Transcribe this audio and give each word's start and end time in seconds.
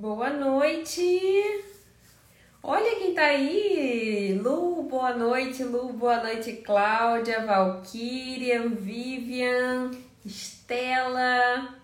Boa 0.00 0.30
noite! 0.30 1.00
Olha 2.62 2.94
quem 3.00 3.12
tá 3.14 3.24
aí! 3.24 4.38
Lu, 4.40 4.84
boa 4.84 5.12
noite, 5.12 5.64
Lu, 5.64 5.92
boa 5.92 6.22
noite, 6.22 6.52
Cláudia, 6.64 7.44
Valkyria, 7.44 8.68
Vivian, 8.68 9.90
Estela, 10.24 11.74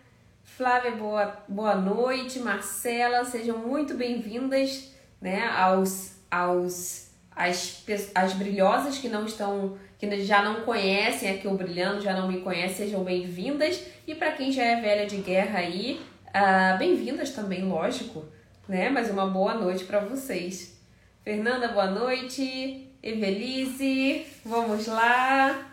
Flávia, 0.45 0.93
boa, 0.93 1.43
boa 1.49 1.75
noite, 1.75 2.39
Marcela, 2.39 3.25
sejam 3.25 3.59
muito 3.59 3.95
bem-vindas 3.95 4.93
né, 5.21 5.49
aos, 5.49 6.13
aos 6.31 7.11
as, 7.35 7.85
as 8.15 8.33
brilhosas 8.35 8.97
que 8.97 9.09
não 9.09 9.27
estão, 9.27 9.77
que 9.99 10.23
já 10.23 10.41
não 10.41 10.61
conhecem 10.61 11.33
aqui 11.33 11.49
o 11.49 11.57
Brilhando, 11.57 12.01
já 12.01 12.13
não 12.13 12.29
me 12.29 12.43
conhecem, 12.43 12.87
sejam 12.87 13.03
bem-vindas. 13.03 13.83
E 14.07 14.15
para 14.15 14.31
quem 14.31 14.53
já 14.53 14.63
é 14.63 14.81
velha 14.81 15.05
de 15.05 15.17
guerra 15.17 15.59
aí, 15.59 16.01
uh, 16.35 16.77
bem-vindas 16.79 17.31
também, 17.31 17.65
lógico, 17.65 18.25
né? 18.69 18.91
Mas 18.91 19.11
uma 19.11 19.27
boa 19.27 19.55
noite 19.55 19.85
para 19.85 20.01
vocês. 20.01 20.77
Fernanda, 21.23 21.69
boa 21.69 21.87
noite. 21.87 22.91
Evelise, 23.03 24.27
vamos 24.45 24.87
lá. 24.87 25.71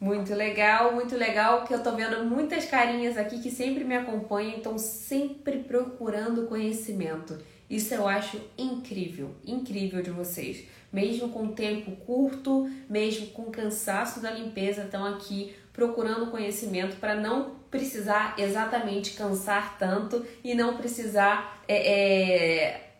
Muito 0.00 0.34
legal, 0.34 0.92
muito 0.92 1.16
legal 1.16 1.64
que 1.64 1.72
eu 1.72 1.82
tô 1.82 1.92
vendo 1.92 2.24
muitas 2.24 2.66
carinhas 2.66 3.16
aqui 3.16 3.40
que 3.40 3.50
sempre 3.50 3.84
me 3.84 3.96
acompanham, 3.96 4.58
estão 4.58 4.78
sempre 4.78 5.60
procurando 5.60 6.46
conhecimento. 6.46 7.38
Isso 7.68 7.94
eu 7.94 8.06
acho 8.06 8.40
incrível, 8.56 9.34
incrível 9.44 10.02
de 10.02 10.10
vocês. 10.10 10.64
Mesmo 10.92 11.30
com 11.30 11.48
tempo 11.48 11.92
curto, 11.92 12.70
mesmo 12.88 13.28
com 13.28 13.50
cansaço 13.50 14.20
da 14.20 14.30
limpeza, 14.30 14.84
estão 14.84 15.04
aqui 15.04 15.54
procurando 15.76 16.30
conhecimento 16.30 16.96
para 16.96 17.14
não 17.14 17.50
precisar 17.70 18.34
exatamente 18.38 19.12
cansar 19.12 19.76
tanto 19.78 20.24
e 20.42 20.54
não 20.54 20.78
precisar 20.78 21.60
é, 21.68 21.92
é, 21.92 22.90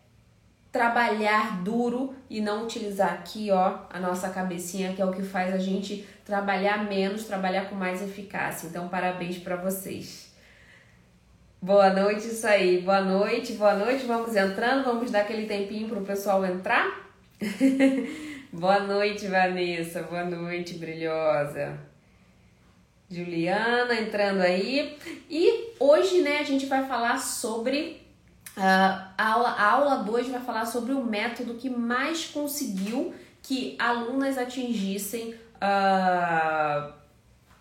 trabalhar 0.71 1.63
duro 1.63 2.15
e 2.29 2.39
não 2.39 2.65
utilizar 2.65 3.15
aqui 3.15 3.51
ó 3.51 3.79
a 3.89 3.99
nossa 3.99 4.29
cabecinha 4.29 4.93
que 4.93 5.01
é 5.01 5.07
o 5.07 5.11
que 5.11 5.23
faz 5.23 5.55
a 5.55 5.59
gente 5.59 6.07
trabalhar 6.23 6.85
menos, 6.85 7.25
trabalhar 7.25 7.71
com 7.71 7.75
mais 7.75 8.03
eficácia. 8.03 8.67
Então 8.67 8.89
parabéns 8.89 9.39
para 9.39 9.57
vocês. 9.57 10.27
Boa 11.63 11.89
noite, 11.89 12.27
isso 12.27 12.47
aí. 12.47 12.83
Boa 12.83 13.01
noite, 13.01 13.55
boa 13.55 13.75
noite. 13.75 14.05
Vamos 14.05 14.37
entrando, 14.37 14.85
vamos 14.85 15.11
dar 15.11 15.23
aquele 15.23 15.47
tempinho 15.47 15.89
para 15.89 15.99
o 15.99 16.05
pessoal 16.05 16.45
entrar. 16.45 17.09
boa 18.53 18.81
noite, 18.81 19.27
Vanessa. 19.27 20.03
Boa 20.03 20.25
noite, 20.25 20.75
brilhosa. 20.75 21.96
Juliana 23.11 23.95
entrando 23.95 24.41
aí. 24.41 24.97
E 25.31 25.73
hoje, 25.79 26.23
né, 26.23 26.39
a 26.39 26.45
gente 26.45 26.67
vai 26.67 26.87
falar 26.87 27.19
sobre. 27.19 28.05
Uh, 28.57 28.61
a 29.19 29.33
aula, 29.33 29.49
a 29.51 29.71
aula 29.73 29.97
2 29.97 30.29
vai 30.29 30.41
falar 30.41 30.65
sobre 30.65 30.93
o 30.93 31.05
método 31.05 31.55
que 31.55 31.69
mais 31.69 32.25
conseguiu 32.25 33.15
que 33.43 33.77
alunas 33.79 34.39
atingissem 34.39 35.35
uh, 35.57 36.93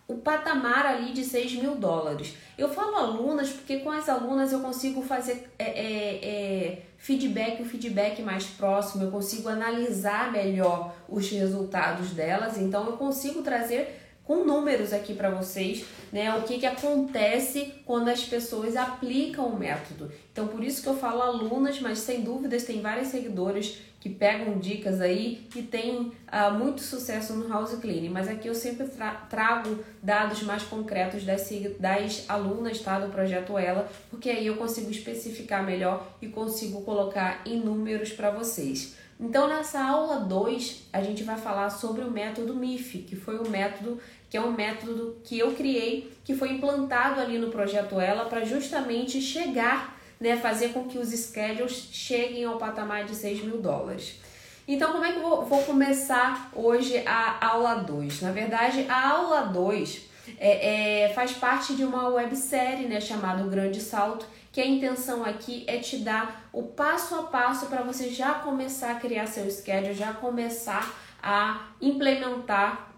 o 0.07 0.15
patamar 0.15 0.85
ali 0.85 1.11
de 1.11 1.23
6 1.23 1.53
mil 1.55 1.75
dólares. 1.75 2.35
Eu 2.57 2.69
falo 2.69 2.95
alunas 2.95 3.49
porque 3.49 3.79
com 3.79 3.91
as 3.91 4.07
alunas 4.07 4.51
eu 4.51 4.59
consigo 4.61 5.01
fazer 5.01 5.51
é, 5.57 5.65
é, 5.65 6.25
é, 6.25 6.81
feedback, 6.97 7.61
o 7.61 7.65
feedback 7.65 8.21
mais 8.21 8.45
próximo, 8.45 9.03
eu 9.03 9.11
consigo 9.11 9.49
analisar 9.49 10.31
melhor 10.31 10.95
os 11.09 11.29
resultados 11.29 12.11
delas, 12.11 12.57
então 12.57 12.85
eu 12.85 12.93
consigo 12.93 13.41
trazer 13.41 14.04
com 14.25 14.43
números 14.43 14.91
aqui 14.91 15.13
para 15.13 15.29
vocês, 15.29 15.85
né? 16.11 16.35
O 16.35 16.41
que, 16.41 16.59
que 16.59 16.65
acontece 16.65 17.73
quando 17.85 18.09
as 18.09 18.23
pessoas 18.23 18.75
aplicam 18.75 19.47
o 19.47 19.57
método. 19.57 20.11
Então, 20.31 20.47
por 20.47 20.63
isso 20.63 20.81
que 20.81 20.89
eu 20.89 20.97
falo 20.97 21.21
alunas, 21.21 21.79
mas 21.79 21.99
sem 21.99 22.21
dúvidas 22.21 22.63
tem 22.63 22.81
vários 22.81 23.09
seguidores 23.09 23.77
que 24.05 24.09
pegam 24.09 24.59
dicas 24.59 25.01
aí 25.01 25.47
e 25.55 25.63
tem 25.63 26.11
uh, 26.31 26.53
muito 26.53 26.81
sucesso 26.81 27.33
no 27.33 27.47
house 27.47 27.75
cleaning. 27.79 28.09
Mas 28.09 28.27
aqui 28.27 28.47
eu 28.47 28.53
sempre 28.53 28.87
tra 28.87 29.11
trago 29.29 29.83
dados 30.01 30.43
mais 30.43 30.61
concretos 30.61 31.23
das, 31.23 31.49
das 31.79 32.23
alunas 32.29 32.79
tá, 32.81 32.99
do 32.99 33.11
projeto 33.11 33.57
Ela, 33.57 33.89
porque 34.11 34.29
aí 34.29 34.45
eu 34.45 34.57
consigo 34.57 34.91
especificar 34.91 35.65
melhor 35.65 36.07
e 36.21 36.27
consigo 36.27 36.81
colocar 36.81 37.41
em 37.47 37.59
números 37.59 38.11
para 38.11 38.29
vocês. 38.29 38.95
Então, 39.19 39.47
nessa 39.47 39.81
aula 39.81 40.17
2, 40.17 40.89
a 40.91 41.01
gente 41.01 41.23
vai 41.23 41.37
falar 41.37 41.69
sobre 41.69 42.03
o 42.03 42.11
método 42.11 42.53
MIF, 42.53 42.99
que 42.99 43.15
foi 43.15 43.37
o 43.39 43.49
método 43.49 43.97
que 44.35 44.37
é 44.37 44.41
um 44.41 44.51
método 44.51 45.15
que 45.23 45.39
eu 45.39 45.53
criei, 45.53 46.11
que 46.25 46.35
foi 46.35 46.49
implantado 46.49 47.21
ali 47.21 47.37
no 47.37 47.49
projeto 47.49 48.01
Ela 48.01 48.25
para 48.25 48.43
justamente 48.43 49.21
chegar, 49.21 49.97
né, 50.19 50.35
fazer 50.35 50.73
com 50.73 50.83
que 50.83 50.97
os 50.97 51.07
schedules 51.07 51.87
cheguem 51.93 52.43
ao 52.43 52.57
patamar 52.57 53.05
de 53.05 53.15
6 53.15 53.45
mil 53.45 53.61
dólares. 53.61 54.19
Então, 54.67 54.91
como 54.91 55.05
é 55.05 55.13
que 55.13 55.19
eu 55.19 55.21
vou, 55.21 55.45
vou 55.45 55.63
começar 55.63 56.51
hoje 56.53 57.01
a 57.05 57.47
aula 57.47 57.75
2? 57.75 58.23
Na 58.23 58.31
verdade, 58.33 58.85
a 58.89 59.11
aula 59.11 59.43
2 59.43 60.01
é, 60.37 61.03
é, 61.03 61.13
faz 61.13 61.31
parte 61.31 61.73
de 61.73 61.85
uma 61.85 62.09
websérie 62.09 62.87
né, 62.87 62.99
chamada 62.99 63.41
O 63.41 63.49
Grande 63.49 63.79
Salto, 63.79 64.25
que 64.51 64.59
a 64.59 64.67
intenção 64.67 65.23
aqui 65.23 65.63
é 65.65 65.77
te 65.77 65.99
dar 65.99 66.49
o 66.51 66.63
passo 66.63 67.15
a 67.15 67.23
passo 67.23 67.67
para 67.67 67.83
você 67.83 68.09
já 68.09 68.33
começar 68.33 68.91
a 68.91 68.95
criar 68.95 69.27
seu 69.27 69.49
schedule, 69.49 69.93
já 69.93 70.11
começar 70.11 70.93
a 71.23 71.67
implementar 71.79 72.94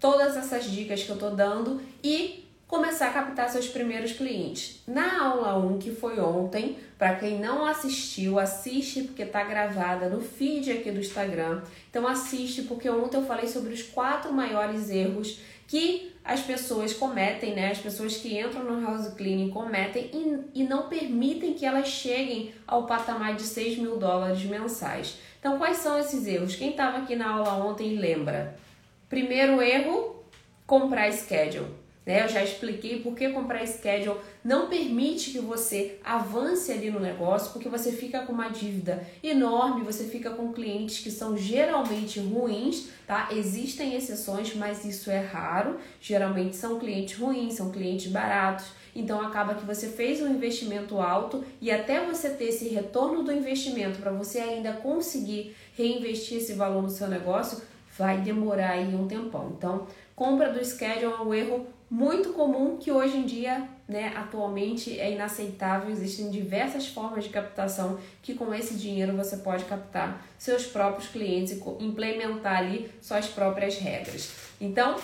todas 0.00 0.36
essas 0.36 0.70
dicas 0.70 1.02
que 1.02 1.10
eu 1.10 1.18
tô 1.18 1.30
dando 1.30 1.80
e 2.02 2.44
começar 2.68 3.08
a 3.08 3.12
captar 3.12 3.48
seus 3.48 3.66
primeiros 3.66 4.12
clientes. 4.12 4.82
Na 4.86 5.24
aula 5.24 5.56
1, 5.56 5.78
que 5.78 5.90
foi 5.90 6.20
ontem, 6.20 6.76
para 6.98 7.16
quem 7.16 7.40
não 7.40 7.64
assistiu, 7.64 8.38
assiste 8.38 9.04
porque 9.04 9.24
tá 9.24 9.42
gravada 9.42 10.08
no 10.10 10.20
feed 10.20 10.70
aqui 10.70 10.90
do 10.90 11.00
Instagram. 11.00 11.62
Então 11.90 12.06
assiste 12.06 12.62
porque 12.62 12.90
ontem 12.90 13.16
eu 13.16 13.24
falei 13.24 13.48
sobre 13.48 13.72
os 13.72 13.82
quatro 13.82 14.32
maiores 14.32 14.90
erros 14.90 15.40
que 15.66 16.12
as 16.22 16.40
pessoas 16.40 16.92
cometem, 16.92 17.54
né? 17.54 17.70
As 17.70 17.78
pessoas 17.78 18.18
que 18.18 18.38
entram 18.38 18.64
no 18.64 18.82
house 18.82 19.08
cleaning 19.14 19.48
cometem 19.48 20.10
e, 20.12 20.60
e 20.60 20.64
não 20.64 20.88
permitem 20.88 21.54
que 21.54 21.64
elas 21.64 21.88
cheguem 21.88 22.52
ao 22.66 22.84
patamar 22.86 23.34
de 23.34 23.42
6 23.42 23.78
mil 23.78 23.96
dólares 23.96 24.42
mensais. 24.44 25.18
Então, 25.40 25.56
quais 25.56 25.78
são 25.78 25.98
esses 25.98 26.26
erros? 26.26 26.54
Quem 26.54 26.70
estava 26.70 26.98
aqui 26.98 27.16
na 27.16 27.30
aula 27.30 27.64
ontem 27.64 27.96
lembra? 27.96 28.58
Primeiro 29.08 29.62
erro, 29.62 30.22
comprar 30.66 31.10
schedule. 31.12 31.66
Né? 32.08 32.24
Eu 32.24 32.28
já 32.28 32.42
expliquei 32.42 33.00
por 33.00 33.14
que 33.14 33.28
comprar 33.28 33.66
schedule 33.66 34.18
não 34.42 34.68
permite 34.68 35.30
que 35.30 35.40
você 35.40 35.98
avance 36.02 36.72
ali 36.72 36.90
no 36.90 36.98
negócio, 36.98 37.52
porque 37.52 37.68
você 37.68 37.92
fica 37.92 38.20
com 38.20 38.32
uma 38.32 38.48
dívida 38.48 39.06
enorme, 39.22 39.84
você 39.84 40.04
fica 40.04 40.30
com 40.30 40.50
clientes 40.50 41.00
que 41.00 41.10
são 41.10 41.36
geralmente 41.36 42.18
ruins, 42.18 42.88
tá? 43.06 43.28
Existem 43.30 43.94
exceções, 43.94 44.54
mas 44.54 44.86
isso 44.86 45.10
é 45.10 45.20
raro. 45.20 45.78
Geralmente 46.00 46.56
são 46.56 46.78
clientes 46.78 47.18
ruins, 47.18 47.54
são 47.54 47.70
clientes 47.70 48.10
baratos. 48.10 48.66
Então 48.96 49.20
acaba 49.20 49.54
que 49.54 49.66
você 49.66 49.88
fez 49.88 50.22
um 50.22 50.28
investimento 50.28 50.98
alto 50.98 51.44
e 51.60 51.70
até 51.70 52.04
você 52.04 52.30
ter 52.30 52.46
esse 52.46 52.68
retorno 52.68 53.22
do 53.22 53.30
investimento 53.30 53.98
para 53.98 54.10
você 54.10 54.38
ainda 54.38 54.72
conseguir 54.72 55.54
reinvestir 55.76 56.38
esse 56.38 56.54
valor 56.54 56.82
no 56.82 56.90
seu 56.90 57.06
negócio, 57.06 57.60
vai 57.98 58.18
demorar 58.18 58.70
aí 58.70 58.94
um 58.94 59.08
tempão. 59.08 59.52
Então, 59.56 59.86
compra 60.14 60.52
do 60.52 60.64
schedule 60.64 61.12
é 61.12 61.20
um 61.20 61.34
erro 61.34 61.66
muito 61.90 62.32
comum 62.34 62.76
que 62.76 62.92
hoje 62.92 63.16
em 63.16 63.24
dia, 63.24 63.66
né, 63.88 64.12
atualmente 64.14 64.98
é 65.00 65.10
inaceitável. 65.12 65.90
Existem 65.90 66.30
diversas 66.30 66.86
formas 66.86 67.24
de 67.24 67.30
captação 67.30 67.98
que 68.22 68.34
com 68.34 68.54
esse 68.54 68.74
dinheiro 68.74 69.16
você 69.16 69.38
pode 69.38 69.64
captar 69.64 70.22
seus 70.38 70.66
próprios 70.66 71.08
clientes 71.08 71.52
e 71.52 71.84
implementar 71.84 72.58
ali 72.58 72.90
suas 73.00 73.26
próprias 73.26 73.78
regras. 73.78 74.32
Então, 74.60 74.96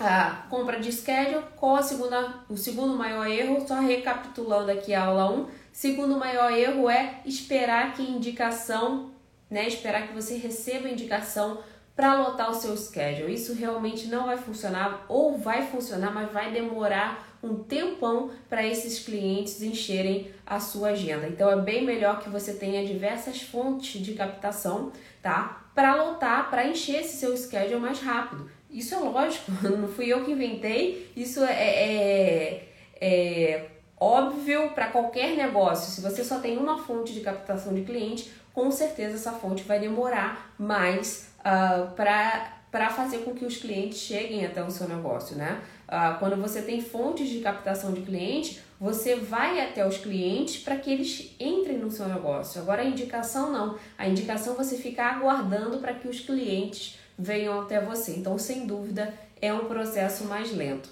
a 0.00 0.46
compra 0.50 0.78
de 0.80 0.92
schedule, 0.92 1.44
qual 1.56 1.76
a 1.76 1.82
segunda, 1.82 2.34
o 2.48 2.56
segundo 2.56 2.96
maior 2.96 3.26
erro? 3.26 3.66
Só 3.66 3.80
recapitulando 3.80 4.70
aqui 4.70 4.92
a 4.92 5.04
aula 5.04 5.30
1. 5.30 5.46
Segundo 5.72 6.18
maior 6.18 6.50
erro 6.52 6.88
é 6.88 7.20
esperar 7.24 7.94
que 7.94 8.02
indicação, 8.02 9.10
né, 9.50 9.66
esperar 9.66 10.08
que 10.08 10.14
você 10.14 10.36
receba 10.36 10.88
indicação 10.88 11.58
para 11.96 12.14
lotar 12.14 12.50
o 12.50 12.54
seu 12.54 12.76
schedule. 12.76 13.32
Isso 13.32 13.54
realmente 13.54 14.06
não 14.06 14.26
vai 14.26 14.36
funcionar 14.36 15.06
ou 15.08 15.38
vai 15.38 15.66
funcionar, 15.66 16.12
mas 16.12 16.30
vai 16.30 16.52
demorar 16.52 17.26
um 17.42 17.54
tempão 17.62 18.30
para 18.48 18.64
esses 18.66 19.00
clientes 19.00 19.62
encherem 19.62 20.30
a 20.46 20.60
sua 20.60 20.88
agenda. 20.88 21.26
Então 21.26 21.50
é 21.50 21.56
bem 21.56 21.84
melhor 21.84 22.20
que 22.20 22.28
você 22.28 22.52
tenha 22.52 22.86
diversas 22.86 23.40
fontes 23.40 24.00
de 24.02 24.12
captação, 24.12 24.92
tá? 25.22 25.64
Para 25.74 25.94
lotar, 26.02 26.50
para 26.50 26.66
encher 26.66 27.00
esse 27.00 27.16
seu 27.16 27.34
schedule 27.36 27.80
mais 27.80 28.00
rápido. 28.00 28.50
Isso 28.70 28.94
é 28.94 28.98
lógico, 28.98 29.50
não 29.64 29.88
fui 29.88 30.12
eu 30.12 30.24
que 30.24 30.32
inventei, 30.32 31.10
isso 31.16 31.42
é, 31.42 31.52
é, 31.52 32.68
é 33.00 33.70
óbvio 33.98 34.70
para 34.70 34.88
qualquer 34.88 35.36
negócio. 35.36 35.90
Se 35.90 36.00
você 36.00 36.22
só 36.22 36.40
tem 36.40 36.58
uma 36.58 36.78
fonte 36.78 37.14
de 37.14 37.20
captação 37.20 37.72
de 37.72 37.82
cliente, 37.82 38.30
com 38.52 38.70
certeza 38.70 39.14
essa 39.14 39.32
fonte 39.32 39.62
vai 39.62 39.78
demorar 39.78 40.54
mais 40.58 41.28
uh, 41.46 41.94
ah, 41.96 42.50
para 42.70 42.90
fazer 42.90 43.18
com 43.18 43.32
que 43.32 43.44
os 43.44 43.56
clientes 43.56 43.98
cheguem 43.98 44.44
até 44.44 44.62
o 44.62 44.70
seu 44.70 44.88
negócio, 44.88 45.36
né? 45.36 45.62
Uh, 45.88 46.18
quando 46.18 46.36
você 46.36 46.60
tem 46.60 46.80
fontes 46.80 47.28
de 47.28 47.40
captação 47.40 47.92
de 47.92 48.02
cliente, 48.02 48.60
você 48.78 49.16
vai 49.16 49.60
até 49.60 49.86
os 49.86 49.96
clientes 49.96 50.58
para 50.62 50.76
que 50.76 50.92
eles 50.92 51.34
entrem 51.38 51.78
no 51.78 51.90
seu 51.90 52.08
negócio. 52.08 52.60
Agora 52.60 52.82
a 52.82 52.84
indicação 52.84 53.50
não. 53.50 53.78
A 53.96 54.06
indicação 54.08 54.54
você 54.54 54.76
fica 54.76 55.04
aguardando 55.04 55.78
para 55.78 55.94
que 55.94 56.08
os 56.08 56.20
clientes 56.20 56.98
venham 57.18 57.60
até 57.60 57.80
você. 57.80 58.12
Então, 58.12 58.36
sem 58.36 58.66
dúvida, 58.66 59.14
é 59.40 59.54
um 59.54 59.66
processo 59.66 60.24
mais 60.24 60.52
lento. 60.52 60.90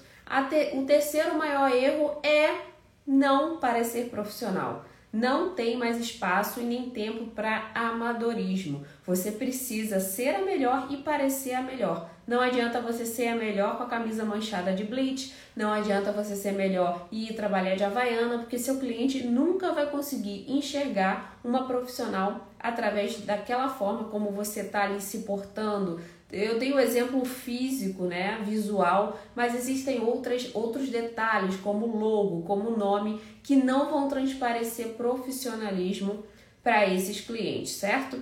Te... 0.49 0.75
O 0.75 0.85
terceiro 0.85 1.37
maior 1.37 1.71
erro 1.71 2.17
é 2.23 2.61
não 3.05 3.57
parecer 3.57 4.09
profissional. 4.09 4.85
Não 5.15 5.51
tem 5.51 5.77
mais 5.77 5.97
espaço 5.97 6.59
e 6.59 6.63
nem 6.65 6.89
tempo 6.89 7.27
para 7.27 7.71
amadorismo. 7.73 8.85
Você 9.05 9.31
precisa 9.31 9.97
ser 10.01 10.35
a 10.35 10.43
melhor 10.43 10.87
e 10.89 10.97
parecer 10.97 11.53
a 11.53 11.61
melhor. 11.61 12.09
Não 12.27 12.41
adianta 12.41 12.81
você 12.81 13.05
ser 13.05 13.29
a 13.29 13.35
melhor 13.35 13.77
com 13.77 13.83
a 13.83 13.87
camisa 13.87 14.25
manchada 14.25 14.73
de 14.73 14.83
bleach, 14.83 15.33
não 15.55 15.71
adianta 15.71 16.11
você 16.11 16.35
ser 16.35 16.51
melhor 16.51 17.07
e 17.09 17.29
ir 17.29 17.33
trabalhar 17.33 17.75
de 17.75 17.85
havaiana, 17.85 18.39
porque 18.39 18.59
seu 18.59 18.77
cliente 18.77 19.25
nunca 19.25 19.71
vai 19.71 19.89
conseguir 19.89 20.43
enxergar 20.51 21.39
uma 21.45 21.65
profissional 21.65 22.49
através 22.59 23.21
daquela 23.21 23.69
forma 23.69 24.09
como 24.09 24.31
você 24.31 24.61
está 24.61 24.83
ali 24.83 24.99
se 24.99 25.19
portando, 25.19 26.01
eu 26.31 26.57
tenho 26.57 26.75
o 26.75 26.79
exemplo 26.79 27.23
físico, 27.23 28.05
né, 28.05 28.41
visual, 28.43 29.19
mas 29.35 29.55
existem 29.55 30.01
outras, 30.01 30.49
outros 30.53 30.89
detalhes, 30.89 31.55
como 31.57 31.85
logo, 31.85 32.41
como 32.43 32.75
nome, 32.75 33.21
que 33.43 33.55
não 33.55 33.89
vão 33.89 34.07
transparecer 34.07 34.89
profissionalismo 34.89 36.25
para 36.63 36.91
esses 36.91 37.21
clientes, 37.21 37.73
certo? 37.73 38.21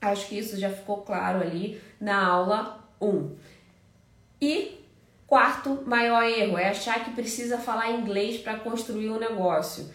Acho 0.00 0.28
que 0.28 0.38
isso 0.38 0.56
já 0.56 0.70
ficou 0.70 0.98
claro 0.98 1.40
ali 1.40 1.80
na 2.00 2.24
aula 2.24 2.88
1. 3.00 3.34
E 4.40 4.78
quarto 5.26 5.82
maior 5.84 6.22
erro 6.22 6.56
é 6.56 6.68
achar 6.68 7.04
que 7.04 7.10
precisa 7.10 7.58
falar 7.58 7.90
inglês 7.90 8.38
para 8.38 8.58
construir 8.58 9.10
um 9.10 9.18
negócio. 9.18 9.90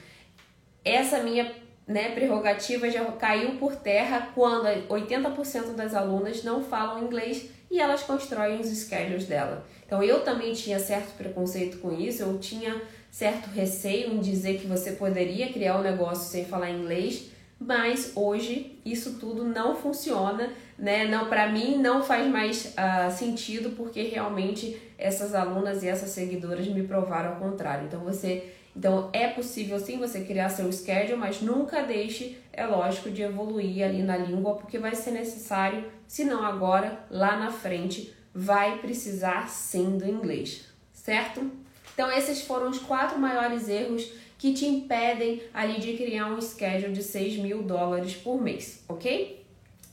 Essa 0.84 1.24
minha 1.24 1.61
né, 1.92 2.12
prerrogativa 2.12 2.90
já 2.90 3.04
caiu 3.12 3.56
por 3.58 3.76
terra 3.76 4.30
quando 4.34 4.66
80% 4.88 5.76
das 5.76 5.94
alunas 5.94 6.44
não 6.44 6.64
falam 6.64 7.04
inglês 7.04 7.50
e 7.70 7.80
elas 7.80 8.04
constroem 8.04 8.60
os 8.60 8.68
schedules 8.68 9.26
dela. 9.26 9.66
Então 9.86 10.02
eu 10.02 10.24
também 10.24 10.54
tinha 10.54 10.80
certo 10.80 11.16
preconceito 11.18 11.78
com 11.80 11.92
isso, 11.92 12.24
eu 12.24 12.38
tinha 12.40 12.82
certo 13.10 13.50
receio 13.50 14.14
em 14.14 14.20
dizer 14.20 14.60
que 14.60 14.68
você 14.68 14.94
poderia 14.94 15.52
criar 15.52 15.78
um 15.78 15.82
negócio 15.82 16.30
sem 16.30 16.46
falar 16.46 16.70
inglês, 16.70 17.30
mas 17.60 18.14
hoje 18.16 18.80
isso 18.86 19.20
tudo 19.20 19.44
não 19.44 19.76
funciona, 19.76 20.52
né? 20.80 21.06
Não 21.06 21.28
para 21.28 21.48
mim 21.52 21.78
não 21.78 22.02
faz 22.02 22.28
mais 22.28 22.74
uh, 22.74 23.12
sentido 23.12 23.72
porque 23.72 24.02
realmente 24.04 24.82
essas 24.98 25.36
alunas 25.36 25.84
e 25.84 25.88
essas 25.88 26.10
seguidoras 26.10 26.66
me 26.68 26.84
provaram 26.84 27.32
ao 27.32 27.36
contrário. 27.36 27.86
Então 27.86 28.00
você 28.00 28.52
então 28.76 29.10
é 29.12 29.28
possível 29.28 29.80
sim 29.80 30.00
você 30.00 30.22
criar 30.22 30.50
seu 30.50 30.72
schedule, 30.72 31.18
mas 31.18 31.42
nunca 31.42 31.82
deixe, 31.82 32.38
é 32.54 32.66
lógico, 32.66 33.10
de 33.10 33.22
evoluir 33.22 33.84
ali 33.84 34.02
na 34.02 34.18
língua, 34.18 34.56
porque 34.56 34.80
vai 34.80 34.96
ser 34.96 35.12
necessário, 35.12 35.86
se 36.08 36.24
não 36.24 36.44
agora, 36.44 37.06
lá 37.10 37.38
na 37.38 37.52
frente, 37.52 38.14
vai 38.34 38.80
precisar 38.80 39.50
sim 39.50 39.98
do 39.98 40.08
inglês, 40.08 40.66
certo? 40.94 41.52
Então 41.94 42.10
esses 42.12 42.42
foram 42.42 42.70
os 42.70 42.80
quatro 42.80 43.20
maiores 43.20 43.68
erros 43.68 44.10
que 44.38 44.54
te 44.54 44.66
impedem 44.66 45.44
ali 45.54 45.80
de 45.80 45.94
criar 45.94 46.28
um 46.28 46.42
schedule 46.42 46.94
de 46.94 47.04
6 47.04 47.38
mil 47.38 47.62
dólares 47.62 48.16
por 48.16 48.42
mês, 48.42 48.84
ok? 48.88 49.46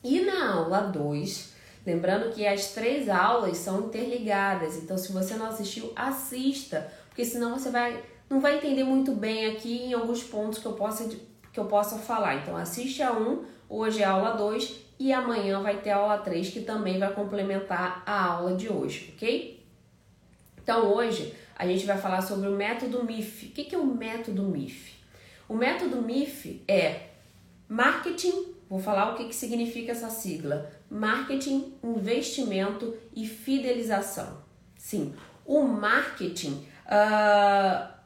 E 0.03 0.21
na 0.21 0.55
aula 0.55 0.81
2, 0.83 1.53
lembrando 1.85 2.33
que 2.33 2.47
as 2.47 2.69
três 2.69 3.09
aulas 3.09 3.59
são 3.59 3.87
interligadas, 3.87 4.77
então 4.77 4.97
se 4.97 5.13
você 5.13 5.35
não 5.35 5.47
assistiu, 5.47 5.93
assista, 5.97 6.91
porque 7.09 7.25
senão 7.25 7.59
você 7.59 7.71
vai 7.71 8.01
não 8.29 8.41
vai 8.41 8.57
entender 8.57 8.85
muito 8.85 9.13
bem 9.13 9.47
aqui 9.47 9.85
em 9.85 9.95
alguns 9.95 10.23
pontos 10.23 10.59
que 10.59 10.67
eu 10.67 10.75
possa, 10.75 11.09
que 11.53 11.59
eu 11.59 11.65
possa 11.65 11.99
falar. 11.99 12.37
Então, 12.37 12.57
assiste 12.57 13.03
a 13.03 13.13
1, 13.13 13.45
hoje 13.69 14.03
é 14.03 14.05
a 14.05 14.11
aula 14.11 14.37
2 14.37 14.81
e 14.99 15.13
amanhã 15.13 15.63
vai 15.63 15.79
ter 15.79 15.91
a 15.91 15.97
aula 15.97 16.19
3 16.19 16.51
que 16.51 16.61
também 16.61 16.99
vai 16.99 17.13
complementar 17.13 18.03
a 18.05 18.25
aula 18.25 18.55
de 18.55 18.69
hoje, 18.69 19.15
ok? 19.17 19.65
Então, 20.63 20.93
hoje 20.93 21.35
a 21.57 21.67
gente 21.67 21.87
vai 21.87 21.97
falar 21.97 22.21
sobre 22.21 22.49
o 22.49 22.53
método 22.53 23.03
MIF. 23.03 23.47
O 23.47 23.51
que 23.53 23.75
é 23.75 23.79
o 23.79 23.87
método 23.87 24.43
MIF? 24.43 24.95
O 25.49 25.55
método 25.55 26.03
MIF 26.03 26.63
é 26.69 27.09
marketing, 27.67 28.55
vou 28.69 28.79
falar 28.79 29.13
o 29.13 29.17
que, 29.17 29.25
que 29.25 29.35
significa 29.35 29.93
essa 29.93 30.11
sigla: 30.11 30.71
marketing, 30.91 31.73
investimento 31.83 32.95
e 33.17 33.27
fidelização. 33.27 34.43
Sim, 34.77 35.15
o 35.47 35.63
marketing. 35.63 36.67
Uh, 36.87 37.98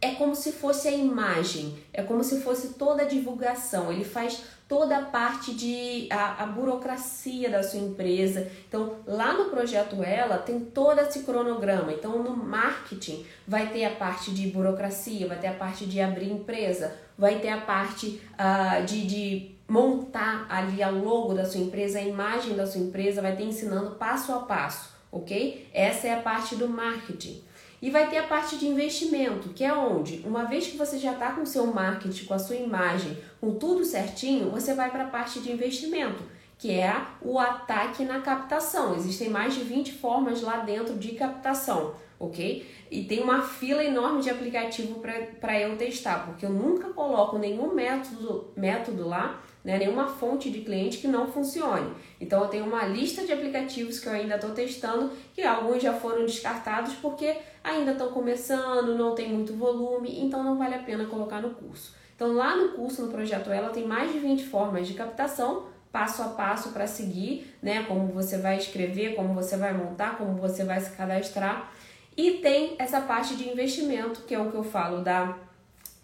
é 0.00 0.12
como 0.12 0.34
se 0.34 0.52
fosse 0.52 0.88
a 0.88 0.92
imagem, 0.92 1.78
é 1.92 2.02
como 2.02 2.24
se 2.24 2.40
fosse 2.40 2.74
toda 2.74 3.02
a 3.02 3.06
divulgação. 3.06 3.92
Ele 3.92 4.04
faz 4.04 4.42
toda 4.66 4.96
a 4.96 5.02
parte 5.02 5.52
de 5.52 6.08
a, 6.10 6.44
a, 6.44 6.46
burocracia 6.46 7.50
da 7.50 7.62
sua 7.62 7.80
empresa. 7.80 8.48
Então, 8.66 8.96
lá 9.06 9.34
no 9.34 9.50
projeto 9.50 10.02
Ela 10.02 10.38
tem 10.38 10.60
todo 10.60 11.00
esse 11.00 11.24
cronograma. 11.24 11.92
Então, 11.92 12.22
no 12.22 12.34
marketing 12.34 13.26
vai 13.46 13.68
ter 13.70 13.84
a 13.84 13.90
parte 13.90 14.30
de 14.30 14.46
burocracia, 14.46 15.26
vai 15.26 15.38
ter 15.38 15.48
a 15.48 15.54
parte 15.54 15.84
de 15.84 16.00
abrir 16.00 16.30
empresa, 16.30 16.96
vai 17.18 17.40
ter 17.40 17.48
a 17.50 17.60
parte 17.60 18.22
uh, 18.38 18.84
de, 18.86 19.06
de 19.06 19.50
montar 19.68 20.46
ali 20.48 20.82
a 20.82 20.88
logo 20.88 21.34
da 21.34 21.44
sua 21.44 21.60
empresa, 21.60 21.98
a 21.98 22.02
imagem 22.02 22.54
da 22.54 22.66
sua 22.66 22.80
empresa, 22.80 23.20
vai 23.20 23.36
ter 23.36 23.44
ensinando 23.44 23.96
passo 23.96 24.32
a 24.32 24.38
passo, 24.40 24.90
ok? 25.12 25.68
Essa 25.74 26.06
é 26.06 26.14
a 26.14 26.22
parte 26.22 26.56
do 26.56 26.68
marketing. 26.68 27.49
E 27.82 27.90
vai 27.90 28.10
ter 28.10 28.18
a 28.18 28.24
parte 28.24 28.58
de 28.58 28.66
investimento, 28.66 29.50
que 29.50 29.64
é 29.64 29.72
onde, 29.72 30.22
uma 30.26 30.44
vez 30.44 30.66
que 30.66 30.76
você 30.76 30.98
já 30.98 31.12
está 31.12 31.32
com 31.32 31.42
o 31.42 31.46
seu 31.46 31.66
marketing, 31.66 32.26
com 32.26 32.34
a 32.34 32.38
sua 32.38 32.56
imagem, 32.56 33.16
com 33.40 33.54
tudo 33.54 33.84
certinho, 33.84 34.50
você 34.50 34.74
vai 34.74 34.90
para 34.90 35.04
a 35.04 35.08
parte 35.08 35.40
de 35.40 35.50
investimento, 35.50 36.22
que 36.58 36.72
é 36.72 36.94
o 37.22 37.38
ataque 37.38 38.04
na 38.04 38.20
captação. 38.20 38.94
Existem 38.94 39.30
mais 39.30 39.54
de 39.54 39.62
20 39.62 39.92
formas 39.92 40.42
lá 40.42 40.58
dentro 40.58 40.98
de 40.98 41.12
captação, 41.12 41.94
ok? 42.18 42.68
E 42.90 43.04
tem 43.04 43.22
uma 43.22 43.40
fila 43.40 43.82
enorme 43.82 44.20
de 44.20 44.28
aplicativo 44.28 45.00
para 45.40 45.58
eu 45.58 45.78
testar, 45.78 46.26
porque 46.26 46.44
eu 46.44 46.50
nunca 46.50 46.90
coloco 46.90 47.38
nenhum 47.38 47.74
método, 47.74 48.52
método 48.54 49.08
lá 49.08 49.42
né, 49.64 49.78
nenhuma 49.78 50.06
fonte 50.08 50.50
de 50.50 50.60
cliente 50.60 50.98
que 50.98 51.08
não 51.08 51.30
funcione. 51.30 51.92
Então 52.20 52.42
eu 52.42 52.48
tenho 52.48 52.64
uma 52.64 52.86
lista 52.86 53.24
de 53.24 53.32
aplicativos 53.32 53.98
que 53.98 54.06
eu 54.06 54.12
ainda 54.12 54.36
estou 54.36 54.50
testando, 54.50 55.10
que 55.34 55.42
alguns 55.42 55.82
já 55.82 55.92
foram 55.92 56.24
descartados 56.24 56.94
porque 56.94 57.36
ainda 57.62 57.92
estão 57.92 58.10
começando, 58.10 58.96
não 58.96 59.14
tem 59.14 59.28
muito 59.28 59.54
volume, 59.54 60.20
então 60.20 60.42
não 60.42 60.56
vale 60.56 60.74
a 60.74 60.82
pena 60.82 61.04
colocar 61.04 61.40
no 61.40 61.50
curso. 61.50 61.94
Então 62.16 62.34
lá 62.34 62.56
no 62.56 62.70
curso, 62.70 63.02
no 63.02 63.08
projeto 63.12 63.50
Ela, 63.50 63.70
tem 63.70 63.86
mais 63.86 64.12
de 64.12 64.18
20 64.18 64.44
formas 64.44 64.86
de 64.86 64.94
captação, 64.94 65.64
passo 65.90 66.22
a 66.22 66.28
passo 66.28 66.70
para 66.70 66.86
seguir, 66.86 67.54
né? 67.62 67.84
Como 67.84 68.06
você 68.08 68.38
vai 68.38 68.56
escrever, 68.56 69.14
como 69.14 69.34
você 69.34 69.56
vai 69.56 69.72
montar, 69.72 70.16
como 70.16 70.34
você 70.34 70.64
vai 70.64 70.80
se 70.80 70.90
cadastrar. 70.90 71.72
E 72.16 72.32
tem 72.32 72.76
essa 72.78 73.00
parte 73.00 73.36
de 73.36 73.48
investimento, 73.48 74.22
que 74.22 74.34
é 74.34 74.38
o 74.38 74.50
que 74.50 74.56
eu 74.56 74.62
falo 74.62 75.02
da, 75.02 75.36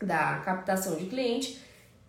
da 0.01 0.41
captação 0.45 0.97
de 0.97 1.07
cliente, 1.07 1.61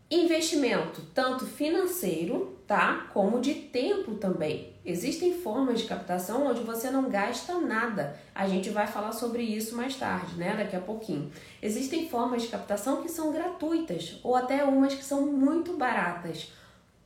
Investimento, 0.10 1.02
tanto 1.14 1.46
financeiro, 1.46 2.58
tá? 2.66 3.10
Como 3.14 3.42
de 3.42 3.54
tempo 3.54 4.16
também. 4.16 4.74
Existem 4.86 5.34
formas 5.34 5.82
de 5.82 5.86
captação 5.86 6.48
onde 6.48 6.62
você 6.62 6.90
não 6.90 7.10
gasta 7.10 7.60
nada. 7.60 8.18
A 8.34 8.48
gente 8.48 8.70
vai 8.70 8.88
falar 8.88 9.12
sobre 9.12 9.44
isso 9.44 9.76
mais 9.76 9.98
tarde, 9.98 10.38
né? 10.38 10.56
Daqui 10.56 10.78
a 10.78 10.80
pouquinho. 10.80 11.30
Existem 11.62 12.08
formas 12.08 12.44
de 12.44 12.48
captação 12.48 13.02
que 13.02 13.10
são 13.10 13.34
gratuitas 13.34 14.18
ou 14.24 14.34
até 14.34 14.64
umas 14.64 14.94
que 14.96 15.04
são 15.04 15.26
muito 15.26 15.74
baratas. 15.74 16.54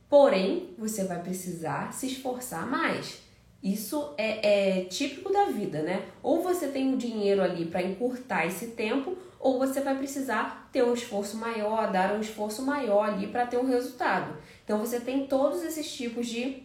Porém, 0.08 0.72
você 0.78 1.02
vai 1.02 1.20
precisar 1.20 1.92
se 1.92 2.06
esforçar 2.06 2.70
mais. 2.70 3.20
Isso 3.62 4.12
é, 4.18 4.80
é 4.80 4.84
típico 4.84 5.32
da 5.32 5.44
vida, 5.44 5.82
né? 5.82 6.06
Ou 6.22 6.42
você 6.42 6.66
tem 6.66 6.92
o 6.92 6.96
dinheiro 6.96 7.40
ali 7.40 7.64
para 7.64 7.82
encurtar 7.82 8.44
esse 8.44 8.68
tempo, 8.68 9.16
ou 9.38 9.58
você 9.58 9.80
vai 9.80 9.96
precisar 9.96 10.68
ter 10.72 10.82
um 10.82 10.92
esforço 10.92 11.36
maior, 11.36 11.92
dar 11.92 12.14
um 12.14 12.20
esforço 12.20 12.62
maior 12.62 13.08
ali 13.08 13.28
para 13.28 13.46
ter 13.46 13.58
um 13.58 13.66
resultado. 13.66 14.36
Então 14.64 14.78
você 14.78 14.98
tem 14.98 15.26
todos 15.26 15.62
esses 15.62 15.92
tipos 15.94 16.26
de 16.26 16.62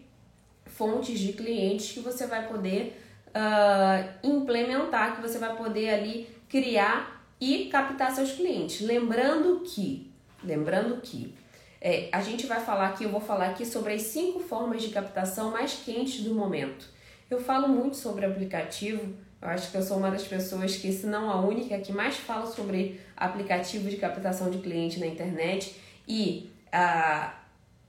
fontes 0.65 1.19
de 1.19 1.33
clientes 1.33 1.91
que 1.91 1.99
você 1.99 2.25
vai 2.25 2.47
poder 2.47 2.99
uh, 3.27 4.27
implementar, 4.27 5.15
que 5.15 5.21
você 5.21 5.37
vai 5.37 5.55
poder 5.55 5.89
ali 5.89 6.27
criar 6.49 7.25
e 7.39 7.65
captar 7.65 8.11
seus 8.11 8.31
clientes. 8.31 8.81
Lembrando 8.81 9.61
que, 9.61 10.11
lembrando 10.43 10.99
que 11.01 11.35
é, 11.79 12.09
a 12.11 12.21
gente 12.21 12.45
vai 12.45 12.59
falar 12.59 12.87
aqui, 12.89 13.03
eu 13.03 13.09
vou 13.09 13.21
falar 13.21 13.47
aqui 13.47 13.65
sobre 13.65 13.93
as 13.93 14.03
cinco 14.03 14.39
formas 14.39 14.81
de 14.81 14.89
captação 14.89 15.51
mais 15.51 15.73
quentes 15.73 16.23
do 16.23 16.33
momento. 16.33 16.87
Eu 17.29 17.41
falo 17.41 17.67
muito 17.67 17.97
sobre 17.97 18.25
aplicativo, 18.25 19.13
eu 19.41 19.47
acho 19.49 19.69
que 19.69 19.77
eu 19.77 19.83
sou 19.83 19.97
uma 19.97 20.09
das 20.09 20.23
pessoas 20.23 20.75
que, 20.77 20.91
se 20.91 21.05
não 21.05 21.29
a 21.29 21.39
única, 21.39 21.77
que 21.79 21.91
mais 21.91 22.17
fala 22.17 22.47
sobre 22.47 22.99
aplicativo 23.15 23.89
de 23.89 23.97
captação 23.97 24.49
de 24.49 24.57
cliente 24.59 24.99
na 24.99 25.05
internet. 25.05 25.75
E 26.07 26.49
uh, 26.73 27.29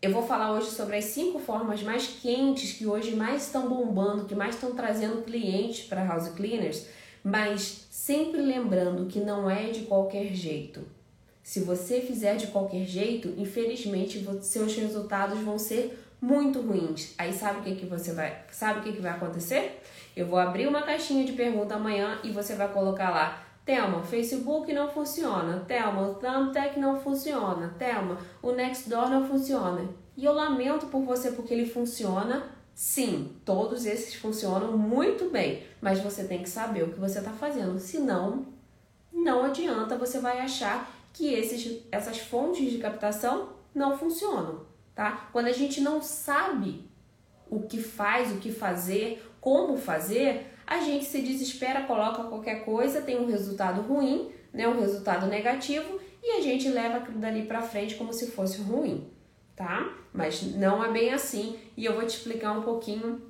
eu 0.03 0.13
vou 0.13 0.27
falar 0.27 0.53
hoje 0.53 0.71
sobre 0.71 0.97
as 0.97 1.07
cinco 1.07 1.39
formas 1.39 1.83
mais 1.83 2.07
quentes 2.07 2.73
que 2.73 2.87
hoje 2.87 3.17
mais 3.17 3.47
estão 3.47 3.69
bombando, 3.69 4.27
que 4.27 4.35
mais 4.35 4.57
estão 4.57 4.75
trazendo 4.75 5.23
clientes 5.23 5.87
para 5.87 6.05
house 6.05 6.29
cleaners, 6.31 6.87
mas 7.25 7.87
sempre 7.91 8.41
lembrando 8.41 9.07
que 9.07 9.21
não 9.21 9.49
é 9.49 9.71
de 9.71 9.83
qualquer 9.83 10.27
jeito. 10.35 10.98
Se 11.49 11.61
você 11.61 12.03
fizer 12.03 12.37
de 12.37 12.49
qualquer 12.49 12.85
jeito, 12.85 13.33
infelizmente 13.39 14.23
seus 14.43 14.77
resultados 14.77 15.39
vão 15.39 15.59
ser 15.59 15.99
muito 16.21 16.61
ruins. 16.61 17.15
Aí 17.17 17.33
sabe 17.33 17.61
o 17.61 17.63
que, 17.63 17.75
que 17.75 17.87
você 17.87 18.13
vai, 18.13 18.45
sabe 18.53 18.81
o 18.81 18.83
que, 18.83 18.93
que 18.93 19.01
vai 19.01 19.13
acontecer? 19.13 19.81
Eu 20.15 20.27
vou 20.27 20.39
abrir 20.39 20.67
uma 20.67 20.83
caixinha 20.83 21.25
de 21.25 21.33
pergunta 21.33 21.75
amanhã 21.75 22.19
e 22.23 22.31
você 22.31 22.55
vai 22.55 22.71
colocar 22.71 23.09
lá 23.09 23.43
Thelma, 23.65 24.03
Facebook 24.03 24.71
não 24.75 24.91
funciona. 24.91 25.65
Thelma, 25.67 26.11
o 26.11 26.15
Thumbtack 26.17 26.79
não 26.79 27.01
funciona. 27.01 27.75
Thelma, 27.79 28.19
o 28.43 28.53
Nextdoor 28.53 29.09
não 29.09 29.27
funciona. 29.27 29.89
E 30.19 30.27
eu 30.27 30.35
lamento 30.35 30.89
por 30.89 31.01
você 31.01 31.31
porque 31.31 31.55
ele 31.55 31.65
funciona. 31.65 32.45
Sim, 32.75 33.37
todos 33.47 33.87
esses 33.87 34.15
funcionam 34.15 34.77
muito 34.77 35.31
bem, 35.31 35.63
mas 35.81 35.99
você 35.99 36.25
tem 36.25 36.43
que 36.43 36.51
saber 36.51 36.83
o 36.83 36.93
que 36.93 37.01
você 37.01 37.21
está 37.21 37.31
fazendo. 37.31 37.79
Senão, 37.79 38.49
não 39.11 39.45
adianta, 39.45 39.97
você 39.97 40.19
vai 40.19 40.41
achar 40.41 40.98
que 41.19 41.35
esses, 41.35 41.83
essas 41.91 42.19
fontes 42.19 42.71
de 42.71 42.79
captação 42.79 43.49
não 43.75 43.99
funcionam, 43.99 44.65
tá? 44.95 45.29
Quando 45.33 45.49
a 45.49 45.53
gente 45.53 45.81
não 45.81 46.01
sabe 46.01 46.89
o 47.51 47.63
que 47.63 47.83
faz, 47.83 48.31
o 48.31 48.39
que 48.39 48.53
fazer, 48.53 49.29
como 49.41 49.77
fazer, 49.77 50.47
a 50.65 50.79
gente 50.79 51.07
se 51.07 51.21
desespera, 51.21 51.83
coloca 51.83 52.23
qualquer 52.23 52.65
coisa, 52.65 53.03
tem 53.03 53.19
um 53.19 53.27
resultado 53.27 53.81
ruim, 53.81 54.31
né, 54.53 54.69
um 54.69 54.79
resultado 54.79 55.27
negativo 55.27 55.99
e 56.23 56.39
a 56.39 56.41
gente 56.41 56.69
leva 56.69 56.99
aquilo 56.99 57.19
dali 57.19 57.43
para 57.47 57.63
frente 57.63 57.97
como 57.97 58.13
se 58.13 58.31
fosse 58.31 58.63
ruim, 58.63 59.11
tá? 59.57 59.93
Mas 60.13 60.55
não 60.55 60.85
é 60.85 60.93
bem 60.93 61.13
assim 61.13 61.59
e 61.77 61.85
eu 61.85 61.95
vou 61.95 62.07
te 62.07 62.17
explicar 62.17 62.53
um 62.53 62.63
pouquinho 62.63 63.21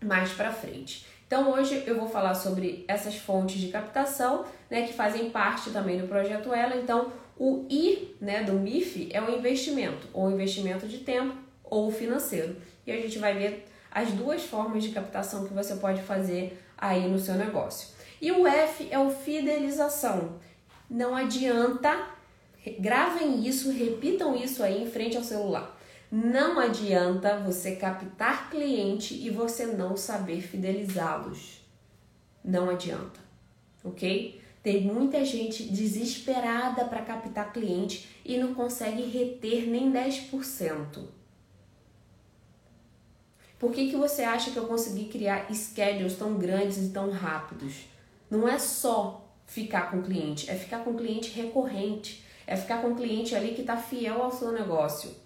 mais 0.00 0.30
para 0.30 0.52
frente. 0.52 1.04
Então 1.26 1.50
hoje 1.50 1.82
eu 1.86 1.98
vou 1.98 2.08
falar 2.08 2.34
sobre 2.34 2.84
essas 2.86 3.16
fontes 3.16 3.60
de 3.60 3.68
captação, 3.68 4.44
né, 4.70 4.86
que 4.86 4.92
fazem 4.92 5.30
parte 5.30 5.70
também 5.70 5.98
do 5.98 6.06
projeto 6.06 6.54
Ela. 6.54 6.76
Então 6.76 7.12
o 7.36 7.66
I, 7.68 8.14
né, 8.20 8.44
do 8.44 8.52
MIF 8.52 9.08
é 9.12 9.20
o 9.20 9.30
investimento, 9.36 10.06
ou 10.12 10.30
investimento 10.30 10.86
de 10.86 10.98
tempo 10.98 11.36
ou 11.64 11.90
financeiro. 11.90 12.56
E 12.86 12.92
a 12.92 12.96
gente 12.96 13.18
vai 13.18 13.34
ver 13.34 13.66
as 13.90 14.12
duas 14.12 14.42
formas 14.44 14.84
de 14.84 14.90
captação 14.90 15.46
que 15.46 15.52
você 15.52 15.74
pode 15.76 16.00
fazer 16.02 16.62
aí 16.78 17.08
no 17.08 17.18
seu 17.18 17.34
negócio. 17.34 17.88
E 18.20 18.30
o 18.30 18.46
F 18.46 18.86
é 18.90 18.98
o 18.98 19.10
fidelização. 19.10 20.38
Não 20.88 21.14
adianta, 21.14 22.06
gravem 22.78 23.44
isso, 23.44 23.72
repitam 23.72 24.36
isso 24.36 24.62
aí 24.62 24.82
em 24.82 24.90
frente 24.90 25.16
ao 25.16 25.24
celular. 25.24 25.75
Não 26.18 26.58
adianta 26.58 27.40
você 27.40 27.76
captar 27.76 28.48
cliente 28.48 29.12
e 29.12 29.28
você 29.28 29.66
não 29.66 29.98
saber 29.98 30.40
fidelizá-los. 30.40 31.60
Não 32.42 32.70
adianta, 32.70 33.20
ok? 33.84 34.40
Tem 34.62 34.80
muita 34.80 35.22
gente 35.26 35.64
desesperada 35.64 36.86
para 36.86 37.02
captar 37.02 37.52
cliente 37.52 38.08
e 38.24 38.38
não 38.38 38.54
consegue 38.54 39.02
reter 39.02 39.68
nem 39.68 39.92
10%. 39.92 41.04
Por 43.58 43.70
que, 43.70 43.90
que 43.90 43.96
você 43.96 44.22
acha 44.22 44.50
que 44.50 44.56
eu 44.56 44.66
consegui 44.66 45.10
criar 45.10 45.52
schedules 45.52 46.16
tão 46.16 46.38
grandes 46.38 46.78
e 46.78 46.88
tão 46.88 47.10
rápidos? 47.10 47.88
Não 48.30 48.48
é 48.48 48.58
só 48.58 49.30
ficar 49.44 49.90
com 49.90 50.00
cliente, 50.00 50.50
é 50.50 50.54
ficar 50.54 50.78
com 50.82 50.96
cliente 50.96 51.28
recorrente, 51.38 52.24
é 52.46 52.56
ficar 52.56 52.80
com 52.80 52.94
cliente 52.94 53.34
ali 53.34 53.54
que 53.54 53.60
está 53.60 53.76
fiel 53.76 54.22
ao 54.22 54.32
seu 54.32 54.50
negócio. 54.50 55.25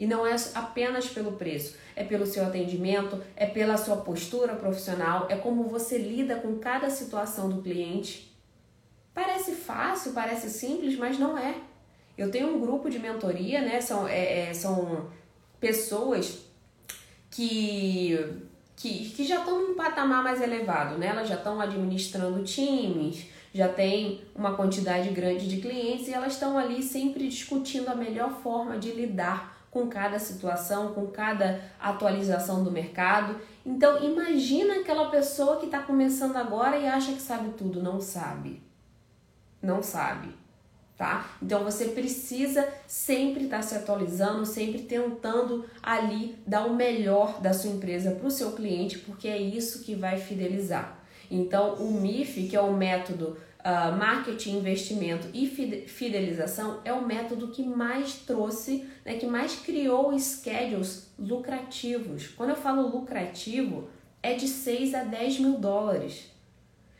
E 0.00 0.06
não 0.06 0.26
é 0.26 0.34
apenas 0.54 1.10
pelo 1.10 1.32
preço, 1.32 1.76
é 1.94 2.02
pelo 2.02 2.24
seu 2.24 2.42
atendimento, 2.46 3.22
é 3.36 3.44
pela 3.44 3.76
sua 3.76 3.98
postura 3.98 4.54
profissional, 4.54 5.26
é 5.28 5.36
como 5.36 5.64
você 5.64 5.98
lida 5.98 6.36
com 6.36 6.58
cada 6.58 6.88
situação 6.88 7.50
do 7.50 7.60
cliente. 7.60 8.34
Parece 9.12 9.52
fácil, 9.52 10.12
parece 10.12 10.48
simples, 10.48 10.96
mas 10.96 11.18
não 11.18 11.36
é. 11.36 11.54
Eu 12.16 12.30
tenho 12.30 12.48
um 12.48 12.60
grupo 12.60 12.88
de 12.88 12.98
mentoria, 12.98 13.60
né? 13.60 13.78
São, 13.82 14.08
é, 14.08 14.48
é, 14.48 14.54
são 14.54 15.10
pessoas 15.60 16.46
que, 17.30 18.18
que, 18.74 19.10
que 19.10 19.24
já 19.24 19.40
estão 19.40 19.68
num 19.68 19.74
patamar 19.74 20.24
mais 20.24 20.40
elevado, 20.40 20.96
né? 20.96 21.08
Elas 21.08 21.28
já 21.28 21.34
estão 21.34 21.60
administrando 21.60 22.42
times, 22.42 23.26
já 23.52 23.68
tem 23.68 24.22
uma 24.34 24.56
quantidade 24.56 25.10
grande 25.10 25.46
de 25.46 25.60
clientes 25.60 26.08
e 26.08 26.14
elas 26.14 26.32
estão 26.32 26.56
ali 26.56 26.82
sempre 26.82 27.28
discutindo 27.28 27.90
a 27.90 27.94
melhor 27.94 28.40
forma 28.40 28.78
de 28.78 28.92
lidar 28.92 29.59
com 29.70 29.86
cada 29.88 30.18
situação, 30.18 30.92
com 30.92 31.06
cada 31.06 31.60
atualização 31.78 32.64
do 32.64 32.70
mercado. 32.70 33.40
Então 33.64 34.02
imagina 34.02 34.80
aquela 34.80 35.10
pessoa 35.10 35.58
que 35.58 35.66
está 35.66 35.80
começando 35.80 36.36
agora 36.36 36.76
e 36.76 36.86
acha 36.86 37.12
que 37.12 37.22
sabe 37.22 37.50
tudo, 37.50 37.82
não 37.82 38.00
sabe. 38.00 38.62
Não 39.62 39.82
sabe 39.82 40.40
tá? 41.00 41.30
Então 41.42 41.64
você 41.64 41.86
precisa 41.86 42.68
sempre 42.86 43.44
estar 43.44 43.56
tá 43.56 43.62
se 43.62 43.74
atualizando, 43.74 44.44
sempre 44.44 44.82
tentando 44.82 45.64
ali 45.82 46.36
dar 46.46 46.66
o 46.66 46.76
melhor 46.76 47.40
da 47.40 47.54
sua 47.54 47.70
empresa 47.70 48.10
para 48.10 48.26
o 48.26 48.30
seu 48.30 48.52
cliente, 48.52 48.98
porque 48.98 49.26
é 49.26 49.38
isso 49.38 49.82
que 49.82 49.94
vai 49.94 50.18
fidelizar. 50.18 50.98
Então 51.30 51.76
o 51.76 51.90
MIF, 51.90 52.46
que 52.48 52.54
é 52.54 52.60
o 52.60 52.74
método 52.74 53.38
uh, 53.60 53.96
marketing, 53.96 54.58
investimento 54.58 55.28
e 55.32 55.46
fidelização, 55.86 56.80
é 56.84 56.92
o 56.92 57.06
método 57.06 57.48
que 57.48 57.62
mais 57.62 58.14
trouxe, 58.14 58.88
né, 59.04 59.14
que 59.14 59.26
mais 59.26 59.56
criou 59.56 60.16
schedules 60.18 61.10
lucrativos. 61.18 62.28
Quando 62.28 62.50
eu 62.50 62.56
falo 62.56 62.88
lucrativo, 62.88 63.88
é 64.22 64.34
de 64.34 64.48
6 64.48 64.94
a 64.94 65.04
10 65.04 65.40
mil 65.40 65.58
dólares. 65.58 66.30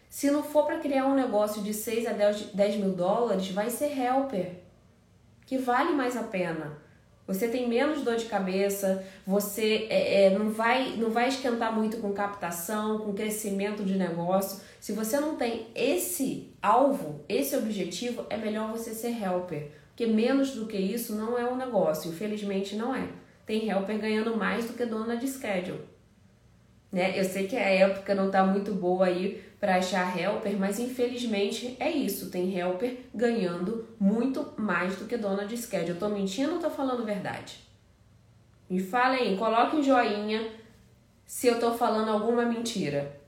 Se 0.09 0.31
não 0.31 0.43
for 0.43 0.67
para 0.67 0.79
criar 0.79 1.07
um 1.07 1.15
negócio 1.15 1.63
de 1.63 1.73
6 1.73 2.07
a 2.07 2.13
10 2.13 2.77
mil 2.77 2.93
dólares, 2.93 3.51
vai 3.51 3.71
ser 3.71 3.97
helper, 3.97 4.57
que 5.47 5.57
vale 5.57 5.93
mais 5.93 6.17
a 6.17 6.25
pena. 6.25 6.79
Você 7.33 7.47
tem 7.47 7.69
menos 7.69 8.03
dor 8.03 8.17
de 8.17 8.25
cabeça, 8.25 9.05
você 9.25 9.87
é, 9.89 10.25
é, 10.25 10.31
não, 10.31 10.51
vai, 10.51 10.97
não 10.97 11.11
vai 11.11 11.29
esquentar 11.29 11.73
muito 11.73 11.99
com 11.99 12.13
captação, 12.13 12.99
com 12.99 13.15
crescimento 13.15 13.85
de 13.85 13.97
negócio. 13.97 14.61
Se 14.81 14.93
você 14.93 15.21
não 15.21 15.37
tem 15.37 15.69
esse 15.73 16.53
alvo, 16.61 17.25
esse 17.29 17.55
objetivo, 17.57 18.27
é 18.29 18.37
melhor 18.37 18.73
você 18.73 18.93
ser 18.93 19.17
helper. 19.23 19.71
Porque 19.91 20.07
menos 20.07 20.51
do 20.57 20.67
que 20.67 20.77
isso 20.77 21.15
não 21.15 21.39
é 21.39 21.49
um 21.49 21.57
negócio, 21.57 22.11
infelizmente 22.11 22.75
não 22.75 22.93
é. 22.93 23.07
Tem 23.47 23.71
helper 23.71 24.01
ganhando 24.01 24.37
mais 24.37 24.65
do 24.65 24.73
que 24.73 24.85
dona 24.85 25.17
de 25.17 25.29
schedule. 25.29 25.85
Né? 26.91 27.17
Eu 27.17 27.25
sei 27.25 27.47
que 27.47 27.57
a 27.57 27.61
época 27.61 28.13
não 28.13 28.27
está 28.27 28.45
muito 28.45 28.75
boa 28.75 29.07
aí 29.07 29.41
para 29.61 29.77
achar 29.77 30.19
helper, 30.19 30.57
mas 30.59 30.79
infelizmente 30.79 31.77
é 31.79 31.91
isso. 31.91 32.31
Tem 32.31 32.59
helper 32.59 32.97
ganhando 33.15 33.87
muito 34.01 34.55
mais 34.57 34.97
do 34.97 35.05
que 35.05 35.19
dona 35.19 35.45
de 35.45 35.57
schedule. 35.57 35.91
Eu 35.91 35.99
tô 35.99 36.09
mentindo 36.09 36.55
ou 36.55 36.59
tô 36.59 36.71
falando 36.71 37.05
verdade? 37.05 37.61
Me 38.69 38.81
falem, 38.81 39.37
coloquem 39.37 39.83
joinha 39.83 40.51
se 41.27 41.47
eu 41.47 41.61
tô 41.61 41.75
falando 41.75 42.09
alguma 42.09 42.47
mentira. 42.47 43.21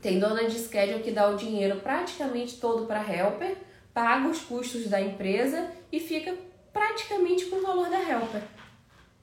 Tem 0.00 0.20
dona 0.20 0.44
de 0.44 0.56
schedule 0.56 1.02
que 1.02 1.10
dá 1.10 1.28
o 1.28 1.36
dinheiro 1.36 1.80
praticamente 1.80 2.60
todo 2.60 2.86
para 2.86 3.00
helper, 3.00 3.56
paga 3.92 4.28
os 4.28 4.40
custos 4.40 4.86
da 4.86 5.00
empresa 5.00 5.68
e 5.90 5.98
fica 5.98 6.32
praticamente 6.72 7.46
com 7.46 7.56
o 7.56 7.62
valor 7.62 7.90
da 7.90 7.98
helper. 7.98 8.42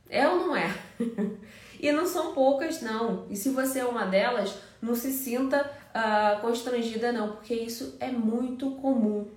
É 0.09 0.27
ou 0.27 0.47
não 0.47 0.55
é? 0.55 0.75
e 1.79 1.91
não 1.91 2.05
são 2.05 2.33
poucas, 2.33 2.81
não. 2.81 3.25
E 3.29 3.35
se 3.35 3.50
você 3.50 3.79
é 3.79 3.85
uma 3.85 4.05
delas, 4.05 4.55
não 4.81 4.93
se 4.93 5.12
sinta 5.12 5.71
uh, 5.93 6.41
constrangida, 6.41 7.12
não, 7.12 7.33
porque 7.33 7.53
isso 7.53 7.95
é 8.00 8.09
muito 8.09 8.71
comum. 8.71 9.27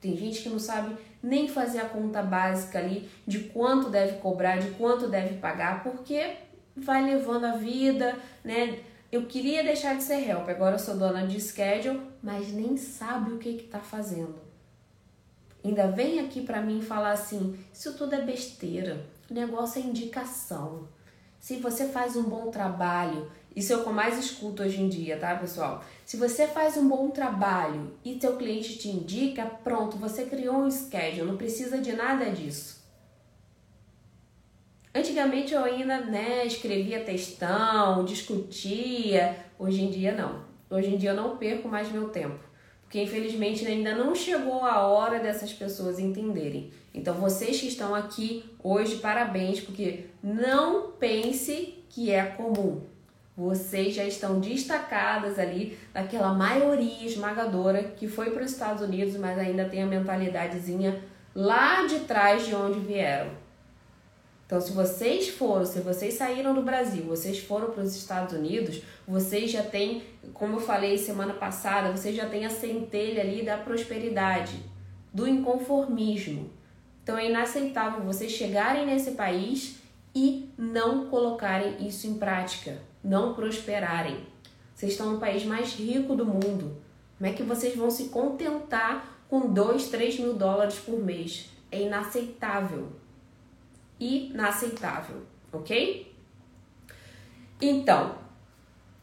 Tem 0.00 0.16
gente 0.16 0.42
que 0.42 0.48
não 0.48 0.58
sabe 0.58 0.96
nem 1.22 1.48
fazer 1.48 1.78
a 1.80 1.88
conta 1.88 2.22
básica 2.22 2.78
ali 2.78 3.08
de 3.26 3.40
quanto 3.44 3.88
deve 3.88 4.18
cobrar, 4.18 4.58
de 4.58 4.70
quanto 4.72 5.08
deve 5.08 5.36
pagar, 5.36 5.82
porque 5.82 6.34
vai 6.76 7.04
levando 7.04 7.44
a 7.44 7.56
vida, 7.56 8.16
né? 8.42 8.80
Eu 9.10 9.26
queria 9.26 9.62
deixar 9.62 9.96
de 9.96 10.02
ser 10.02 10.28
help, 10.28 10.48
agora 10.48 10.74
eu 10.74 10.78
sou 10.78 10.96
dona 10.96 11.26
de 11.26 11.40
schedule, 11.40 12.00
mas 12.22 12.52
nem 12.52 12.76
sabe 12.76 13.32
o 13.32 13.38
que 13.38 13.50
está 13.50 13.78
fazendo. 13.78 14.34
Ainda 15.64 15.86
vem 15.86 16.20
aqui 16.20 16.42
para 16.42 16.60
mim 16.60 16.82
falar 16.82 17.12
assim: 17.12 17.58
isso 17.72 17.96
tudo 17.96 18.14
é 18.14 18.20
besteira, 18.20 19.06
o 19.30 19.34
negócio 19.34 19.80
é 19.80 19.86
indicação. 19.86 20.88
Se 21.40 21.56
você 21.56 21.88
faz 21.88 22.16
um 22.16 22.24
bom 22.24 22.50
trabalho, 22.50 23.30
isso 23.56 23.72
é 23.72 23.76
o 23.76 23.82
que 23.82 23.88
eu 23.88 23.92
mais 23.92 24.18
escuto 24.18 24.62
hoje 24.62 24.80
em 24.80 24.88
dia, 24.88 25.16
tá, 25.16 25.34
pessoal? 25.36 25.84
Se 26.04 26.16
você 26.16 26.46
faz 26.46 26.76
um 26.76 26.88
bom 26.88 27.10
trabalho 27.10 27.92
e 28.04 28.16
teu 28.16 28.36
cliente 28.36 28.76
te 28.76 28.88
indica, 28.88 29.44
pronto, 29.46 29.96
você 29.96 30.24
criou 30.24 30.56
um 30.56 30.70
schedule, 30.70 31.22
não 31.30 31.36
precisa 31.36 31.78
de 31.78 31.92
nada 31.92 32.30
disso. 32.30 32.82
Antigamente 34.92 35.54
eu 35.54 35.64
ainda, 35.64 36.00
né, 36.00 36.46
escrevia 36.46 37.04
textão, 37.04 38.04
discutia. 38.04 39.36
Hoje 39.58 39.82
em 39.82 39.90
dia 39.90 40.12
não. 40.12 40.44
Hoje 40.70 40.94
em 40.94 40.96
dia 40.96 41.10
eu 41.10 41.16
não 41.16 41.36
perco 41.36 41.68
mais 41.68 41.90
meu 41.90 42.08
tempo. 42.08 42.38
Porque 42.82 43.02
infelizmente 43.02 43.66
ainda 43.66 43.94
não 43.94 44.14
chegou 44.14 44.64
a 44.64 44.86
hora 44.86 45.18
dessas 45.18 45.52
pessoas 45.52 45.98
entenderem. 45.98 46.70
Então 46.92 47.14
vocês 47.14 47.60
que 47.60 47.66
estão 47.66 47.94
aqui 47.94 48.44
hoje, 48.62 48.96
parabéns, 48.96 49.60
porque 49.60 50.06
não 50.22 50.92
pense 50.92 51.82
que 51.88 52.10
é 52.10 52.24
comum. 52.24 52.93
Vocês 53.36 53.94
já 53.94 54.04
estão 54.04 54.38
destacadas 54.38 55.38
ali 55.38 55.76
daquela 55.92 56.32
maioria 56.32 57.04
esmagadora 57.04 57.82
que 57.82 58.06
foi 58.06 58.30
para 58.30 58.44
os 58.44 58.52
Estados 58.52 58.82
Unidos, 58.82 59.16
mas 59.16 59.36
ainda 59.38 59.64
tem 59.64 59.82
a 59.82 59.86
mentalidadezinha 59.86 61.02
lá 61.34 61.84
de 61.84 62.00
trás 62.00 62.46
de 62.46 62.54
onde 62.54 62.78
vieram. 62.78 63.32
Então, 64.46 64.60
se 64.60 64.72
vocês 64.72 65.28
foram, 65.30 65.64
se 65.64 65.80
vocês 65.80 66.14
saíram 66.14 66.54
do 66.54 66.62
Brasil, 66.62 67.02
vocês 67.04 67.38
foram 67.40 67.70
para 67.70 67.82
os 67.82 67.96
Estados 67.96 68.34
Unidos, 68.34 68.82
vocês 69.08 69.50
já 69.50 69.62
têm, 69.62 70.04
como 70.32 70.56
eu 70.56 70.60
falei 70.60 70.98
semana 70.98 71.34
passada, 71.34 71.90
vocês 71.90 72.14
já 72.14 72.28
têm 72.28 72.44
a 72.44 72.50
centelha 72.50 73.22
ali 73.22 73.42
da 73.42 73.56
prosperidade, 73.56 74.62
do 75.12 75.26
inconformismo. 75.26 76.50
Então, 77.02 77.16
é 77.16 77.28
inaceitável 77.28 78.04
vocês 78.04 78.32
chegarem 78.32 78.86
nesse 78.86 79.12
país 79.12 79.78
e 80.14 80.48
não 80.56 81.08
colocarem 81.08 81.86
isso 81.86 82.06
em 82.06 82.14
prática, 82.14 82.78
não 83.04 83.34
prosperarem. 83.34 84.26
Vocês 84.74 84.92
estão 84.92 85.12
no 85.12 85.20
país 85.20 85.44
mais 85.44 85.74
rico 85.74 86.16
do 86.16 86.24
mundo. 86.24 86.76
Como 87.18 87.30
é 87.30 87.32
que 87.32 87.42
vocês 87.42 87.76
vão 87.76 87.90
se 87.90 88.06
contentar 88.06 89.22
com 89.28 89.52
2, 89.52 89.88
3 89.88 90.18
mil 90.18 90.34
dólares 90.34 90.78
por 90.78 90.98
mês? 90.98 91.50
É 91.70 91.82
inaceitável. 91.82 92.88
Inaceitável, 94.00 95.22
ok? 95.52 96.12
Então, 97.60 98.16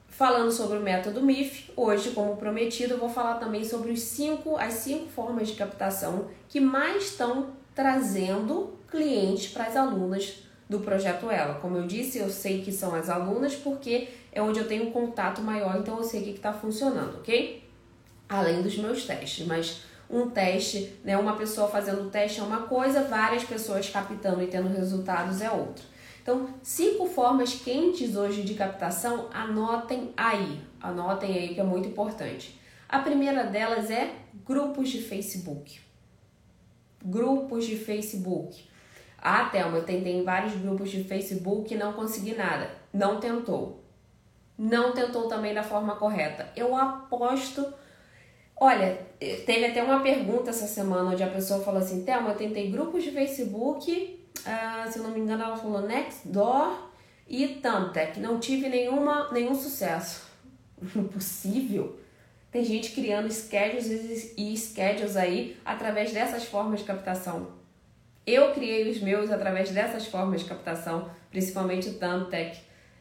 falando 0.10 0.51
sobre 0.51 0.77
o 0.77 0.81
método 0.81 1.22
MIF, 1.22 1.72
hoje, 1.75 2.12
como 2.12 2.36
prometido, 2.36 2.93
eu 2.93 3.00
vou 3.00 3.10
falar 3.10 3.36
também 3.36 3.63
sobre 3.63 3.91
os 3.91 4.01
cinco, 4.01 4.58
as 4.58 4.74
cinco 4.74 5.08
formas 5.10 5.48
de 5.48 5.55
captação 5.55 6.29
que 6.50 6.60
mais 6.60 7.05
estão 7.05 7.51
trazendo 7.74 8.74
clientes 8.89 9.51
para 9.51 9.65
as 9.65 9.75
alunas 9.75 10.43
do 10.71 10.79
projeto 10.79 11.29
Ela. 11.29 11.55
Como 11.55 11.75
eu 11.75 11.85
disse, 11.85 12.17
eu 12.17 12.29
sei 12.29 12.61
que 12.61 12.71
são 12.71 12.95
as 12.95 13.09
alunas 13.09 13.53
porque 13.53 14.07
é 14.31 14.41
onde 14.41 14.57
eu 14.57 14.67
tenho 14.69 14.87
um 14.87 14.91
contato 14.91 15.41
maior, 15.41 15.75
então 15.77 15.97
eu 15.97 16.03
sei 16.03 16.21
o 16.21 16.23
que 16.23 16.29
está 16.29 16.53
funcionando, 16.53 17.17
ok? 17.17 17.61
Além 18.29 18.61
dos 18.61 18.77
meus 18.77 19.05
testes, 19.05 19.45
mas 19.45 19.81
um 20.09 20.29
teste, 20.29 20.95
né, 21.03 21.17
uma 21.17 21.35
pessoa 21.35 21.67
fazendo 21.67 22.03
o 22.03 22.09
teste 22.09 22.39
é 22.39 22.43
uma 22.43 22.61
coisa, 22.61 23.03
várias 23.03 23.43
pessoas 23.43 23.89
captando 23.89 24.41
e 24.41 24.47
tendo 24.47 24.69
resultados 24.69 25.41
é 25.41 25.51
outra. 25.51 25.83
Então, 26.23 26.47
cinco 26.63 27.05
formas 27.05 27.53
quentes 27.53 28.15
hoje 28.15 28.43
de 28.43 28.53
captação, 28.53 29.27
anotem 29.33 30.13
aí, 30.15 30.61
anotem 30.79 31.37
aí 31.37 31.53
que 31.53 31.59
é 31.59 31.63
muito 31.63 31.89
importante. 31.89 32.57
A 32.87 32.99
primeira 32.99 33.43
delas 33.43 33.91
é 33.91 34.13
grupos 34.45 34.87
de 34.87 35.01
Facebook. 35.01 35.81
Grupos 37.03 37.65
de 37.65 37.75
Facebook. 37.75 38.70
Ah, 39.21 39.45
Thelma, 39.45 39.77
eu 39.77 39.85
tentei 39.85 40.13
em 40.13 40.23
vários 40.23 40.55
grupos 40.55 40.89
de 40.89 41.03
Facebook 41.03 41.71
e 41.71 41.77
não 41.77 41.93
consegui 41.93 42.33
nada. 42.33 42.71
Não 42.91 43.19
tentou. 43.19 43.83
Não 44.57 44.93
tentou 44.93 45.27
também 45.27 45.53
da 45.53 45.61
forma 45.61 45.95
correta. 45.95 46.49
Eu 46.55 46.75
aposto. 46.75 47.65
Olha, 48.59 48.99
teve 49.19 49.65
até 49.65 49.83
uma 49.83 50.01
pergunta 50.01 50.49
essa 50.49 50.65
semana 50.65 51.11
onde 51.11 51.23
a 51.23 51.29
pessoa 51.29 51.63
falou 51.63 51.81
assim: 51.81 52.03
Thelma, 52.03 52.29
eu 52.29 52.35
tentei 52.35 52.71
grupos 52.71 53.03
de 53.03 53.11
Facebook, 53.11 54.19
uh, 54.39 54.91
se 54.91 54.97
eu 54.97 55.03
não 55.03 55.11
me 55.11 55.19
engano, 55.19 55.43
ela 55.43 55.55
falou 55.55 55.81
Nextdoor 55.81 56.89
e 57.27 57.47
Thumbtack. 57.47 58.19
Não 58.19 58.39
tive 58.39 58.69
nenhuma, 58.69 59.31
nenhum 59.31 59.53
sucesso. 59.53 60.29
Impossível. 60.95 61.99
Tem 62.51 62.65
gente 62.65 62.91
criando 62.91 63.31
schedules 63.31 64.33
e 64.35 64.57
schedules 64.57 65.15
aí 65.15 65.57
através 65.63 66.11
dessas 66.11 66.43
formas 66.43 66.81
de 66.81 66.85
captação. 66.85 67.61
Eu 68.25 68.51
criei 68.53 68.89
os 68.89 69.01
meus 69.01 69.31
através 69.31 69.71
dessas 69.71 70.05
formas 70.05 70.41
de 70.41 70.47
captação, 70.47 71.09
principalmente 71.29 71.89
o 71.89 71.93
Thumbtack. 71.93 72.57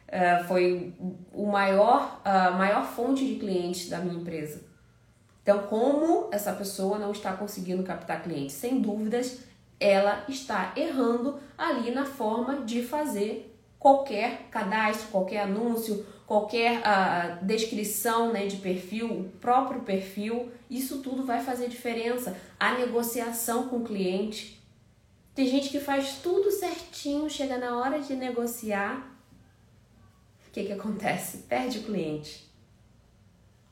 Uh, 0.07 0.43
foi 0.45 0.93
o 1.31 1.45
maior, 1.45 2.19
a 2.25 2.51
maior 2.51 2.85
fonte 2.85 3.25
de 3.25 3.35
clientes 3.35 3.87
da 3.87 3.99
minha 3.99 4.19
empresa. 4.19 4.61
Então, 5.41 5.59
como 5.63 6.29
essa 6.31 6.53
pessoa 6.53 6.99
não 6.99 7.11
está 7.11 7.33
conseguindo 7.33 7.81
captar 7.83 8.21
clientes? 8.21 8.55
Sem 8.55 8.81
dúvidas, 8.81 9.39
ela 9.79 10.23
está 10.27 10.73
errando 10.75 11.39
ali 11.57 11.91
na 11.91 12.05
forma 12.05 12.61
de 12.61 12.83
fazer 12.83 13.51
qualquer 13.79 14.47
cadastro, 14.51 15.07
qualquer 15.07 15.41
anúncio, 15.41 16.05
qualquer 16.27 16.81
uh, 16.81 17.43
descrição 17.43 18.31
né, 18.31 18.45
de 18.45 18.57
perfil, 18.57 19.07
o 19.11 19.23
próprio 19.39 19.81
perfil. 19.81 20.51
Isso 20.69 20.99
tudo 20.99 21.25
vai 21.25 21.41
fazer 21.41 21.67
diferença. 21.67 22.37
A 22.59 22.75
negociação 22.75 23.67
com 23.67 23.77
o 23.77 23.83
cliente 23.83 24.60
tem 25.33 25.47
gente 25.47 25.69
que 25.69 25.79
faz 25.79 26.17
tudo 26.21 26.51
certinho, 26.51 27.29
chega 27.29 27.57
na 27.57 27.77
hora 27.77 27.99
de 27.99 28.13
negociar, 28.15 29.09
o 30.47 30.51
que, 30.51 30.65
que 30.65 30.73
acontece? 30.73 31.37
Perde 31.49 31.79
o 31.79 31.83
cliente. 31.83 32.51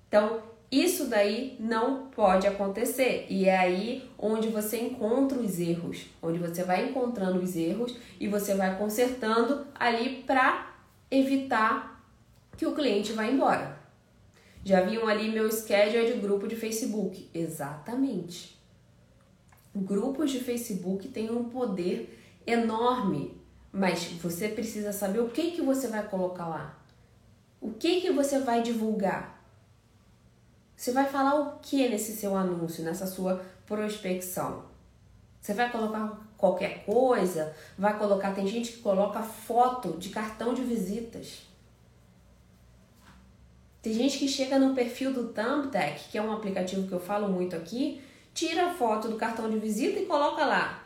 Então, 0.08 0.42
isso 0.72 1.08
daí 1.08 1.58
não 1.60 2.08
pode 2.08 2.48
acontecer. 2.48 3.28
E 3.30 3.50
é 3.50 3.58
aí 3.58 4.10
onde 4.18 4.48
você 4.48 4.80
encontra 4.80 5.38
os 5.38 5.60
erros, 5.60 6.06
onde 6.22 6.40
você 6.40 6.64
vai 6.64 6.90
encontrando 6.90 7.42
os 7.42 7.58
erros 7.58 7.98
e 8.18 8.30
você 8.30 8.56
vai 8.56 8.78
consertando 8.78 9.68
ali 9.76 10.24
para 10.24 10.74
evitar 11.12 12.02
que 12.56 12.66
o 12.66 12.74
cliente 12.74 13.12
vá 13.12 13.26
embora. 13.26 13.78
Já 14.64 14.82
viam 14.82 15.08
ali 15.08 15.30
meu 15.30 15.52
schedule 15.52 16.14
de 16.14 16.20
grupo 16.20 16.48
de 16.48 16.56
Facebook? 16.56 17.30
Exatamente 17.34 18.59
grupos 19.76 20.32
de 20.32 20.40
Facebook 20.40 21.08
têm 21.10 21.32
um 21.32 21.46
poder 21.46 22.18
enorme, 22.46 23.40
mas 23.72 24.06
você 24.14 24.48
precisa 24.48 24.92
saber 24.92 25.20
o 25.20 25.30
que 25.30 25.52
que 25.52 25.62
você 25.62 25.88
vai 25.88 26.08
colocar 26.08 26.48
lá. 26.48 26.80
O 27.62 27.72
que 27.74 28.02
que 28.02 28.12
você 28.12 28.40
vai 28.40 28.62
divulgar? 28.62 29.40
Você 30.76 30.92
vai 30.92 31.06
falar 31.06 31.36
o 31.36 31.60
que 31.60 31.90
nesse 31.90 32.14
seu 32.14 32.36
anúncio, 32.36 32.84
nessa 32.84 33.06
sua 33.06 33.44
prospecção? 33.66 34.64
Você 35.42 35.54
vai 35.54 35.72
colocar 35.72 36.20
qualquer 36.38 36.86
coisa? 36.86 37.54
Vai 37.78 37.98
colocar, 37.98 38.34
tem 38.34 38.48
gente 38.48 38.72
que 38.72 38.80
coloca 38.80 39.22
foto 39.22 39.98
de 39.98 40.10
cartão 40.10 40.54
de 40.54 40.62
visitas. 40.64 41.42
Tem 43.82 43.94
gente 43.94 44.18
que 44.18 44.28
chega 44.28 44.60
no 44.60 44.74
perfil 44.74 45.14
do 45.14 45.30
Thumbtack, 45.30 46.10
que 46.10 46.18
é 46.18 46.22
um 46.22 46.32
aplicativo 46.32 46.88
que 46.88 46.94
eu 46.94 47.00
falo 47.00 47.30
muito 47.30 47.56
aqui, 47.56 48.02
tira 48.34 48.68
a 48.68 48.74
foto 48.74 49.10
do 49.10 49.16
cartão 49.16 49.50
de 49.50 49.58
visita 49.58 50.00
e 50.00 50.06
coloca 50.06 50.46
lá. 50.46 50.84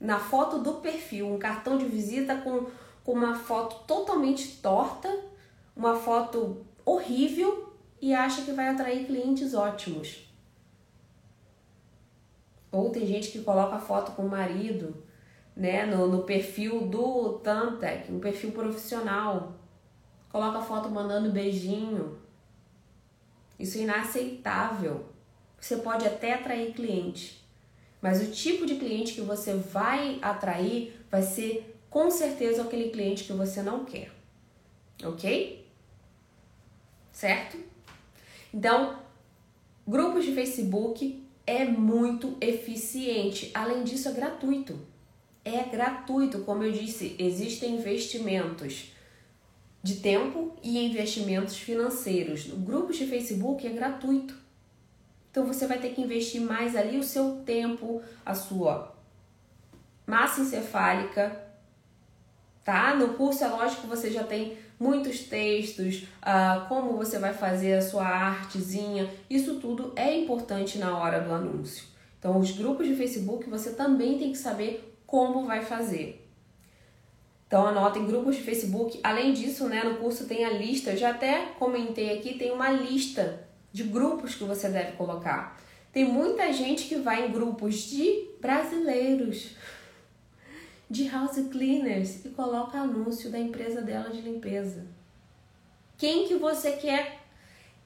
Na 0.00 0.18
foto 0.18 0.58
do 0.58 0.74
perfil, 0.74 1.32
um 1.32 1.38
cartão 1.38 1.78
de 1.78 1.84
visita 1.84 2.36
com, 2.36 2.66
com 3.04 3.12
uma 3.12 3.34
foto 3.34 3.86
totalmente 3.86 4.60
torta, 4.60 5.08
uma 5.76 5.94
foto 5.94 6.66
horrível 6.84 7.72
e 8.00 8.12
acha 8.12 8.42
que 8.42 8.52
vai 8.52 8.68
atrair 8.68 9.06
clientes 9.06 9.54
ótimos. 9.54 10.28
Ou 12.72 12.90
tem 12.90 13.06
gente 13.06 13.30
que 13.30 13.42
coloca 13.42 13.78
foto 13.78 14.12
com 14.12 14.22
o 14.22 14.30
marido, 14.30 15.04
né, 15.54 15.84
no, 15.84 16.08
no 16.08 16.22
perfil 16.22 16.88
do 16.88 17.34
Thumbtack, 17.40 18.10
um 18.10 18.18
perfil 18.18 18.50
profissional. 18.52 19.52
Coloca 20.30 20.62
foto 20.62 20.88
mandando 20.88 21.30
beijinho. 21.30 22.18
Isso 23.58 23.78
é 23.78 23.82
inaceitável. 23.82 25.11
Você 25.62 25.76
pode 25.76 26.04
até 26.04 26.34
atrair 26.34 26.74
cliente, 26.74 27.40
mas 28.00 28.20
o 28.20 28.32
tipo 28.32 28.66
de 28.66 28.74
cliente 28.74 29.14
que 29.14 29.20
você 29.20 29.54
vai 29.54 30.18
atrair 30.20 30.92
vai 31.08 31.22
ser 31.22 31.78
com 31.88 32.10
certeza 32.10 32.62
aquele 32.62 32.90
cliente 32.90 33.22
que 33.22 33.32
você 33.32 33.62
não 33.62 33.84
quer. 33.84 34.10
Ok? 35.04 35.64
Certo? 37.12 37.58
Então, 38.52 38.98
grupos 39.86 40.24
de 40.24 40.34
Facebook 40.34 41.24
é 41.46 41.64
muito 41.64 42.36
eficiente. 42.40 43.52
Além 43.54 43.84
disso, 43.84 44.08
é 44.08 44.12
gratuito. 44.12 44.80
É 45.44 45.62
gratuito, 45.62 46.40
como 46.40 46.64
eu 46.64 46.72
disse, 46.72 47.14
existem 47.20 47.76
investimentos 47.76 48.92
de 49.80 49.96
tempo 50.00 50.56
e 50.60 50.84
investimentos 50.84 51.56
financeiros. 51.56 52.48
Grupos 52.48 52.96
de 52.96 53.06
Facebook 53.06 53.64
é 53.64 53.70
gratuito. 53.70 54.41
Então 55.32 55.46
você 55.46 55.66
vai 55.66 55.78
ter 55.78 55.94
que 55.94 56.02
investir 56.02 56.42
mais 56.42 56.76
ali 56.76 56.98
o 56.98 57.02
seu 57.02 57.36
tempo, 57.44 58.02
a 58.24 58.34
sua 58.34 58.94
massa 60.06 60.42
encefálica, 60.42 61.34
tá? 62.62 62.94
No 62.94 63.14
curso 63.14 63.42
é 63.42 63.48
lógico 63.48 63.80
que 63.80 63.86
você 63.86 64.10
já 64.10 64.24
tem 64.24 64.58
muitos 64.78 65.20
textos, 65.20 66.02
uh, 66.20 66.68
como 66.68 66.98
você 66.98 67.18
vai 67.18 67.32
fazer 67.32 67.72
a 67.74 67.82
sua 67.82 68.04
artezinha, 68.04 69.08
isso 69.30 69.54
tudo 69.54 69.94
é 69.96 70.14
importante 70.14 70.76
na 70.76 70.98
hora 70.98 71.18
do 71.18 71.32
anúncio. 71.32 71.86
Então, 72.18 72.38
os 72.38 72.50
grupos 72.50 72.86
de 72.86 72.94
Facebook 72.94 73.48
você 73.48 73.72
também 73.72 74.18
tem 74.18 74.32
que 74.32 74.38
saber 74.38 74.94
como 75.06 75.46
vai 75.46 75.62
fazer. 75.62 76.28
Então, 77.46 77.66
anotem 77.66 78.06
grupos 78.06 78.36
de 78.36 78.42
Facebook. 78.42 79.00
Além 79.02 79.32
disso, 79.32 79.66
né, 79.66 79.82
no 79.82 79.96
curso 79.96 80.26
tem 80.26 80.44
a 80.44 80.50
lista, 80.50 80.90
eu 80.90 80.96
já 80.96 81.10
até 81.10 81.46
comentei 81.58 82.18
aqui, 82.18 82.34
tem 82.34 82.50
uma 82.50 82.70
lista 82.70 83.50
de 83.72 83.84
grupos 83.84 84.34
que 84.34 84.44
você 84.44 84.68
deve 84.68 84.92
colocar. 84.92 85.58
Tem 85.92 86.04
muita 86.04 86.52
gente 86.52 86.84
que 86.84 86.96
vai 86.96 87.26
em 87.26 87.32
grupos 87.32 87.76
de 87.76 88.28
brasileiros, 88.40 89.50
de 90.88 91.08
house 91.08 91.38
cleaners 91.50 92.24
e 92.24 92.30
coloca 92.30 92.78
anúncio 92.78 93.30
da 93.30 93.38
empresa 93.38 93.80
dela 93.80 94.10
de 94.10 94.20
limpeza. 94.20 94.86
Quem 95.96 96.26
que 96.26 96.34
você 96.34 96.72
quer 96.72 97.22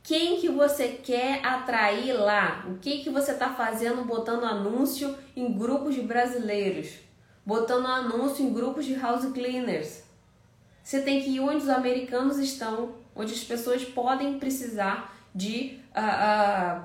quem 0.03 0.41
que 0.41 0.49
você 0.49 1.01
quer 1.03 1.45
atrair 1.45 2.13
lá? 2.13 2.65
O 2.69 2.79
que 2.79 3.03
que 3.03 3.11
você 3.11 3.33
está 3.33 3.53
fazendo 3.53 4.05
botando 4.05 4.45
anúncio 4.45 5.17
em 5.35 5.53
grupos 5.53 5.97
de 5.97 6.03
brasileiros? 6.03 6.93
Botando 7.45 7.87
anúncio 7.87 8.45
em 8.45 8.53
grupos 8.53 8.87
de 8.87 8.95
house 8.95 9.27
cleaners? 9.33 10.05
Você 10.81 11.03
tem 11.03 11.21
que 11.21 11.31
ir 11.31 11.41
onde 11.41 11.57
os 11.57 11.69
americanos 11.69 12.39
estão, 12.39 12.95
onde 13.17 13.35
as 13.35 13.43
pessoas 13.43 13.85
podem 13.85 14.39
precisar 14.39 15.16
de 15.37 15.79
uh, 15.95 16.81
uh, 16.81 16.85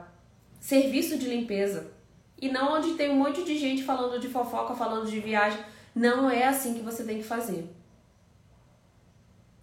serviço 0.60 1.18
de 1.18 1.28
limpeza. 1.28 1.94
E 2.40 2.50
não 2.50 2.74
onde 2.74 2.96
tem 2.96 3.10
um 3.10 3.16
monte 3.16 3.44
de 3.44 3.58
gente 3.58 3.84
falando 3.84 4.20
de 4.20 4.28
fofoca, 4.28 4.76
falando 4.76 5.10
de 5.10 5.20
viagem. 5.20 5.60
Não 5.96 6.30
é 6.30 6.48
assim 6.48 6.74
que 6.74 6.82
você 6.82 7.04
tem 7.04 7.18
que 7.18 7.24
fazer. 7.24 7.70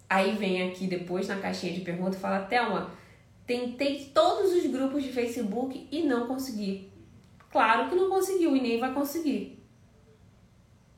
Aí 0.09 0.35
vem 0.35 0.67
aqui 0.67 0.87
depois 0.87 1.27
na 1.27 1.35
caixinha 1.35 1.73
de 1.73 1.81
pergunta 1.81 2.17
e 2.17 2.19
fala: 2.19 2.39
Thelma, 2.39 2.91
tentei 3.45 4.05
todos 4.13 4.53
os 4.53 4.65
grupos 4.65 5.03
de 5.03 5.11
Facebook 5.11 5.87
e 5.91 6.03
não 6.03 6.25
consegui. 6.25 6.91
Claro 7.51 7.89
que 7.89 7.95
não 7.95 8.09
conseguiu 8.09 8.55
e 8.55 8.61
nem 8.61 8.79
vai 8.79 8.93
conseguir. 8.93 9.63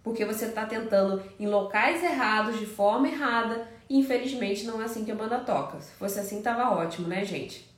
Porque 0.03 0.25
você 0.25 0.45
está 0.45 0.65
tentando 0.65 1.21
em 1.39 1.47
locais 1.47 2.03
errados, 2.03 2.59
de 2.59 2.65
forma 2.65 3.07
errada, 3.07 3.67
e 3.89 3.99
infelizmente 3.99 4.65
não 4.65 4.81
é 4.81 4.85
assim 4.85 5.03
que 5.03 5.11
a 5.11 5.15
banda 5.15 5.39
toca. 5.39 5.79
Se 5.79 5.91
fosse 5.93 6.19
assim, 6.19 6.41
tava 6.41 6.75
ótimo, 6.75 7.07
né, 7.07 7.23
gente? 7.23 7.70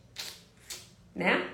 Né? 1.15 1.49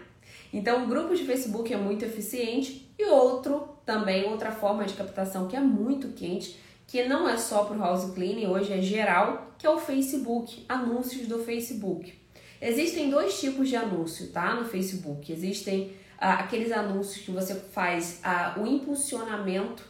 Então, 0.52 0.86
o 0.86 0.88
grupo 0.88 1.16
de 1.16 1.26
Facebook 1.26 1.74
é 1.74 1.78
muito 1.78 2.06
eficiente 2.06 2.92
e 2.98 3.06
outro 3.06 3.70
também, 3.86 4.26
outra 4.26 4.52
forma 4.52 4.86
de 4.86 4.94
captação 4.94 5.48
que 5.48 5.56
é 5.56 5.60
muito 5.60 6.10
quente, 6.10 6.60
que 6.88 7.04
não 7.04 7.30
é 7.30 7.38
só 7.38 7.66
para 7.66 7.78
o 7.78 7.80
house 7.80 8.14
cleaning, 8.14 8.48
hoje 8.48 8.74
é 8.74 8.82
geral, 8.82 9.54
que 9.58 9.66
é 9.66 9.70
o 9.70 9.78
Facebook, 9.78 10.66
anúncios 10.68 11.28
do 11.28 11.40
Facebook. 11.40 12.18
Existem 12.62 13.10
dois 13.10 13.40
tipos 13.40 13.70
de 13.70 13.76
anúncio, 13.76 14.32
tá? 14.32 14.56
No 14.56 14.66
Facebook. 14.66 15.32
Existem 15.32 15.94
ah, 16.18 16.36
aqueles 16.36 16.72
anúncios 16.72 17.24
que 17.24 17.32
você 17.32 17.56
faz 17.56 18.20
ah, 18.24 18.56
o 18.60 18.68
impulsionamento 18.68 19.84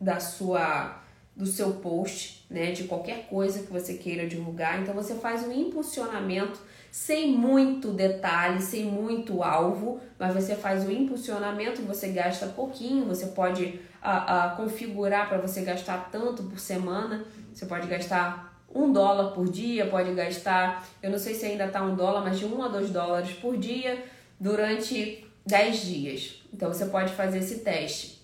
da 0.00 0.20
sua 0.20 1.02
do 1.34 1.44
seu 1.44 1.74
post, 1.74 2.46
né, 2.48 2.70
de 2.72 2.84
qualquer 2.84 3.26
coisa 3.26 3.62
que 3.62 3.70
você 3.70 3.92
queira 3.94 4.26
divulgar. 4.26 4.80
Então 4.80 4.94
você 4.94 5.14
faz 5.16 5.46
um 5.46 5.52
impulsionamento 5.52 6.58
sem 6.90 7.32
muito 7.32 7.92
detalhe, 7.92 8.60
sem 8.60 8.84
muito 8.84 9.42
alvo, 9.42 10.00
mas 10.18 10.34
você 10.34 10.54
faz 10.54 10.86
o 10.86 10.90
impulsionamento, 10.90 11.82
você 11.82 12.08
gasta 12.08 12.46
pouquinho, 12.46 13.04
você 13.04 13.26
pode 13.26 13.80
a, 14.00 14.46
a 14.46 14.48
configurar 14.50 15.28
para 15.28 15.38
você 15.38 15.62
gastar 15.62 16.10
tanto 16.10 16.44
por 16.44 16.58
semana, 16.58 17.24
você 17.52 17.66
pode 17.66 17.86
gastar 17.86 18.62
um 18.74 18.92
dólar 18.92 19.32
por 19.32 19.48
dia, 19.48 19.86
pode 19.86 20.12
gastar, 20.14 20.86
eu 21.02 21.10
não 21.10 21.18
sei 21.18 21.34
se 21.34 21.46
ainda 21.46 21.68
tá 21.68 21.82
um 21.82 21.94
dólar, 21.94 22.22
mas 22.22 22.38
de 22.38 22.44
um 22.44 22.62
a 22.62 22.68
dois 22.68 22.90
dólares 22.90 23.32
por 23.32 23.56
dia 23.56 24.04
durante 24.38 25.26
10 25.46 25.80
dias. 25.80 26.42
Então 26.52 26.72
você 26.72 26.86
pode 26.86 27.12
fazer 27.14 27.38
esse 27.38 27.60
teste 27.60 28.22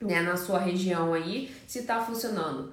né, 0.00 0.20
na 0.22 0.36
sua 0.36 0.58
região 0.58 1.14
aí, 1.14 1.54
se 1.66 1.80
está 1.80 2.00
funcionando. 2.00 2.72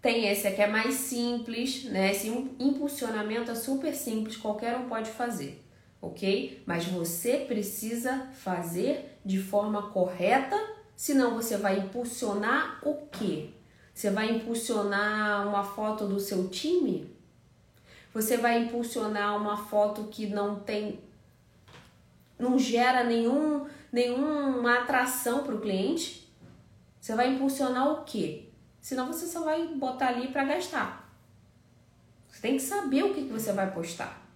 Tem 0.00 0.28
esse 0.28 0.46
aqui 0.46 0.62
é 0.62 0.66
mais 0.66 0.94
simples, 0.94 1.84
né? 1.84 2.10
Esse 2.10 2.28
impulsionamento 2.58 3.50
é 3.50 3.54
super 3.54 3.94
simples, 3.94 4.36
qualquer 4.36 4.76
um 4.76 4.88
pode 4.88 5.10
fazer, 5.10 5.62
ok? 6.00 6.62
Mas 6.64 6.86
você 6.86 7.44
precisa 7.46 8.28
fazer 8.32 9.18
de 9.22 9.38
forma 9.38 9.90
correta, 9.90 10.56
senão 10.96 11.34
você 11.34 11.58
vai 11.58 11.78
impulsionar 11.78 12.80
o 12.82 13.06
quê? 13.08 13.50
Você 13.92 14.10
vai 14.10 14.34
impulsionar 14.34 15.46
uma 15.46 15.62
foto 15.62 16.06
do 16.06 16.18
seu 16.18 16.48
time? 16.48 17.14
Você 18.14 18.38
vai 18.38 18.58
impulsionar 18.58 19.36
uma 19.36 19.56
foto 19.56 20.04
que 20.04 20.26
não 20.26 20.60
tem 20.60 20.98
não 22.38 22.58
gera 22.58 23.04
nenhum 23.04 23.66
nenhuma 23.92 24.78
atração 24.78 25.44
para 25.44 25.54
o 25.54 25.60
cliente? 25.60 26.26
Você 26.98 27.14
vai 27.14 27.34
impulsionar 27.34 27.92
o 27.92 28.04
quê? 28.04 28.49
Senão 28.80 29.06
você 29.06 29.26
só 29.26 29.44
vai 29.44 29.66
botar 29.68 30.08
ali 30.08 30.28
para 30.28 30.44
gastar. 30.44 31.10
Você 32.28 32.40
tem 32.40 32.56
que 32.56 32.62
saber 32.62 33.04
o 33.04 33.14
que, 33.14 33.22
que 33.22 33.32
você 33.32 33.52
vai 33.52 33.70
postar. 33.72 34.26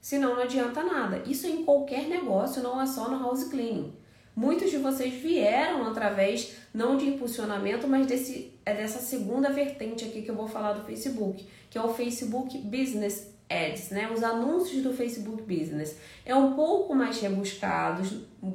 Senão 0.00 0.36
não 0.36 0.42
adianta 0.42 0.82
nada. 0.82 1.22
Isso 1.26 1.46
em 1.46 1.64
qualquer 1.64 2.08
negócio, 2.08 2.62
não 2.62 2.80
é 2.80 2.86
só 2.86 3.08
no 3.08 3.22
house 3.22 3.44
cleaning. 3.44 3.94
Muitos 4.34 4.70
de 4.70 4.78
vocês 4.78 5.12
vieram 5.14 5.86
através 5.86 6.56
não 6.72 6.96
de 6.96 7.06
impulsionamento, 7.06 7.86
mas 7.86 8.06
desse, 8.06 8.54
é 8.64 8.72
dessa 8.72 9.00
segunda 9.00 9.50
vertente 9.50 10.04
aqui 10.04 10.22
que 10.22 10.30
eu 10.30 10.36
vou 10.36 10.48
falar 10.48 10.72
do 10.72 10.84
Facebook, 10.84 11.46
que 11.68 11.76
é 11.76 11.82
o 11.82 11.92
Facebook 11.92 12.56
Business 12.58 13.34
Ads, 13.50 13.90
né? 13.90 14.10
Os 14.10 14.22
anúncios 14.22 14.82
do 14.82 14.92
Facebook 14.94 15.42
Business. 15.42 15.98
É 16.24 16.34
um 16.34 16.54
pouco 16.54 16.94
mais 16.94 17.20
rebuscado, 17.20 18.02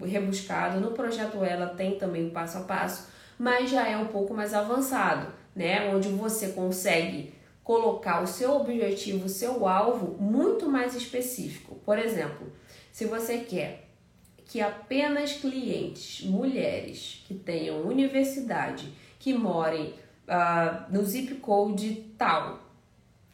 rebuscado. 0.04 0.80
No 0.80 0.92
projeto 0.92 1.44
ela 1.44 1.68
tem 1.68 2.00
também 2.00 2.28
o 2.28 2.32
passo 2.32 2.58
a 2.58 2.62
passo, 2.62 3.08
mas 3.38 3.70
já 3.70 3.88
é 3.88 3.98
um 3.98 4.08
pouco 4.08 4.34
mais 4.34 4.54
avançado, 4.54 5.32
né? 5.56 5.94
Onde 5.94 6.10
você 6.10 6.50
consegue 6.50 7.34
colocar 7.64 8.22
o 8.22 8.28
seu 8.28 8.56
objetivo, 8.56 9.26
o 9.26 9.30
seu 9.30 9.68
alvo 9.68 10.22
muito 10.22 10.70
mais 10.70 10.96
específico. 10.96 11.76
Por 11.84 11.98
exemplo, 11.98 12.52
se 12.92 13.06
você 13.06 13.40
quer 13.40 13.90
que 14.46 14.62
apenas 14.62 15.34
clientes 15.34 16.24
mulheres 16.24 17.24
que 17.28 17.34
tenham 17.34 17.82
universidade, 17.82 18.94
que 19.20 19.34
morem 19.34 19.96
uh, 20.28 20.92
no 20.92 21.04
zip 21.04 21.34
code 21.36 22.06
tal, 22.18 22.60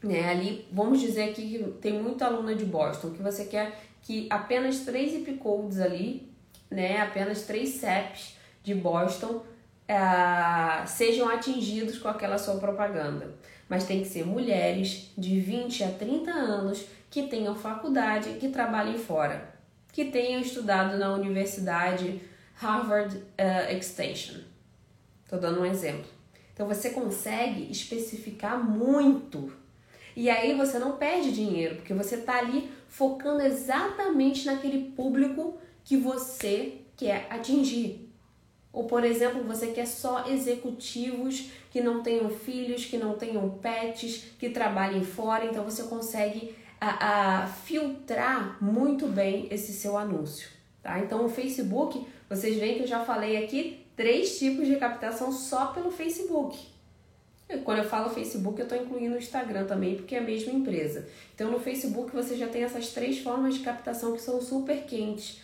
né? 0.01 0.29
Ali, 0.29 0.65
vamos 0.71 0.99
dizer 0.99 1.29
aqui 1.29 1.57
que 1.57 1.63
tem 1.81 2.01
muita 2.01 2.25
aluna 2.25 2.55
de 2.55 2.65
Boston, 2.65 3.11
que 3.11 3.21
você 3.21 3.45
quer 3.45 3.79
que 4.01 4.27
apenas 4.29 4.79
três 4.79 5.11
zip 5.11 5.33
codes 5.33 5.79
ali, 5.79 6.31
né? 6.69 7.01
Apenas 7.01 7.43
três 7.43 7.69
CEPs 7.69 8.37
de 8.63 8.73
Boston 8.73 9.43
uh, 9.91 10.87
sejam 10.87 11.27
atingidos 11.27 11.97
com 11.97 12.07
aquela 12.07 12.37
sua 12.37 12.55
propaganda. 12.55 13.35
Mas 13.67 13.85
tem 13.85 14.01
que 14.01 14.07
ser 14.07 14.25
mulheres 14.25 15.11
de 15.17 15.39
20 15.39 15.83
a 15.83 15.91
30 15.91 16.31
anos 16.31 16.85
que 17.09 17.23
tenham 17.23 17.55
faculdade, 17.55 18.37
que 18.39 18.49
trabalhem 18.49 18.97
fora, 18.97 19.53
que 19.91 20.05
tenham 20.05 20.41
estudado 20.41 20.97
na 20.97 21.13
Universidade 21.13 22.21
Harvard 22.55 23.17
uh, 23.17 23.75
Extension. 23.75 24.39
Estou 25.23 25.39
dando 25.39 25.61
um 25.61 25.65
exemplo. 25.65 26.09
Então 26.53 26.67
você 26.67 26.91
consegue 26.91 27.71
especificar 27.71 28.61
muito. 28.61 29.51
E 30.15 30.29
aí 30.29 30.55
você 30.55 30.77
não 30.77 30.97
perde 30.97 31.31
dinheiro, 31.31 31.75
porque 31.75 31.93
você 31.93 32.15
está 32.15 32.37
ali 32.37 32.69
focando 32.89 33.41
exatamente 33.41 34.45
naquele 34.45 34.91
público 34.91 35.57
que 35.83 35.95
você 35.95 36.81
quer 36.97 37.27
atingir. 37.29 38.10
Ou, 38.73 38.85
por 38.85 39.03
exemplo, 39.03 39.43
você 39.43 39.67
quer 39.67 39.85
só 39.85 40.27
executivos 40.27 41.49
que 41.69 41.81
não 41.81 42.01
tenham 42.01 42.29
filhos, 42.29 42.85
que 42.85 42.97
não 42.97 43.15
tenham 43.15 43.49
pets, 43.49 44.25
que 44.39 44.49
trabalhem 44.49 45.03
fora, 45.03 45.45
então 45.45 45.63
você 45.63 45.83
consegue 45.83 46.55
a, 46.79 47.41
a 47.43 47.47
filtrar 47.47 48.57
muito 48.63 49.07
bem 49.07 49.47
esse 49.51 49.73
seu 49.73 49.97
anúncio. 49.97 50.49
Tá? 50.81 50.99
Então, 50.99 51.25
o 51.25 51.29
Facebook, 51.29 52.05
vocês 52.29 52.57
veem 52.57 52.75
que 52.75 52.83
eu 52.83 52.87
já 52.87 53.03
falei 53.03 53.43
aqui 53.43 53.85
três 53.95 54.39
tipos 54.39 54.65
de 54.65 54.77
captação 54.77 55.31
só 55.31 55.67
pelo 55.67 55.91
Facebook. 55.91 56.57
E 57.49 57.57
quando 57.57 57.79
eu 57.79 57.89
falo 57.89 58.09
Facebook, 58.09 58.57
eu 58.57 58.63
estou 58.63 58.81
incluindo 58.81 59.15
o 59.15 59.19
Instagram 59.19 59.65
também, 59.65 59.97
porque 59.97 60.15
é 60.15 60.19
a 60.19 60.23
mesma 60.23 60.53
empresa. 60.53 61.07
Então, 61.35 61.51
no 61.51 61.59
Facebook, 61.59 62.11
você 62.13 62.37
já 62.37 62.47
tem 62.47 62.63
essas 62.63 62.89
três 62.89 63.19
formas 63.19 63.55
de 63.55 63.59
captação 63.59 64.13
que 64.13 64.21
são 64.21 64.41
super 64.41 64.85
quentes 64.85 65.41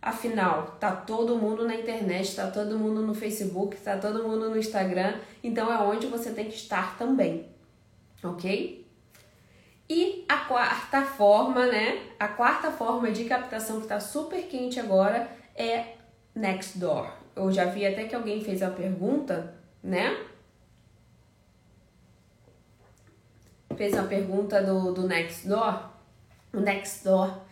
Afinal, 0.00 0.76
tá 0.78 0.92
todo 0.92 1.36
mundo 1.36 1.66
na 1.66 1.74
internet, 1.74 2.36
tá 2.36 2.48
todo 2.50 2.78
mundo 2.78 3.02
no 3.02 3.14
Facebook, 3.14 3.76
tá 3.78 3.96
todo 3.96 4.22
mundo 4.22 4.48
no 4.48 4.56
Instagram, 4.56 5.18
então 5.42 5.72
é 5.72 5.78
onde 5.82 6.06
você 6.06 6.30
tem 6.30 6.44
que 6.46 6.54
estar 6.54 6.96
também, 6.96 7.46
ok? 8.22 8.86
E 9.90 10.24
a 10.28 10.36
quarta 10.36 11.02
forma, 11.02 11.66
né? 11.66 12.06
A 12.18 12.28
quarta 12.28 12.70
forma 12.70 13.10
de 13.10 13.24
captação 13.24 13.80
que 13.80 13.88
tá 13.88 13.98
super 13.98 14.42
quente 14.46 14.78
agora 14.78 15.28
é 15.56 15.94
Nextdoor. 16.34 17.10
Eu 17.34 17.50
já 17.50 17.64
vi 17.64 17.86
até 17.86 18.04
que 18.04 18.14
alguém 18.14 18.44
fez 18.44 18.62
a 18.62 18.70
pergunta, 18.70 19.54
né? 19.82 20.24
Fez 23.76 23.96
a 23.96 24.04
pergunta 24.04 24.62
do, 24.62 24.92
do 24.92 25.08
Nextdoor. 25.08 25.88
O 26.52 26.60
Nextdoor 26.60 27.47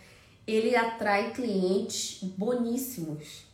ele 0.47 0.77
atrai 0.77 1.33
clientes 1.33 2.23
boníssimos. 2.23 3.45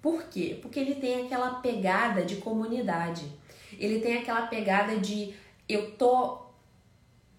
Por 0.00 0.24
quê? 0.24 0.58
Porque 0.62 0.80
ele 0.80 0.94
tem 0.94 1.26
aquela 1.26 1.56
pegada 1.56 2.24
de 2.24 2.36
comunidade. 2.36 3.24
Ele 3.78 4.00
tem 4.00 4.16
aquela 4.16 4.46
pegada 4.46 4.96
de 4.96 5.34
eu 5.68 5.92
tô 5.92 6.46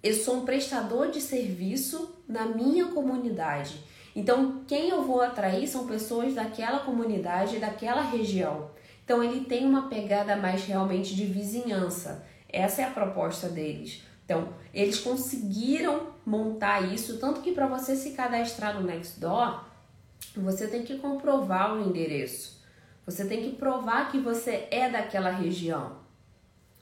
eu 0.01 0.13
sou 0.13 0.37
um 0.37 0.45
prestador 0.45 1.11
de 1.11 1.19
serviço 1.19 2.15
na 2.25 2.45
minha 2.45 2.85
comunidade. 2.85 3.83
Então, 4.15 4.63
quem 4.65 4.89
eu 4.89 5.03
vou 5.03 5.21
atrair 5.21 5.67
são 5.67 5.85
pessoas 5.85 6.33
daquela 6.33 6.79
comunidade, 6.79 7.59
daquela 7.59 8.01
região. 8.01 8.71
Então, 9.03 9.21
ele 9.21 9.43
tem 9.43 9.65
uma 9.65 9.89
pegada 9.89 10.37
mais 10.37 10.63
realmente 10.63 11.13
de 11.13 11.25
vizinhança. 11.25 12.25
Essa 12.47 12.81
é 12.81 12.85
a 12.85 12.91
proposta 12.91 13.49
deles 13.49 14.03
Então, 14.29 14.49
eles 14.71 14.99
conseguiram 14.99 16.09
montar 16.23 16.93
isso, 16.93 17.17
tanto 17.17 17.41
que 17.41 17.51
para 17.51 17.65
você 17.65 17.95
se 17.95 18.11
cadastrar 18.11 18.79
no 18.79 18.85
Nextdoor, 18.85 19.63
você 20.37 20.67
tem 20.67 20.83
que 20.83 20.99
comprovar 20.99 21.73
o 21.73 21.81
endereço. 21.83 22.63
Você 23.07 23.25
tem 23.25 23.41
que 23.41 23.55
provar 23.55 24.11
que 24.11 24.19
você 24.19 24.67
é 24.69 24.87
daquela 24.87 25.31
região. 25.31 25.97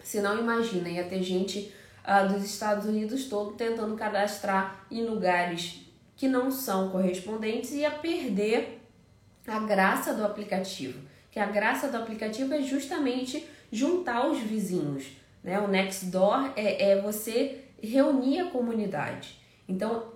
Senão, 0.04 0.38
imagina, 0.38 0.90
ia 0.90 1.06
ter 1.06 1.24
gente 1.24 1.74
uh, 2.04 2.28
dos 2.34 2.44
Estados 2.44 2.86
Unidos 2.86 3.30
todo 3.30 3.54
tentando 3.54 3.96
cadastrar 3.96 4.86
em 4.92 5.06
lugares 5.06 5.86
que 6.18 6.28
não 6.28 6.52
são 6.52 6.90
correspondentes 6.90 7.72
e 7.72 7.78
ia 7.78 7.92
perder 7.92 8.82
a 9.48 9.60
graça 9.60 10.14
do 10.14 10.26
aplicativo. 10.26 11.00
Que 11.32 11.40
a 11.40 11.46
graça 11.46 11.88
do 11.88 11.96
aplicativo 11.96 12.54
é 12.54 12.62
justamente 12.62 13.48
juntar 13.72 14.28
os 14.28 14.40
vizinhos. 14.40 15.06
Né? 15.48 15.58
O 15.62 15.68
Nextdoor 15.70 16.52
é, 16.58 16.92
é 16.92 17.02
você 17.02 17.64
reunir 17.82 18.42
a 18.42 18.52
comunidade. 18.52 19.40
Então, 19.66 20.12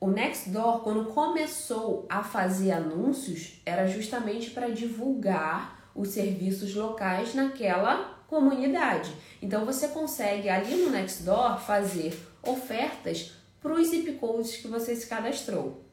o 0.00 0.08
Nextdoor, 0.10 0.80
quando 0.80 1.04
começou 1.04 2.04
a 2.08 2.24
fazer 2.24 2.72
anúncios, 2.72 3.60
era 3.64 3.86
justamente 3.86 4.50
para 4.50 4.68
divulgar 4.68 5.92
os 5.94 6.08
serviços 6.08 6.74
locais 6.74 7.32
naquela 7.32 8.24
comunidade. 8.26 9.14
Então 9.40 9.64
você 9.64 9.86
consegue 9.86 10.48
ali 10.48 10.74
no 10.74 10.90
Nextdoor 10.90 11.60
fazer 11.60 12.18
ofertas 12.42 13.34
para 13.62 13.72
os 13.72 13.86
zip 13.86 14.14
codes 14.14 14.56
que 14.56 14.66
você 14.66 14.96
se 14.96 15.06
cadastrou. 15.06 15.85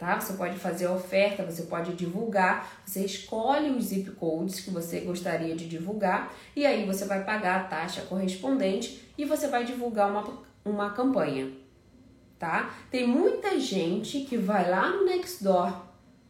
Tá? 0.00 0.18
Você 0.18 0.32
pode 0.32 0.58
fazer 0.58 0.88
oferta, 0.88 1.44
você 1.44 1.64
pode 1.64 1.92
divulgar, 1.92 2.80
você 2.84 3.04
escolhe 3.04 3.70
os 3.70 3.84
zip 3.84 4.10
codes 4.12 4.58
que 4.60 4.70
você 4.70 5.00
gostaria 5.00 5.54
de 5.54 5.68
divulgar 5.68 6.34
e 6.56 6.64
aí 6.64 6.86
você 6.86 7.04
vai 7.04 7.22
pagar 7.22 7.60
a 7.60 7.64
taxa 7.64 8.00
correspondente 8.02 9.06
e 9.16 9.26
você 9.26 9.46
vai 9.46 9.62
divulgar 9.62 10.10
uma, 10.10 10.38
uma 10.64 10.90
campanha 10.90 11.52
tá? 12.40 12.74
Tem 12.90 13.06
muita 13.06 13.60
gente 13.60 14.20
que 14.20 14.36
vai 14.36 14.68
lá 14.68 14.88
no 14.88 15.04
Nextdoor 15.04 15.72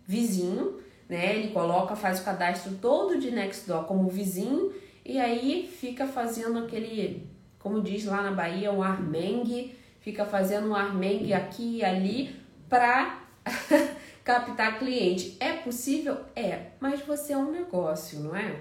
vizinho, 0.04 0.80
né? 1.08 1.36
Ele 1.36 1.52
coloca, 1.52 1.94
faz 1.94 2.20
o 2.20 2.24
cadastro 2.24 2.74
todo 2.82 3.16
de 3.16 3.30
Nextdoor 3.30 3.84
como 3.84 4.10
vizinho 4.10 4.74
e 5.06 5.18
aí 5.18 5.70
fica 5.80 6.06
fazendo 6.08 6.58
aquele, 6.58 7.30
como 7.60 7.80
diz 7.80 8.04
lá 8.04 8.22
na 8.22 8.32
Bahia, 8.32 8.72
um 8.72 8.82
armengue, 8.82 9.74
fica 10.00 10.24
fazendo 10.24 10.70
um 10.70 10.74
armengue 10.74 11.32
aqui 11.32 11.76
e 11.76 11.84
ali 11.84 12.36
para 12.68 13.19
captar 14.24 14.78
cliente. 14.78 15.36
É 15.40 15.54
possível? 15.54 16.18
É, 16.34 16.66
mas 16.78 17.00
você 17.00 17.32
é 17.32 17.36
um 17.36 17.50
negócio, 17.50 18.20
não 18.20 18.36
é? 18.36 18.60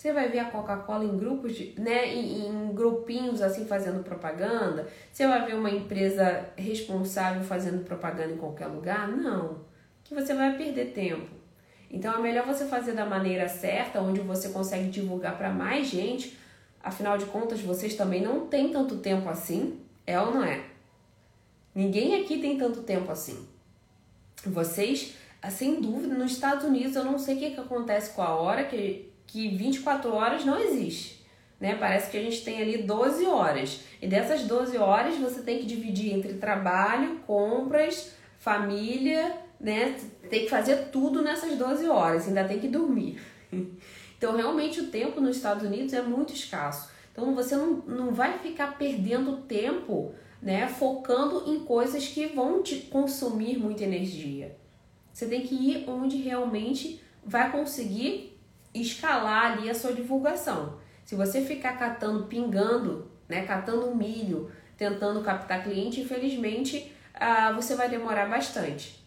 Você 0.00 0.14
vai 0.14 0.30
ver 0.30 0.38
a 0.38 0.46
Coca-Cola 0.46 1.04
em 1.04 1.18
grupos, 1.18 1.54
de, 1.54 1.74
né, 1.78 2.06
em, 2.06 2.46
em, 2.46 2.74
grupinhos 2.74 3.42
assim 3.42 3.66
fazendo 3.66 4.02
propaganda. 4.02 4.88
Você 5.12 5.26
vai 5.26 5.44
ver 5.44 5.54
uma 5.54 5.70
empresa 5.70 6.46
responsável 6.56 7.42
fazendo 7.42 7.84
propaganda 7.84 8.32
em 8.32 8.38
qualquer 8.38 8.68
lugar? 8.68 9.06
Não. 9.08 9.58
Que 10.02 10.14
você 10.14 10.32
vai 10.32 10.56
perder 10.56 10.92
tempo. 10.92 11.28
Então 11.90 12.14
é 12.14 12.18
melhor 12.18 12.46
você 12.46 12.64
fazer 12.64 12.92
da 12.92 13.04
maneira 13.04 13.46
certa, 13.46 14.00
onde 14.00 14.20
você 14.20 14.48
consegue 14.48 14.88
divulgar 14.88 15.36
para 15.36 15.50
mais 15.50 15.88
gente. 15.88 16.38
Afinal 16.82 17.18
de 17.18 17.26
contas, 17.26 17.60
vocês 17.60 17.94
também 17.94 18.22
não 18.22 18.46
têm 18.46 18.70
tanto 18.70 18.96
tempo 18.96 19.28
assim, 19.28 19.80
é 20.06 20.18
ou 20.18 20.32
não 20.32 20.42
é? 20.42 20.64
Ninguém 21.74 22.20
aqui 22.20 22.38
tem 22.38 22.58
tanto 22.58 22.82
tempo 22.82 23.10
assim. 23.10 23.46
Vocês, 24.44 25.14
sem 25.50 25.80
dúvida, 25.80 26.14
nos 26.14 26.32
Estados 26.32 26.64
Unidos, 26.64 26.96
eu 26.96 27.04
não 27.04 27.18
sei 27.18 27.36
o 27.36 27.38
que, 27.38 27.50
que 27.50 27.60
acontece 27.60 28.14
com 28.14 28.22
a 28.22 28.34
hora 28.34 28.64
que 28.64 29.10
que 29.30 29.48
24 29.48 30.12
horas 30.12 30.44
não 30.44 30.58
existe. 30.58 31.24
Né? 31.60 31.76
Parece 31.76 32.10
que 32.10 32.16
a 32.16 32.22
gente 32.22 32.42
tem 32.42 32.60
ali 32.60 32.82
12 32.82 33.26
horas. 33.26 33.80
E 34.02 34.06
dessas 34.06 34.42
12 34.42 34.76
horas 34.76 35.16
você 35.16 35.42
tem 35.42 35.58
que 35.58 35.66
dividir 35.66 36.12
entre 36.12 36.34
trabalho, 36.34 37.20
compras, 37.26 38.12
família, 38.38 39.36
né? 39.60 39.94
Tem 40.28 40.44
que 40.44 40.50
fazer 40.50 40.88
tudo 40.90 41.22
nessas 41.22 41.56
12 41.56 41.86
horas, 41.88 42.26
ainda 42.26 42.44
tem 42.44 42.58
que 42.58 42.68
dormir. 42.68 43.20
Então, 44.20 44.36
realmente, 44.36 44.78
o 44.80 44.88
tempo 44.88 45.18
nos 45.18 45.36
Estados 45.36 45.66
Unidos 45.66 45.94
é 45.94 46.02
muito 46.02 46.34
escasso. 46.34 46.90
Então, 47.10 47.34
você 47.34 47.56
não, 47.56 47.76
não 47.86 48.12
vai 48.12 48.38
ficar 48.38 48.76
perdendo 48.76 49.38
tempo, 49.38 50.14
né? 50.40 50.68
Focando 50.68 51.50
em 51.52 51.60
coisas 51.60 52.08
que 52.08 52.26
vão 52.26 52.62
te 52.62 52.76
consumir 52.82 53.58
muita 53.58 53.84
energia. 53.84 54.56
Você 55.12 55.26
tem 55.26 55.42
que 55.42 55.54
ir 55.54 55.88
onde 55.88 56.16
realmente 56.16 57.00
vai 57.24 57.50
conseguir 57.50 58.38
escalar 58.72 59.52
ali 59.52 59.68
a 59.68 59.74
sua 59.74 59.92
divulgação. 59.92 60.78
Se 61.04 61.14
você 61.14 61.42
ficar 61.42 61.76
catando, 61.76 62.26
pingando, 62.26 63.10
né, 63.28 63.44
catando 63.44 63.94
milho, 63.94 64.50
tentando 64.76 65.20
captar 65.22 65.62
cliente, 65.62 66.00
infelizmente 66.00 66.92
ah, 67.12 67.52
você 67.52 67.74
vai 67.74 67.88
demorar 67.88 68.28
bastante. 68.28 69.04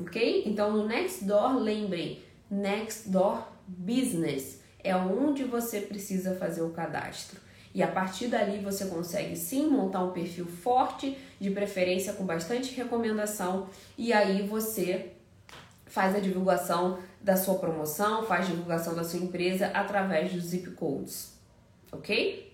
Ok? 0.00 0.44
Então 0.46 0.72
no 0.72 0.86
Nextdoor, 0.86 1.58
lembrem, 1.58 2.22
Nextdoor 2.50 3.46
Business 3.66 4.60
é 4.82 4.96
onde 4.96 5.44
você 5.44 5.82
precisa 5.82 6.34
fazer 6.34 6.62
o 6.62 6.70
cadastro. 6.70 7.38
E 7.74 7.82
a 7.82 7.88
partir 7.88 8.28
dali 8.28 8.58
você 8.58 8.86
consegue 8.86 9.36
sim 9.36 9.68
montar 9.68 10.02
um 10.02 10.10
perfil 10.10 10.46
forte, 10.46 11.16
de 11.38 11.50
preferência 11.50 12.12
com 12.12 12.24
bastante 12.24 12.74
recomendação, 12.74 13.68
e 13.96 14.12
aí 14.12 14.46
você 14.46 15.12
faz 15.86 16.14
a 16.14 16.20
divulgação 16.20 16.98
da 17.20 17.36
sua 17.36 17.56
promoção, 17.58 18.24
faz 18.24 18.46
divulgação 18.46 18.94
da 18.94 19.04
sua 19.04 19.20
empresa 19.20 19.66
através 19.68 20.32
dos 20.32 20.44
zip 20.44 20.70
codes, 20.72 21.32
ok? 21.92 22.50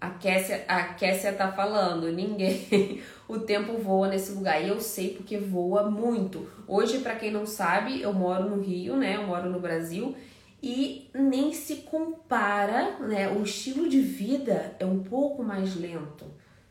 A 0.00 0.10
Kessia, 0.10 0.64
a 0.66 0.82
Kessia 0.94 1.32
tá 1.32 1.52
falando, 1.52 2.10
ninguém, 2.10 3.00
o 3.28 3.38
tempo 3.38 3.78
voa 3.78 4.08
nesse 4.08 4.32
lugar. 4.32 4.60
E 4.60 4.66
eu 4.66 4.80
sei 4.80 5.10
porque 5.10 5.38
voa 5.38 5.88
muito. 5.88 6.44
Hoje, 6.66 6.98
para 6.98 7.14
quem 7.14 7.30
não 7.30 7.46
sabe, 7.46 8.02
eu 8.02 8.12
moro 8.12 8.50
no 8.50 8.60
Rio, 8.60 8.96
né? 8.96 9.14
Eu 9.14 9.22
moro 9.28 9.48
no 9.48 9.60
Brasil 9.60 10.16
e 10.62 11.10
nem 11.12 11.52
se 11.52 11.76
compara, 11.76 12.98
né? 13.00 13.28
O 13.32 13.42
estilo 13.42 13.88
de 13.88 14.00
vida 14.00 14.76
é 14.78 14.86
um 14.86 15.02
pouco 15.02 15.42
mais 15.42 15.74
lento. 15.74 16.24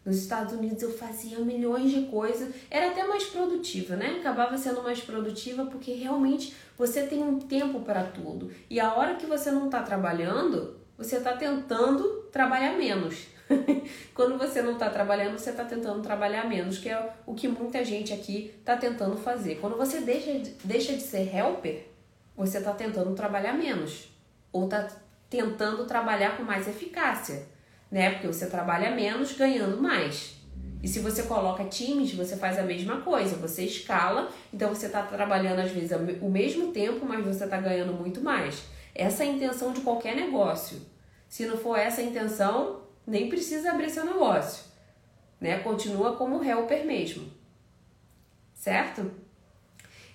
Nos 0.04 0.18
Estados 0.18 0.54
Unidos 0.54 0.82
eu 0.82 0.92
fazia 0.92 1.38
milhões 1.40 1.92
de 1.92 2.04
coisas, 2.04 2.52
era 2.72 2.90
até 2.90 3.04
mais 3.04 3.26
produtiva, 3.26 3.96
né? 3.96 4.18
Acabava 4.20 4.58
sendo 4.58 4.82
mais 4.82 5.00
produtiva 5.02 5.66
porque 5.66 5.94
realmente 5.94 6.56
você 6.76 7.04
tem 7.04 7.22
um 7.22 7.38
tempo 7.38 7.82
para 7.82 8.04
tudo. 8.04 8.50
E 8.70 8.80
a 8.80 8.96
hora 8.96 9.16
que 9.16 9.28
você 9.28 9.52
não 9.52 9.66
está 9.66 9.84
trabalhando, 9.84 10.78
você 10.98 11.18
está 11.18 11.34
tentando 11.34 12.04
trabalhar 12.32 12.78
menos. 12.78 13.28
Quando 14.16 14.40
você 14.40 14.62
não 14.62 14.74
está 14.74 14.90
trabalhando, 14.90 15.38
você 15.38 15.52
está 15.52 15.66
tentando 15.66 16.02
trabalhar 16.02 16.48
menos, 16.48 16.80
que 16.80 16.90
é 16.90 17.14
o 17.26 17.36
que 17.36 17.48
muita 17.48 17.84
gente 17.86 18.12
aqui 18.14 18.56
está 18.60 18.76
tentando 18.78 19.18
fazer. 19.18 19.60
Quando 19.60 19.78
você 19.78 20.00
deixa 20.00 20.34
de, 20.40 20.50
deixa 20.64 20.94
de 20.94 21.02
ser 21.02 21.36
helper, 21.36 21.91
você 22.36 22.58
está 22.58 22.74
tentando 22.74 23.14
trabalhar 23.16 23.54
menos 23.54 24.10
ou 24.52 24.66
está 24.66 24.88
tentando 25.30 25.86
trabalhar 25.86 26.38
com 26.38 26.44
mais 26.44 26.68
eficácia 26.68 27.52
né? 27.92 28.12
Porque 28.12 28.28
você 28.28 28.48
trabalha 28.48 28.96
menos 28.96 29.34
ganhando 29.34 29.82
mais. 29.82 30.38
E 30.82 30.88
se 30.88 31.00
você 31.00 31.24
coloca 31.24 31.66
times, 31.66 32.14
você 32.14 32.38
faz 32.38 32.58
a 32.58 32.64
mesma 32.64 33.02
coisa, 33.02 33.36
você 33.36 33.66
escala, 33.66 34.32
então 34.52 34.70
você 34.70 34.88
está 34.88 35.04
trabalhando 35.04 35.60
às 35.60 35.72
vezes 35.72 35.92
o 36.22 36.30
mesmo 36.30 36.72
tempo, 36.72 37.06
mas 37.06 37.24
você 37.24 37.44
está 37.44 37.58
ganhando 37.58 37.94
muito 37.94 38.22
mais. 38.22 38.64
Essa 38.96 39.24
é 39.24 39.28
a 39.28 39.32
intenção 39.32 39.74
de 39.74 39.82
qualquer 39.82 40.16
negócio. 40.16 40.82
Se 41.28 41.46
não 41.46 41.58
for 41.58 41.78
essa 41.78 42.02
a 42.02 42.04
intenção, 42.04 42.82
nem 43.06 43.30
precisa 43.30 43.72
abrir 43.72 43.90
seu 43.90 44.06
negócio. 44.06 44.64
Né? 45.40 45.60
Continua 45.60 46.16
como 46.16 46.44
helper 46.44 46.86
mesmo. 46.86 47.30
Certo? 48.54 49.12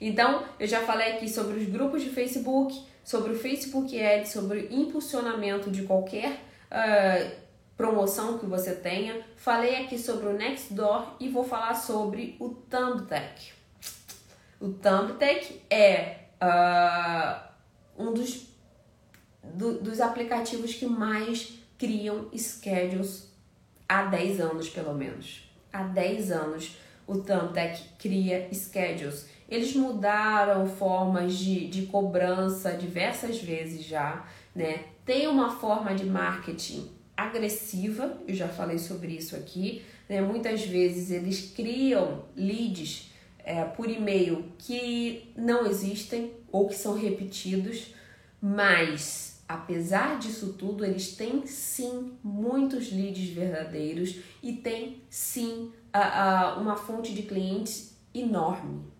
Então, 0.00 0.44
eu 0.58 0.66
já 0.66 0.80
falei 0.82 1.12
aqui 1.12 1.28
sobre 1.28 1.58
os 1.58 1.68
grupos 1.68 2.02
de 2.02 2.10
Facebook, 2.10 2.84
sobre 3.04 3.32
o 3.32 3.38
Facebook 3.38 4.00
Ads, 4.00 4.30
sobre 4.30 4.60
o 4.60 4.74
impulsionamento 4.74 5.70
de 5.70 5.82
qualquer 5.82 6.40
uh, 6.70 7.30
promoção 7.76 8.38
que 8.38 8.46
você 8.46 8.74
tenha. 8.74 9.24
Falei 9.36 9.84
aqui 9.84 9.98
sobre 9.98 10.26
o 10.26 10.32
Nextdoor 10.32 11.14
e 11.20 11.28
vou 11.28 11.44
falar 11.44 11.74
sobre 11.74 12.36
o 12.40 12.50
Thumbtack. 12.50 13.52
O 14.60 14.70
Thumbtack 14.70 15.62
é 15.70 16.16
uh, 16.42 17.40
um 17.98 18.12
dos, 18.12 18.46
do, 19.42 19.80
dos 19.80 20.00
aplicativos 20.00 20.74
que 20.74 20.86
mais 20.86 21.58
criam 21.78 22.30
schedules 22.34 23.30
há 23.88 24.04
10 24.04 24.40
anos, 24.40 24.68
pelo 24.68 24.94
menos. 24.94 25.48
Há 25.72 25.82
10 25.82 26.30
anos 26.32 26.76
o 27.06 27.18
Thumbtack 27.18 27.82
cria 27.98 28.48
schedules. 28.52 29.28
Eles 29.48 29.74
mudaram 29.74 30.66
formas 30.66 31.34
de, 31.34 31.68
de 31.68 31.86
cobrança 31.86 32.72
diversas 32.72 33.40
vezes 33.40 33.84
já, 33.84 34.26
né? 34.54 34.84
Tem 35.04 35.28
uma 35.28 35.50
forma 35.50 35.94
de 35.94 36.04
marketing 36.04 36.90
agressiva, 37.16 38.18
eu 38.26 38.34
já 38.34 38.48
falei 38.48 38.78
sobre 38.78 39.12
isso 39.12 39.36
aqui. 39.36 39.82
Né? 40.08 40.20
Muitas 40.20 40.64
vezes 40.64 41.10
eles 41.10 41.52
criam 41.54 42.24
leads 42.36 43.10
é, 43.38 43.64
por 43.64 43.88
e-mail 43.88 44.52
que 44.58 45.32
não 45.36 45.66
existem 45.66 46.32
ou 46.50 46.68
que 46.68 46.74
são 46.74 46.94
repetidos, 46.94 47.94
mas 48.40 49.42
apesar 49.48 50.18
disso 50.18 50.54
tudo, 50.54 50.84
eles 50.84 51.14
têm 51.14 51.46
sim 51.46 52.12
muitos 52.22 52.92
leads 52.92 53.28
verdadeiros 53.30 54.16
e 54.42 54.52
tem 54.54 55.02
sim 55.08 55.70
uh, 55.94 56.58
uh, 56.58 56.60
uma 56.60 56.76
fonte 56.76 57.14
de 57.14 57.22
clientes 57.22 57.96
enorme. 58.12 58.95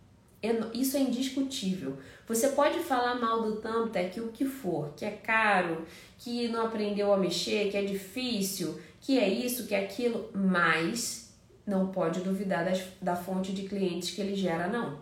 Isso 0.74 0.96
é 0.96 1.00
indiscutível. 1.00 1.96
Você 2.26 2.48
pode 2.48 2.80
falar 2.80 3.14
mal 3.14 3.42
do 3.42 3.56
Thumbtack 3.56 4.20
o 4.20 4.28
que 4.28 4.44
for, 4.44 4.92
que 4.96 5.04
é 5.04 5.10
caro, 5.10 5.86
que 6.18 6.48
não 6.48 6.66
aprendeu 6.66 7.12
a 7.12 7.16
mexer, 7.16 7.70
que 7.70 7.76
é 7.76 7.82
difícil, 7.82 8.80
que 9.00 9.18
é 9.18 9.28
isso, 9.28 9.66
que 9.66 9.74
é 9.74 9.84
aquilo, 9.84 10.30
mas 10.34 11.32
não 11.66 11.88
pode 11.88 12.20
duvidar 12.20 12.64
das, 12.64 12.82
da 13.00 13.14
fonte 13.14 13.52
de 13.52 13.68
clientes 13.68 14.10
que 14.10 14.20
ele 14.20 14.34
gera, 14.34 14.68
não. 14.68 14.98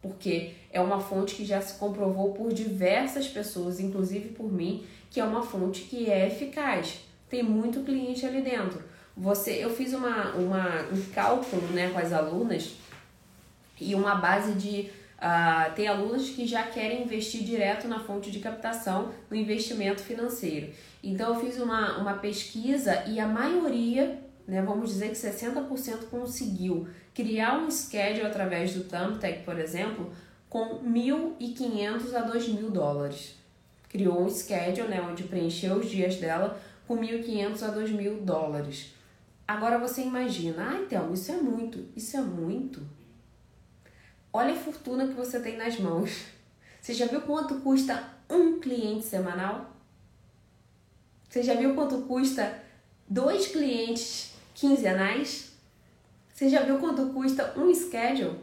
Porque 0.00 0.52
é 0.72 0.80
uma 0.80 1.00
fonte 1.00 1.34
que 1.34 1.44
já 1.44 1.60
se 1.60 1.78
comprovou 1.78 2.32
por 2.32 2.52
diversas 2.52 3.26
pessoas, 3.26 3.80
inclusive 3.80 4.30
por 4.30 4.52
mim, 4.52 4.84
que 5.10 5.20
é 5.20 5.24
uma 5.24 5.42
fonte 5.42 5.82
que 5.82 6.10
é 6.10 6.26
eficaz. 6.26 7.00
Tem 7.28 7.42
muito 7.42 7.84
cliente 7.84 8.24
ali 8.24 8.42
dentro. 8.42 8.82
Você, 9.16 9.52
eu 9.52 9.70
fiz 9.70 9.92
uma, 9.92 10.32
uma, 10.34 10.82
um 10.92 11.02
cálculo 11.12 11.62
né, 11.68 11.90
com 11.90 11.98
as 11.98 12.12
alunas 12.12 12.76
e 13.80 13.94
uma 13.94 14.14
base 14.14 14.52
de. 14.52 14.90
Uh, 15.18 15.74
tem 15.74 15.88
alunos 15.88 16.30
que 16.30 16.46
já 16.46 16.62
querem 16.62 17.02
investir 17.02 17.42
direto 17.42 17.88
na 17.88 17.98
fonte 17.98 18.30
de 18.30 18.38
captação 18.38 19.10
no 19.28 19.36
investimento 19.36 20.00
financeiro. 20.00 20.72
Então 21.02 21.34
eu 21.34 21.40
fiz 21.40 21.58
uma, 21.58 21.98
uma 21.98 22.14
pesquisa 22.14 23.02
e 23.04 23.18
a 23.18 23.26
maioria, 23.26 24.16
né, 24.46 24.62
vamos 24.62 24.90
dizer 24.90 25.08
que 25.08 25.16
60% 25.16 26.04
conseguiu 26.08 26.86
criar 27.12 27.58
um 27.58 27.68
schedule 27.68 28.26
através 28.26 28.72
do 28.74 28.84
Thumbtack, 28.84 29.42
por 29.42 29.58
exemplo, 29.58 30.12
com 30.48 30.80
1.500 30.84 32.14
a 32.14 32.30
2.000 32.30 32.70
dólares. 32.70 33.34
Criou 33.88 34.22
um 34.22 34.28
schedule, 34.28 34.86
né, 34.86 35.02
onde 35.02 35.24
preencheu 35.24 35.76
os 35.76 35.90
dias 35.90 36.14
dela 36.16 36.60
com 36.86 36.96
1.500 36.96 37.62
a 37.62 37.74
2.000 37.74 38.20
dólares. 38.22 38.94
Agora 39.46 39.78
você 39.78 40.02
imagina, 40.02 40.70
ah, 40.70 40.80
então, 40.80 41.12
isso 41.12 41.32
é 41.32 41.36
muito, 41.36 41.86
isso 41.96 42.16
é 42.16 42.20
muito. 42.20 42.82
Olha 44.38 44.52
a 44.52 44.56
fortuna 44.56 45.08
que 45.08 45.14
você 45.14 45.40
tem 45.40 45.56
nas 45.56 45.80
mãos. 45.80 46.26
Você 46.80 46.94
já 46.94 47.06
viu 47.06 47.22
quanto 47.22 47.56
custa 47.56 48.08
um 48.30 48.60
cliente 48.60 49.04
semanal? 49.04 49.68
Você 51.28 51.42
já 51.42 51.54
viu 51.54 51.74
quanto 51.74 52.02
custa 52.02 52.56
dois 53.08 53.48
clientes 53.48 54.34
quinzenais? 54.54 55.50
Você 56.32 56.48
já 56.48 56.62
viu 56.62 56.78
quanto 56.78 57.06
custa 57.06 57.52
um 57.58 57.74
schedule? 57.74 58.38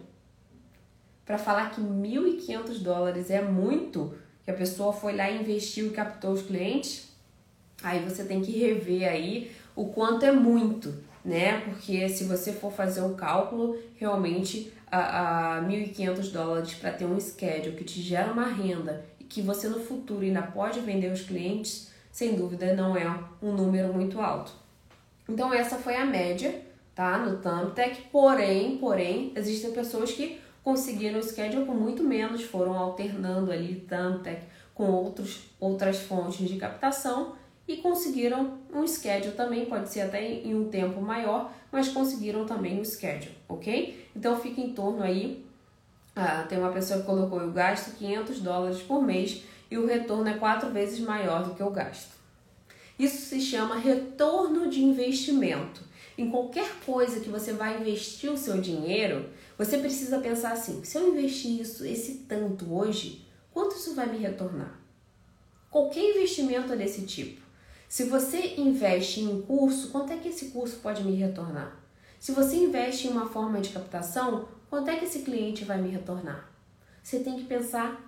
Para 1.25 1.37
falar 1.37 1.71
que 1.71 1.79
1.500 1.79 2.79
dólares 2.79 3.29
é 3.29 3.41
muito, 3.41 4.13
que 4.43 4.51
a 4.51 4.53
pessoa 4.53 4.91
foi 4.91 5.15
lá, 5.15 5.31
investiu 5.31 5.87
e 5.87 5.91
captou 5.91 6.33
os 6.33 6.41
clientes, 6.41 7.07
aí 7.81 8.03
você 8.03 8.25
tem 8.25 8.41
que 8.41 8.51
rever 8.51 9.07
aí 9.07 9.55
o 9.73 9.85
quanto 9.85 10.25
é 10.25 10.31
muito, 10.33 10.93
né? 11.23 11.61
Porque 11.61 12.09
se 12.09 12.25
você 12.25 12.51
for 12.51 12.73
fazer 12.73 12.99
o 12.99 13.15
cálculo, 13.15 13.79
realmente 13.95 14.74
a, 14.91 15.57
a 15.57 15.61
1.500 15.63 16.31
dólares 16.31 16.73
para 16.75 16.91
ter 16.91 17.05
um 17.05 17.19
schedule 17.19 17.75
que 17.75 17.83
te 17.83 18.01
gera 18.01 18.31
uma 18.31 18.47
renda 18.47 19.05
e 19.19 19.23
que 19.23 19.41
você 19.41 19.67
no 19.67 19.79
futuro 19.79 20.21
ainda 20.21 20.41
pode 20.41 20.79
vender 20.79 21.11
os 21.11 21.21
clientes, 21.21 21.91
sem 22.11 22.35
dúvida 22.35 22.75
não 22.75 22.95
é 22.95 23.07
um 23.41 23.51
número 23.51 23.93
muito 23.93 24.19
alto. 24.19 24.51
Então 25.27 25.53
essa 25.53 25.77
foi 25.77 25.95
a 25.95 26.05
média 26.05 26.63
tá? 26.95 27.17
No 27.17 27.37
Thumbtack, 27.37 28.03
porém, 28.11 28.77
porém, 28.77 29.33
existem 29.35 29.71
pessoas 29.73 30.13
que 30.13 30.39
conseguiram 30.63 31.19
o 31.19 31.23
schedule 31.23 31.65
com 31.65 31.73
muito 31.73 32.01
menos, 32.01 32.41
foram 32.41 32.73
alternando 32.73 33.51
ali 33.51 33.85
Thumbtack 33.87 34.41
com 34.73 34.85
outros, 34.85 35.49
outras 35.59 35.99
fontes 35.99 36.47
de 36.47 36.55
captação 36.57 37.35
e 37.67 37.77
conseguiram 37.77 38.59
um 38.73 38.85
schedule 38.87 39.33
também, 39.33 39.65
pode 39.65 39.89
ser 39.89 40.01
até 40.01 40.23
em 40.23 40.53
um 40.53 40.69
tempo 40.69 41.01
maior, 41.01 41.51
mas 41.71 41.87
conseguiram 41.87 42.45
também 42.45 42.79
o 42.79 42.85
schedule, 42.85 43.35
ok? 43.49 44.07
Então 44.15 44.39
fica 44.39 44.61
em 44.61 44.73
torno 44.73 45.01
aí, 45.01 45.43
ah, 46.15 46.45
tem 46.47 46.57
uma 46.57 46.71
pessoa 46.71 46.99
que 46.99 47.05
colocou, 47.05 47.41
eu 47.41 47.51
gasto 47.51 47.97
500 47.97 48.39
dólares 48.39 48.81
por 48.81 49.01
mês 49.01 49.43
e 49.69 49.77
o 49.77 49.85
retorno 49.85 50.29
é 50.29 50.37
quatro 50.37 50.69
vezes 50.69 50.99
maior 50.99 51.43
do 51.43 51.55
que 51.55 51.61
eu 51.61 51.71
gasto. 51.71 52.15
Isso 52.97 53.17
se 53.25 53.41
chama 53.41 53.75
retorno 53.75 54.69
de 54.69 54.83
investimento. 54.83 55.81
Em 56.17 56.29
qualquer 56.31 56.79
coisa 56.85 57.19
que 57.19 57.29
você 57.29 57.51
vai 57.51 57.81
investir 57.81 58.31
o 58.31 58.37
seu 58.37 58.61
dinheiro, 58.61 59.29
você 59.57 59.77
precisa 59.77 60.19
pensar 60.19 60.53
assim: 60.53 60.81
se 60.83 60.97
eu 60.97 61.09
investir 61.09 61.59
isso, 61.59 61.85
esse 61.85 62.19
tanto 62.19 62.73
hoje, 62.73 63.25
quanto 63.51 63.75
isso 63.75 63.95
vai 63.95 64.05
me 64.05 64.17
retornar? 64.17 64.79
Qualquer 65.69 66.11
investimento 66.11 66.73
desse 66.77 67.01
tipo. 67.01 67.44
Se 67.87 68.05
você 68.05 68.55
investe 68.57 69.21
em 69.21 69.27
um 69.27 69.41
curso, 69.41 69.89
quanto 69.89 70.11
é 70.11 70.17
que 70.17 70.29
esse 70.29 70.47
curso 70.47 70.77
pode 70.77 71.03
me 71.03 71.15
retornar? 71.15 71.77
Se 72.19 72.31
você 72.31 72.55
investe 72.55 73.07
em 73.07 73.11
uma 73.11 73.27
forma 73.27 73.61
de 73.61 73.69
captação, 73.69 74.47
quanto 74.69 74.89
é 74.89 74.95
que 74.95 75.05
esse 75.05 75.19
cliente 75.19 75.63
vai 75.63 75.81
me 75.81 75.89
retornar? 75.89 76.49
Você 77.03 77.19
tem 77.19 77.37
que 77.37 77.43
pensar 77.45 78.01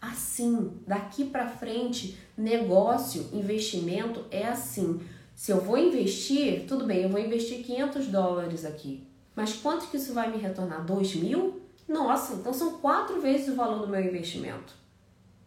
assim, 0.00 0.80
daqui 0.86 1.24
para 1.24 1.48
frente, 1.48 2.18
negócio, 2.36 3.28
investimento 3.32 4.24
é 4.30 4.46
assim. 4.46 5.00
Se 5.34 5.50
eu 5.50 5.60
vou 5.60 5.76
investir, 5.76 6.66
tudo 6.68 6.84
bem, 6.84 7.02
eu 7.02 7.08
vou 7.08 7.20
investir 7.20 7.64
500 7.64 8.06
dólares 8.06 8.64
aqui. 8.64 9.06
Mas 9.34 9.54
quanto 9.54 9.88
que 9.88 9.96
isso 9.96 10.12
vai 10.12 10.30
me 10.30 10.38
retornar? 10.38 10.84
2 10.84 11.16
mil? 11.16 11.60
Nossa, 11.88 12.34
então 12.34 12.52
são 12.52 12.78
quatro 12.78 13.20
vezes 13.20 13.48
o 13.48 13.56
valor 13.56 13.80
do 13.80 13.88
meu 13.88 14.00
investimento. 14.00 14.72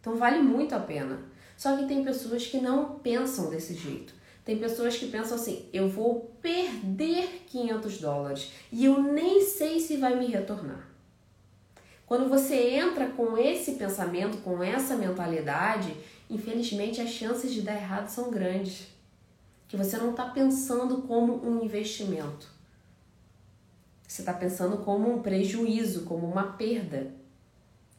Então 0.02 0.18
vale 0.18 0.40
muito 0.40 0.76
a 0.76 0.80
pena. 0.80 1.20
Só 1.58 1.76
que 1.76 1.88
tem 1.88 2.04
pessoas 2.04 2.46
que 2.46 2.62
não 2.62 3.00
pensam 3.00 3.50
desse 3.50 3.74
jeito. 3.74 4.14
Tem 4.46 4.58
pessoas 4.58 4.96
que 4.96 5.08
pensam 5.08 5.36
assim: 5.36 5.68
eu 5.74 5.90
vou 5.90 6.32
perder 6.42 7.44
500 7.48 7.98
dólares 7.98 8.52
e 8.72 8.86
eu 8.86 9.02
nem 9.02 9.42
sei 9.42 9.80
se 9.80 9.98
vai 9.98 10.18
me 10.18 10.28
retornar. 10.28 10.88
Quando 12.06 12.30
você 12.30 12.56
entra 12.56 13.10
com 13.10 13.38
esse 13.38 13.74
pensamento, 13.74 14.38
com 14.38 14.64
essa 14.64 14.96
mentalidade, 14.96 15.94
infelizmente 16.30 17.02
as 17.02 17.10
chances 17.10 17.52
de 17.52 17.62
dar 17.62 17.76
errado 17.76 18.08
são 18.08 18.32
grandes 18.32 18.88
que 19.68 19.76
você 19.76 19.98
não 19.98 20.12
está 20.12 20.26
pensando 20.30 21.02
como 21.02 21.46
um 21.46 21.62
investimento. 21.62 22.48
Você 24.08 24.22
está 24.22 24.32
pensando 24.32 24.78
como 24.78 25.14
um 25.14 25.22
prejuízo, 25.22 26.06
como 26.06 26.26
uma 26.26 26.54
perda. 26.54 27.14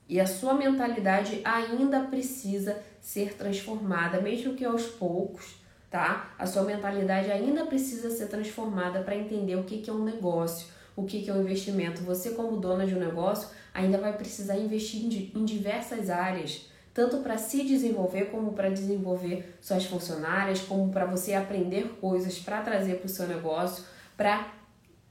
E 0.09 0.19
a 0.21 0.27
sua 0.27 0.55
mentalidade 0.55 1.41
ainda 1.45 2.01
precisa 2.01 2.81
ser 3.01 3.35
transformada, 3.35 4.21
mesmo 4.21 4.55
que 4.55 4.65
aos 4.65 4.87
poucos, 4.87 5.61
tá? 5.91 6.35
A 6.39 6.47
sua 6.47 6.63
mentalidade 6.63 7.31
ainda 7.31 7.67
precisa 7.67 8.11
ser 8.11 8.27
transformada 8.27 9.03
para 9.03 9.17
entender 9.17 9.57
o 9.57 9.65
que, 9.65 9.89
é 9.89 9.93
um 9.93 10.05
negócio, 10.05 10.69
o 10.97 11.05
que, 11.05 11.23
que 11.23 11.31
é 11.31 11.35
um 11.35 11.43
investimento. 11.43 12.03
Você, 12.03 12.31
como 12.31 12.57
dona 12.57 12.87
de 12.87 12.95
um 12.95 12.99
negócio, 12.99 13.49
ainda 13.75 13.99
vai 13.99 14.17
precisar 14.17 14.57
investir 14.57 15.31
em 15.35 15.45
diversas 15.45 16.09
áreas 16.09 16.69
tanto 16.99 17.19
para 17.19 17.39
se 17.39 17.63
desenvolver 17.63 18.25
como 18.25 18.55
para 18.55 18.69
desenvolver 18.71 19.57
suas 19.61 19.85
funcionárias, 19.85 20.59
como 20.59 20.91
para 20.91 21.05
você 21.05 21.33
aprender 21.33 21.97
coisas 22.01 22.41
para 22.41 22.61
trazer 22.61 22.97
para 22.97 23.07
o 23.07 23.09
seu 23.09 23.29
negócio, 23.29 23.85
para 24.17 24.53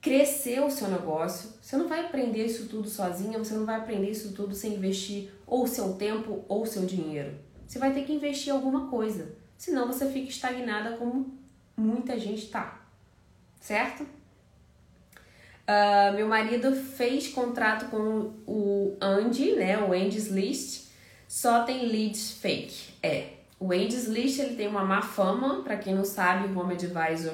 crescer 0.02 0.62
o 0.62 0.70
seu 0.70 0.88
negócio. 0.88 1.52
Você 1.62 1.76
não 1.76 1.88
vai 1.88 2.06
aprender 2.06 2.46
isso 2.46 2.68
tudo 2.68 2.88
sozinha, 2.88 3.38
você 3.38 3.54
não 3.54 3.66
vai 3.66 3.78
aprender 3.78 4.10
isso 4.10 4.34
tudo 4.34 4.56
sem 4.56 4.76
investir 4.76 5.30
ou 5.46 5.68
seu 5.68 5.94
tempo 5.94 6.46
ou 6.48 6.66
seu 6.66 6.86
dinheiro. 6.86 7.36
Você 7.68 7.80
vai 7.80 7.94
ter 7.94 8.06
que 8.06 8.14
investir 8.14 8.54
alguma 8.54 8.88
coisa, 8.88 9.36
senão 9.58 9.88
você 9.88 10.10
fica 10.10 10.30
estagnada 10.30 10.96
como 10.98 11.38
muita 11.76 12.18
gente 12.18 12.46
está, 12.46 12.82
certo? 13.60 14.04
Uh, 15.64 16.16
meu 16.16 16.28
marido 16.28 16.74
fez 16.74 17.28
contrato 17.28 17.90
com 17.90 18.34
o 18.48 18.96
Andy, 19.02 19.54
né, 19.58 19.78
o 19.78 19.92
Andy's 19.92 20.28
List, 20.28 20.88
só 21.28 21.64
tem 21.64 21.88
leads 21.88 22.32
fake. 22.32 22.94
É, 23.04 23.32
o 23.60 23.74
Andes 23.74 24.06
List 24.06 24.40
ele 24.40 24.56
tem 24.56 24.68
uma 24.68 24.86
má 24.86 25.02
fama, 25.02 25.62
para 25.64 25.76
quem 25.76 25.94
não 25.94 26.06
sabe, 26.06 26.48
o 26.48 26.58
Home 26.58 26.76
Advisor 26.76 27.34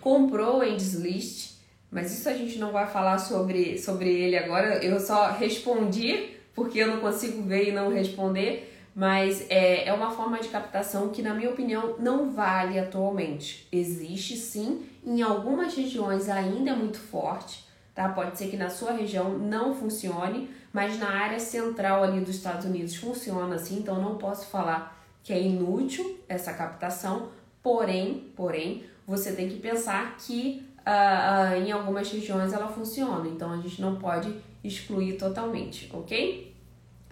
comprou 0.00 0.58
o 0.58 0.62
Andes 0.62 0.94
List, 0.94 1.55
mas 1.96 2.12
isso 2.12 2.28
a 2.28 2.34
gente 2.34 2.58
não 2.58 2.72
vai 2.72 2.86
falar 2.86 3.16
sobre, 3.16 3.78
sobre 3.78 4.12
ele 4.12 4.36
agora. 4.36 4.84
Eu 4.84 5.00
só 5.00 5.30
respondi 5.30 6.28
porque 6.54 6.78
eu 6.78 6.88
não 6.88 7.00
consigo 7.00 7.42
ver 7.44 7.70
e 7.70 7.72
não 7.72 7.90
responder, 7.90 8.70
mas 8.94 9.46
é, 9.48 9.88
é 9.88 9.92
uma 9.94 10.10
forma 10.10 10.38
de 10.38 10.48
captação 10.48 11.08
que, 11.08 11.22
na 11.22 11.32
minha 11.32 11.48
opinião, 11.48 11.96
não 11.98 12.30
vale 12.30 12.78
atualmente. 12.78 13.66
Existe 13.72 14.36
sim, 14.36 14.84
em 15.02 15.22
algumas 15.22 15.74
regiões 15.74 16.28
ainda 16.28 16.72
é 16.72 16.76
muito 16.76 16.98
forte, 16.98 17.66
tá? 17.94 18.10
Pode 18.10 18.36
ser 18.36 18.48
que 18.48 18.58
na 18.58 18.68
sua 18.68 18.92
região 18.92 19.38
não 19.38 19.74
funcione, 19.74 20.50
mas 20.74 20.98
na 20.98 21.08
área 21.08 21.40
central 21.40 22.04
ali 22.04 22.20
dos 22.20 22.36
Estados 22.36 22.66
Unidos 22.66 22.94
funciona 22.96 23.54
assim, 23.54 23.78
então 23.78 24.02
não 24.02 24.18
posso 24.18 24.48
falar 24.48 25.02
que 25.22 25.32
é 25.32 25.40
inútil 25.40 26.20
essa 26.28 26.52
captação, 26.52 27.30
porém, 27.62 28.34
porém, 28.36 28.84
você 29.06 29.32
tem 29.32 29.48
que 29.48 29.56
pensar 29.56 30.18
que 30.18 30.75
uh, 30.86 31.56
em 31.60 31.72
algumas 31.72 32.10
regiões 32.10 32.52
ela 32.52 32.68
funciona, 32.68 33.28
então 33.28 33.50
a 33.50 33.56
gente 33.56 33.80
não 33.80 33.96
pode 33.96 34.32
excluir 34.62 35.18
totalmente, 35.18 35.90
ok? 35.92 36.54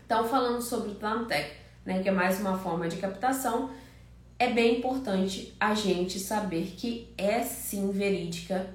Então, 0.07 0.27
falando 0.29 0.63
sobre 0.63 0.91
o 0.91 0.95
Thumbtack, 0.95 1.51
né, 1.85 2.03
que 2.03 2.09
é 2.09 2.13
mais 2.13 2.41
uma 2.41 2.57
forma 2.57 2.89
de 2.89 2.97
captação, 2.97 3.71
é 4.39 4.51
bem 4.51 4.79
importante 4.79 5.55
a 5.59 5.75
gente 5.75 6.19
saber 6.19 6.75
que 6.77 7.13
é 7.17 7.43
sim 7.43 7.91
verídica 7.91 8.69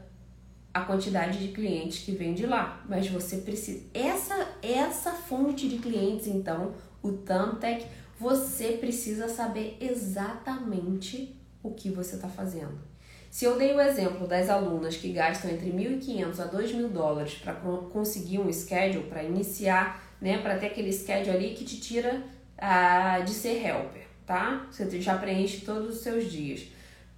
a 0.73 0.81
quantidade 0.81 1.39
de 1.39 1.51
clientes 1.51 2.03
que 2.03 2.11
vem 2.11 2.33
de 2.33 2.45
lá, 2.45 2.83
mas 2.87 3.07
você 3.07 3.37
precisa 3.37 3.85
essa 3.93 4.47
essa 4.61 5.11
fonte 5.11 5.67
de 5.67 5.77
clientes 5.79 6.27
então, 6.27 6.73
o 7.01 7.11
Thumbtack, 7.11 7.85
você 8.19 8.73
precisa 8.73 9.27
saber 9.27 9.77
exatamente 9.79 11.35
o 11.63 11.71
que 11.71 11.89
você 11.89 12.15
está 12.15 12.27
fazendo. 12.27 12.88
Se 13.29 13.45
eu 13.45 13.57
dei 13.57 13.75
o 13.75 13.79
exemplo 13.79 14.27
das 14.27 14.49
alunas 14.49 14.97
que 14.97 15.11
gastam 15.11 15.51
entre 15.51 15.71
1.500 15.71 16.39
a 16.39 16.47
2.000 16.47 16.87
dólares 16.87 17.35
para 17.35 17.53
conseguir 17.53 18.39
um 18.39 18.51
schedule, 18.51 19.05
para 19.05 19.23
iniciar, 19.23 20.03
né, 20.19 20.39
para 20.39 20.57
ter 20.57 20.67
aquele 20.67 20.91
schedule 20.91 21.35
ali 21.35 21.53
que 21.53 21.63
te 21.63 21.79
tira 21.79 22.23
ah, 22.57 23.19
de 23.19 23.31
ser 23.31 23.63
helper, 23.63 24.07
tá? 24.25 24.67
Você 24.71 24.99
já 24.99 25.15
preenche 25.17 25.63
todos 25.63 25.95
os 25.95 26.01
seus 26.01 26.29
dias. 26.29 26.67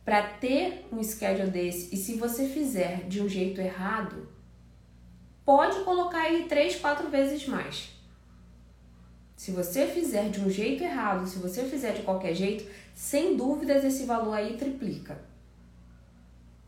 Para 0.04 0.22
ter 0.22 0.86
um 0.92 1.02
schedule 1.02 1.50
desse, 1.50 1.96
e 1.96 1.98
se 1.98 2.16
você 2.16 2.46
fizer 2.46 3.08
de 3.08 3.22
um 3.22 3.30
jeito 3.30 3.62
errado, 3.62 4.28
pode 5.46 5.80
colocar 5.84 6.24
aí 6.24 6.46
três, 6.50 6.76
quatro 6.76 7.10
vezes 7.10 7.48
mais. 7.48 7.90
Se 9.38 9.52
você 9.52 9.88
fizer 9.88 10.30
de 10.30 10.42
um 10.42 10.50
jeito 10.50 10.84
errado, 10.84 11.26
se 11.26 11.40
você 11.40 11.64
fizer 11.64 11.94
de 11.94 12.04
qualquer 12.04 12.34
jeito, 12.36 12.70
sem 12.94 13.38
dúvidas 13.38 13.84
esse 13.84 14.06
valor 14.06 14.34
aí 14.34 14.58
triplica. 14.58 15.31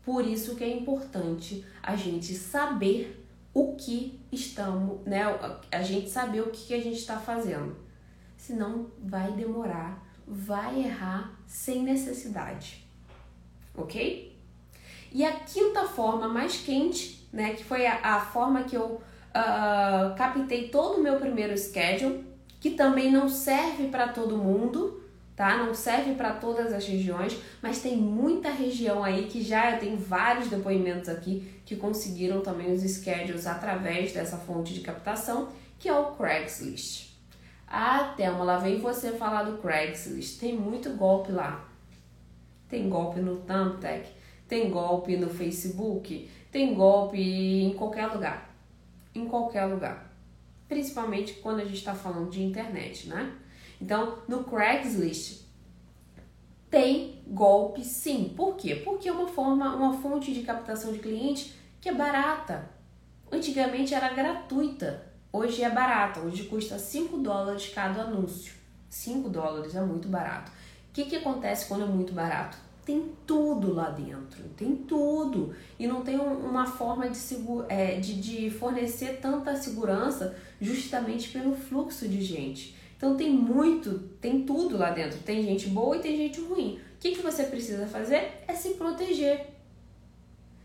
Por 0.04 0.26
isso 0.26 0.54
que 0.54 0.64
é 0.64 0.68
importante 0.68 1.64
a 1.82 1.96
gente 1.96 2.34
saber 2.34 3.24
o 3.54 3.74
que 3.74 4.20
estamos, 4.30 5.00
né? 5.06 5.22
A 5.70 5.82
gente 5.82 6.10
saber 6.10 6.42
o 6.42 6.50
que 6.50 6.74
a 6.74 6.80
gente 6.80 6.98
está 6.98 7.18
fazendo. 7.18 7.76
Senão 8.36 8.90
vai 9.02 9.32
demorar, 9.32 10.04
vai 10.26 10.80
errar 10.80 11.38
sem 11.46 11.82
necessidade. 11.82 12.84
Ok? 13.76 14.36
E 15.12 15.24
a 15.24 15.32
quinta 15.32 15.84
forma 15.84 16.28
mais 16.28 16.60
quente, 16.60 17.26
né? 17.32 17.54
Que 17.54 17.64
foi 17.64 17.86
a, 17.86 18.16
a 18.16 18.20
forma 18.20 18.64
que 18.64 18.76
eu 18.76 19.00
uh, 19.34 20.14
captei 20.16 20.68
todo 20.68 20.98
o 20.98 21.02
meu 21.02 21.16
primeiro 21.18 21.56
schedule, 21.56 22.24
que 22.60 22.70
também 22.70 23.10
não 23.10 23.28
serve 23.28 23.88
para 23.88 24.08
todo 24.08 24.36
mundo 24.36 25.03
tá? 25.36 25.56
Não 25.56 25.74
serve 25.74 26.14
para 26.14 26.34
todas 26.34 26.72
as 26.72 26.86
regiões, 26.86 27.36
mas 27.62 27.80
tem 27.80 27.96
muita 27.96 28.50
região 28.50 29.02
aí 29.02 29.26
que 29.26 29.42
já 29.42 29.76
tenho 29.76 29.96
vários 29.96 30.48
depoimentos 30.48 31.08
aqui 31.08 31.60
que 31.64 31.76
conseguiram 31.76 32.40
também 32.40 32.72
os 32.72 32.82
schedules 32.82 33.46
através 33.46 34.12
dessa 34.12 34.36
fonte 34.36 34.74
de 34.74 34.80
captação, 34.80 35.48
que 35.78 35.88
é 35.88 35.98
o 35.98 36.12
Craigslist. 36.12 37.14
Ah, 37.66 38.14
Thelma, 38.16 38.44
lá 38.44 38.58
vem 38.58 38.78
você 38.78 39.12
falar 39.12 39.42
do 39.44 39.58
Craigslist. 39.58 40.38
Tem 40.38 40.56
muito 40.56 40.90
golpe 40.90 41.32
lá. 41.32 41.68
Tem 42.68 42.88
golpe 42.88 43.20
no 43.20 43.36
Thumbtack, 43.36 44.08
tem 44.48 44.70
golpe 44.70 45.16
no 45.16 45.28
Facebook, 45.28 46.28
tem 46.50 46.74
golpe 46.74 47.18
em 47.18 47.72
qualquer 47.74 48.06
lugar. 48.06 48.54
Em 49.14 49.26
qualquer 49.26 49.64
lugar. 49.66 50.12
Principalmente 50.68 51.34
quando 51.34 51.60
a 51.60 51.64
gente 51.64 51.76
está 51.78 51.94
falando 51.94 52.30
de 52.30 52.42
internet, 52.42 53.08
né? 53.08 53.32
Então, 53.84 54.20
no 54.26 54.44
Craigslist 54.44 55.42
tem 56.70 57.22
golpe 57.26 57.84
sim. 57.84 58.32
Por 58.34 58.56
quê? 58.56 58.76
Porque 58.76 59.10
é 59.10 59.12
uma 59.12 59.28
forma, 59.28 59.76
uma 59.76 59.92
fonte 60.00 60.32
de 60.32 60.40
captação 60.40 60.90
de 60.90 61.00
clientes 61.00 61.52
que 61.82 61.90
é 61.90 61.94
barata. 61.94 62.70
Antigamente 63.30 63.92
era 63.92 64.08
gratuita, 64.08 65.04
hoje 65.30 65.62
é 65.62 65.68
barata, 65.68 66.20
hoje 66.20 66.44
custa 66.44 66.78
5 66.78 67.18
dólares 67.18 67.70
cada 67.74 68.04
anúncio. 68.04 68.54
5 68.88 69.28
dólares 69.28 69.74
é 69.74 69.82
muito 69.82 70.08
barato. 70.08 70.50
O 70.88 70.94
que, 70.94 71.04
que 71.04 71.16
acontece 71.16 71.68
quando 71.68 71.84
é 71.84 71.86
muito 71.86 72.14
barato? 72.14 72.56
Tem 72.86 73.12
tudo 73.26 73.74
lá 73.74 73.90
dentro, 73.90 74.44
tem 74.56 74.74
tudo. 74.76 75.54
E 75.78 75.86
não 75.86 76.00
tem 76.00 76.18
uma 76.18 76.66
forma 76.66 77.06
de, 77.10 77.18
é, 77.68 78.00
de, 78.00 78.14
de 78.18 78.50
fornecer 78.50 79.18
tanta 79.20 79.54
segurança 79.56 80.34
justamente 80.58 81.28
pelo 81.28 81.54
fluxo 81.54 82.08
de 82.08 82.22
gente. 82.22 82.82
Então 82.96 83.16
tem 83.16 83.30
muito, 83.30 83.98
tem 84.20 84.42
tudo 84.42 84.76
lá 84.76 84.90
dentro. 84.90 85.18
Tem 85.20 85.42
gente 85.42 85.68
boa 85.68 85.96
e 85.96 86.00
tem 86.00 86.16
gente 86.16 86.40
ruim. 86.40 86.80
O 86.96 86.98
que, 86.98 87.12
que 87.12 87.22
você 87.22 87.44
precisa 87.44 87.86
fazer? 87.86 88.42
É 88.46 88.54
se 88.54 88.70
proteger. 88.74 89.54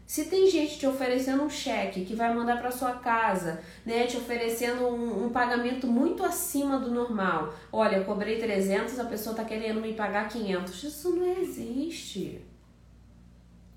Se 0.09 0.25
tem 0.25 0.49
gente 0.49 0.79
te 0.79 0.87
oferecendo 0.87 1.43
um 1.43 1.49
cheque 1.51 2.03
que 2.03 2.15
vai 2.15 2.33
mandar 2.33 2.59
para 2.59 2.71
sua 2.71 2.93
casa, 2.93 3.61
né, 3.85 4.07
te 4.07 4.17
oferecendo 4.17 4.87
um, 4.87 5.25
um, 5.25 5.29
pagamento 5.29 5.85
muito 5.85 6.23
acima 6.25 6.79
do 6.79 6.89
normal. 6.89 7.53
Olha, 7.71 7.97
eu 7.97 8.05
cobrei 8.05 8.39
300, 8.39 8.99
a 8.99 9.05
pessoa 9.05 9.33
está 9.33 9.45
querendo 9.45 9.79
me 9.79 9.93
pagar 9.93 10.27
500. 10.27 10.83
Isso 10.83 11.15
não 11.15 11.27
existe. 11.39 12.41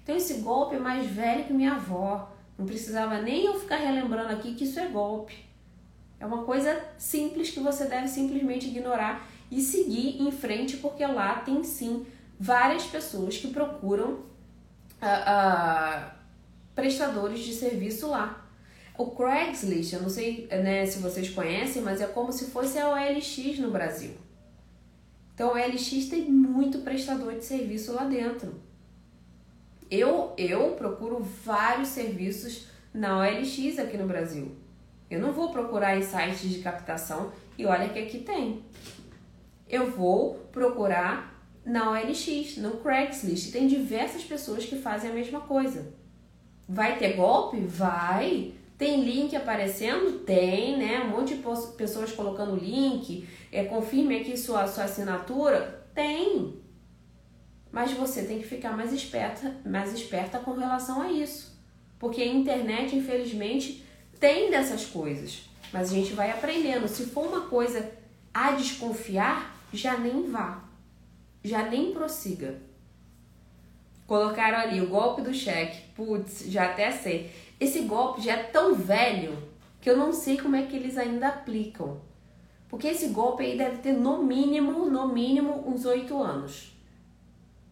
Tem 0.07 0.17
esse 0.17 0.41
golpe 0.41 0.77
mais 0.79 1.07
velho 1.07 1.45
que 1.45 1.53
minha 1.53 1.75
avó. 1.75 2.33
Não 2.57 2.65
precisava 2.65 3.21
nem 3.21 3.45
eu 3.45 3.61
ficar 3.61 3.77
relembrando 3.77 4.33
aqui 4.33 4.55
que 4.55 4.65
isso 4.65 4.81
é 4.81 4.87
golpe. 4.87 5.52
É 6.23 6.25
uma 6.25 6.45
coisa 6.45 6.81
simples 6.97 7.51
que 7.51 7.59
você 7.59 7.87
deve 7.87 8.07
simplesmente 8.07 8.69
ignorar 8.69 9.29
e 9.51 9.61
seguir 9.61 10.23
em 10.23 10.31
frente, 10.31 10.77
porque 10.77 11.05
lá 11.05 11.41
tem 11.41 11.65
sim 11.65 12.07
várias 12.39 12.85
pessoas 12.85 13.37
que 13.39 13.49
procuram 13.49 14.11
uh, 14.13 14.21
uh, 15.03 16.11
prestadores 16.77 17.41
de 17.41 17.53
serviço 17.53 18.07
lá. 18.07 18.47
O 18.97 19.11
Craigslist, 19.11 19.95
eu 19.95 20.03
não 20.03 20.09
sei 20.09 20.47
né, 20.47 20.87
se 20.87 21.01
vocês 21.01 21.29
conhecem, 21.29 21.83
mas 21.83 22.01
é 22.01 22.07
como 22.07 22.33
se 22.33 22.53
fosse 22.53 22.79
a 22.79 22.91
OLX 22.91 23.59
no 23.59 23.73
Brasil. 23.73 24.13
Então, 25.35 25.51
a 25.51 25.55
OLX 25.55 26.07
tem 26.09 26.31
muito 26.31 26.79
prestador 26.83 27.35
de 27.35 27.45
serviço 27.45 27.95
lá 27.95 28.05
dentro. 28.05 28.63
Eu, 29.91 30.35
eu 30.39 30.77
procuro 30.77 31.21
vários 31.45 31.89
serviços 31.89 32.69
na 32.95 33.19
OLX 33.19 33.81
aqui 33.81 33.97
no 33.97 34.07
Brasil. 34.07 34.62
Eu 35.13 35.21
não 35.21 35.31
vou 35.31 35.51
procurar 35.51 35.97
em 35.97 36.03
sites 36.03 36.49
de 36.49 36.61
captação 36.61 37.33
e 37.59 37.67
olha 37.67 37.91
que 37.91 37.99
aqui 37.99 38.21
tem. 38.21 38.65
Eu 39.69 39.91
vou 39.91 40.35
procurar 40.51 41.39
na 41.65 41.91
OLX, 41.91 42.57
no 42.57 42.79
Craigslist. 42.79 43.53
Tem 43.53 43.67
diversas 43.67 44.25
pessoas 44.25 44.65
que 44.65 44.77
fazem 44.77 45.11
a 45.11 45.15
mesma 45.15 45.41
coisa. 45.41 45.93
Vai 46.67 46.99
ter 46.99 47.13
golpe? 47.15 47.61
Vai. 47.61 48.55
Tem 48.79 49.05
link 49.05 49.37
aparecendo? 49.37 50.21
Tem, 50.21 50.79
né? 50.79 51.01
Um 51.01 51.11
monte 51.11 51.35
de 51.35 51.43
pessoas 51.77 52.11
colocando 52.13 52.57
link. 52.57 53.29
É, 53.53 53.65
confirme 53.65 54.17
aqui 54.17 54.35
sua, 54.35 54.67
sua 54.67 54.85
assinatura? 54.85 55.87
Tem. 55.95 56.59
Mas 57.71 57.93
você 57.93 58.25
tem 58.25 58.39
que 58.39 58.47
ficar 58.47 58.75
mais 58.75 58.93
esperta, 58.93 59.57
mais 59.65 59.93
esperta 59.93 60.39
com 60.39 60.53
relação 60.53 61.03
a 61.03 61.13
isso. 61.13 61.53
Porque 61.99 62.23
a 62.23 62.27
internet, 62.27 62.97
infelizmente, 62.97 63.85
tem 64.23 64.53
dessas 64.53 64.87
coisas, 64.87 65.43
mas 65.73 65.91
a 65.91 65.95
gente 65.95 66.13
vai 66.13 66.31
aprendendo. 66.31 66.87
Se 66.87 67.07
for 67.07 67.27
uma 67.27 67.41
coisa 67.41 67.91
a 68.33 68.53
desconfiar, 68.53 69.53
já 69.73 69.99
nem 69.99 70.31
vá, 70.31 70.63
já 71.43 71.69
nem 71.69 71.93
prossiga. 71.93 72.61
Colocaram 74.07 74.59
ali 74.59 74.81
o 74.81 74.89
golpe 74.89 75.23
do 75.23 75.35
cheque, 75.35 75.89
putz, 75.97 76.45
já 76.47 76.67
até 76.67 76.93
sei. 76.93 77.33
Esse 77.59 77.81
golpe 77.81 78.21
já 78.21 78.35
é 78.35 78.43
tão 78.45 78.77
velho 78.77 79.37
que 79.81 79.91
eu 79.91 79.97
não 79.97 80.13
sei 80.13 80.39
como 80.39 80.55
é 80.55 80.63
que 80.63 80.77
eles 80.77 80.97
ainda 80.97 81.27
aplicam. 81.27 82.01
Porque 82.69 82.87
esse 82.87 83.09
golpe 83.09 83.43
aí 83.43 83.59
deve 83.59 83.79
ter 83.79 83.93
no 83.93 84.23
mínimo, 84.23 84.89
no 84.89 85.09
mínimo, 85.13 85.69
uns 85.69 85.85
oito 85.85 86.23
anos. 86.23 86.73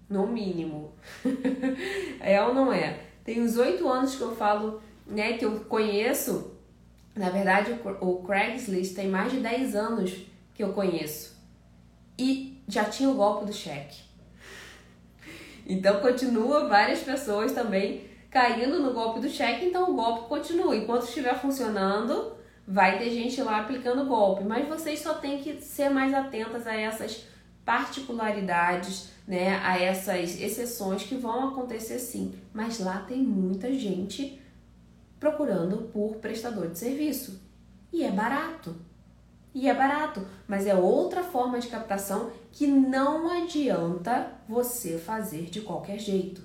No 0.09 0.27
mínimo. 0.27 0.95
é 2.19 2.43
ou 2.43 2.53
não 2.53 2.73
é? 2.73 3.05
Tem 3.23 3.41
uns 3.41 3.57
oito 3.57 3.89
anos 3.89 4.17
que 4.17 4.23
eu 4.23 4.35
falo 4.35 4.83
né, 5.11 5.35
que 5.35 5.45
eu 5.45 5.61
conheço, 5.61 6.53
na 7.15 7.31
verdade 7.31 7.79
o 8.01 8.23
Craigslist 8.23 8.95
tem 8.95 9.09
mais 9.09 9.33
de 9.33 9.41
10 9.41 9.75
anos 9.75 10.13
que 10.55 10.63
eu 10.63 10.73
conheço. 10.73 11.39
E 12.19 12.63
já 12.69 12.85
tinha 12.85 13.09
o 13.09 13.15
golpe 13.15 13.47
do 13.47 13.53
cheque. 13.53 14.03
Então 15.67 16.01
continua 16.01 16.69
várias 16.69 17.01
pessoas 17.01 17.53
também 17.53 18.09
caindo 18.31 18.81
no 18.81 18.93
golpe 18.93 19.21
do 19.21 19.29
cheque, 19.29 19.67
então 19.67 19.91
o 19.91 19.95
golpe 19.95 20.29
continua. 20.29 20.77
Enquanto 20.77 21.05
estiver 21.05 21.39
funcionando, 21.41 22.33
vai 22.67 22.99
ter 22.99 23.11
gente 23.11 23.43
lá 23.43 23.61
aplicando 23.61 24.07
golpe, 24.07 24.45
mas 24.45 24.69
vocês 24.69 25.01
só 25.01 25.15
têm 25.15 25.39
que 25.39 25.61
ser 25.61 25.89
mais 25.89 26.15
atentas 26.15 26.67
a 26.67 26.75
essas 26.75 27.27
particularidades, 27.65 29.11
né, 29.27 29.61
a 29.65 29.79
essas 29.79 30.41
exceções 30.41 31.03
que 31.03 31.17
vão 31.17 31.49
acontecer 31.49 31.99
sim. 31.99 32.35
Mas 32.53 32.79
lá 32.79 33.01
tem 33.01 33.19
muita 33.19 33.73
gente 33.73 34.41
procurando 35.21 35.89
por 35.93 36.17
prestador 36.17 36.69
de 36.69 36.79
serviço. 36.79 37.41
E 37.93 38.03
é 38.03 38.11
barato. 38.11 38.75
E 39.53 39.69
é 39.69 39.75
barato, 39.75 40.27
mas 40.49 40.67
é 40.67 40.75
outra 40.75 41.23
forma 41.23 41.59
de 41.59 41.69
captação 41.69 42.31
que 42.51 42.67
não 42.67 43.31
adianta 43.31 44.33
você 44.49 44.97
fazer 44.97 45.51
de 45.51 45.61
qualquer 45.61 45.99
jeito. 45.99 46.41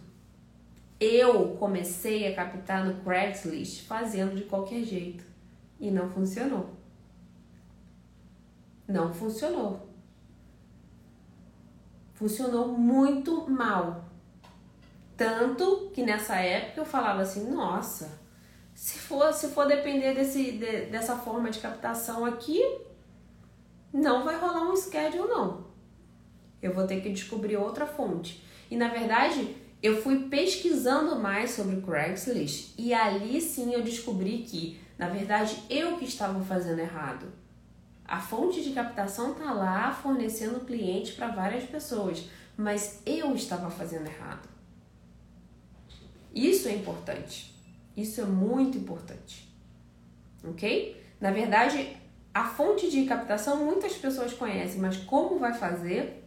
Eu 0.99 1.55
comecei 1.57 2.27
a 2.27 2.35
captar 2.35 2.85
no 2.85 3.01
Craigslist 3.03 3.85
fazendo 3.85 4.35
de 4.35 4.43
qualquer 4.43 4.83
jeito 4.83 5.23
e 5.79 5.91
não 5.91 6.09
funcionou. 6.09 6.71
Não 8.87 9.13
funcionou. 9.13 9.87
Funcionou 12.13 12.69
muito 12.69 13.47
mal. 13.49 14.05
Tanto 15.15 15.91
que 15.93 16.03
nessa 16.03 16.37
época 16.37 16.81
eu 16.81 16.85
falava 16.85 17.21
assim, 17.21 17.51
nossa, 17.51 18.24
se 18.75 18.99
for, 18.99 19.33
se 19.33 19.47
for 19.47 19.65
depender 19.65 20.13
desse, 20.13 20.51
de, 20.51 20.87
dessa 20.87 21.15
forma 21.15 21.49
de 21.49 21.59
captação 21.59 22.25
aqui, 22.25 22.61
não 23.91 24.25
vai 24.25 24.37
rolar 24.37 24.69
um 24.69 24.75
schedule 24.75 25.29
não. 25.29 25.65
Eu 26.61 26.73
vou 26.73 26.85
ter 26.85 26.99
que 26.99 27.09
descobrir 27.09 27.55
outra 27.55 27.87
fonte. 27.87 28.43
E 28.69 28.75
na 28.75 28.89
verdade, 28.89 29.55
eu 29.81 30.01
fui 30.01 30.27
pesquisando 30.27 31.15
mais 31.15 31.51
sobre 31.51 31.79
Craigslist 31.81 32.73
e 32.77 32.93
ali 32.93 33.39
sim 33.39 33.73
eu 33.73 33.81
descobri 33.81 34.39
que, 34.39 34.77
na 34.97 35.07
verdade, 35.07 35.63
eu 35.69 35.95
que 35.97 36.03
estava 36.03 36.43
fazendo 36.43 36.79
errado. 36.79 37.27
A 38.03 38.19
fonte 38.19 38.61
de 38.61 38.73
captação 38.73 39.31
está 39.31 39.53
lá 39.53 39.93
fornecendo 39.93 40.65
cliente 40.65 41.13
para 41.13 41.29
várias 41.29 41.63
pessoas, 41.63 42.25
mas 42.57 43.01
eu 43.05 43.33
estava 43.33 43.69
fazendo 43.69 44.07
errado. 44.07 44.49
Isso 46.33 46.67
é 46.67 46.73
importante. 46.73 47.54
Isso 47.95 48.21
é 48.21 48.25
muito 48.25 48.77
importante. 48.77 49.47
Ok? 50.43 51.01
Na 51.19 51.31
verdade, 51.31 51.95
a 52.33 52.43
fonte 52.43 52.89
de 52.89 53.05
captação 53.05 53.63
muitas 53.63 53.93
pessoas 53.93 54.33
conhecem, 54.33 54.79
mas 54.79 54.97
como 54.97 55.39
vai 55.39 55.53
fazer, 55.53 56.23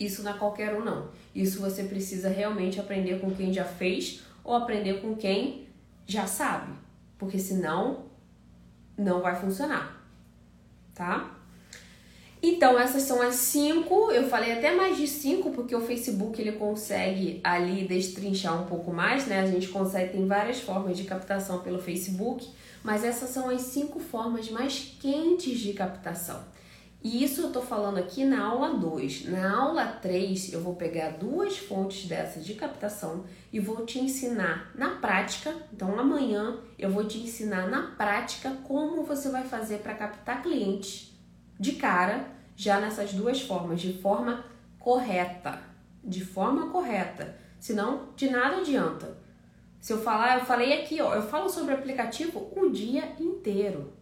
isso 0.00 0.22
não 0.22 0.32
é 0.32 0.38
qualquer 0.38 0.74
um, 0.74 0.84
não. 0.84 1.10
Isso 1.34 1.60
você 1.60 1.84
precisa 1.84 2.28
realmente 2.28 2.80
aprender 2.80 3.20
com 3.20 3.30
quem 3.30 3.52
já 3.52 3.64
fez 3.64 4.22
ou 4.42 4.54
aprender 4.54 5.02
com 5.02 5.14
quem 5.14 5.68
já 6.06 6.26
sabe, 6.26 6.72
porque 7.18 7.38
senão 7.38 8.06
não 8.96 9.20
vai 9.20 9.36
funcionar, 9.36 10.02
tá? 10.94 11.37
Então, 12.40 12.78
essas 12.78 13.02
são 13.02 13.20
as 13.20 13.34
cinco. 13.34 14.10
Eu 14.12 14.28
falei 14.28 14.52
até 14.52 14.74
mais 14.74 14.96
de 14.96 15.08
cinco, 15.08 15.50
porque 15.50 15.74
o 15.74 15.80
Facebook 15.80 16.40
ele 16.40 16.52
consegue 16.52 17.40
ali 17.42 17.86
destrinchar 17.86 18.62
um 18.62 18.66
pouco 18.66 18.92
mais, 18.92 19.26
né? 19.26 19.40
A 19.40 19.46
gente 19.46 19.68
consegue, 19.68 20.12
tem 20.12 20.26
várias 20.26 20.60
formas 20.60 20.96
de 20.96 21.04
captação 21.04 21.60
pelo 21.60 21.80
Facebook, 21.80 22.48
mas 22.82 23.04
essas 23.04 23.30
são 23.30 23.50
as 23.50 23.62
cinco 23.62 23.98
formas 23.98 24.48
mais 24.50 24.96
quentes 25.00 25.58
de 25.58 25.72
captação. 25.72 26.40
E 27.02 27.22
isso 27.22 27.42
eu 27.42 27.52
tô 27.52 27.60
falando 27.60 27.98
aqui 27.98 28.24
na 28.24 28.44
aula 28.44 28.74
2. 28.74 29.26
Na 29.26 29.56
aula 29.56 29.86
3, 29.86 30.52
eu 30.52 30.60
vou 30.60 30.74
pegar 30.74 31.10
duas 31.10 31.56
fontes 31.56 32.06
dessas 32.06 32.44
de 32.44 32.54
captação 32.54 33.24
e 33.52 33.60
vou 33.60 33.84
te 33.86 34.00
ensinar 34.00 34.72
na 34.74 34.96
prática. 34.96 35.54
Então, 35.72 35.98
amanhã 35.98 36.56
eu 36.78 36.90
vou 36.90 37.04
te 37.04 37.18
ensinar 37.18 37.68
na 37.68 37.82
prática 37.82 38.56
como 38.64 39.04
você 39.04 39.28
vai 39.28 39.44
fazer 39.44 39.78
para 39.78 39.94
captar 39.94 40.42
clientes 40.42 41.17
de 41.58 41.72
cara, 41.72 42.26
já 42.56 42.80
nessas 42.80 43.12
duas 43.12 43.40
formas, 43.40 43.80
de 43.80 43.92
forma 43.94 44.44
correta. 44.78 45.60
De 46.02 46.24
forma 46.24 46.70
correta. 46.70 47.36
Senão, 47.58 48.08
de 48.16 48.30
nada 48.30 48.58
adianta. 48.58 49.18
Se 49.80 49.92
eu 49.92 50.00
falar, 50.00 50.38
eu 50.38 50.44
falei 50.44 50.80
aqui, 50.82 51.00
ó, 51.00 51.14
eu 51.14 51.22
falo 51.22 51.48
sobre 51.48 51.74
aplicativo 51.74 52.50
o 52.56 52.68
dia 52.70 53.12
inteiro 53.18 53.98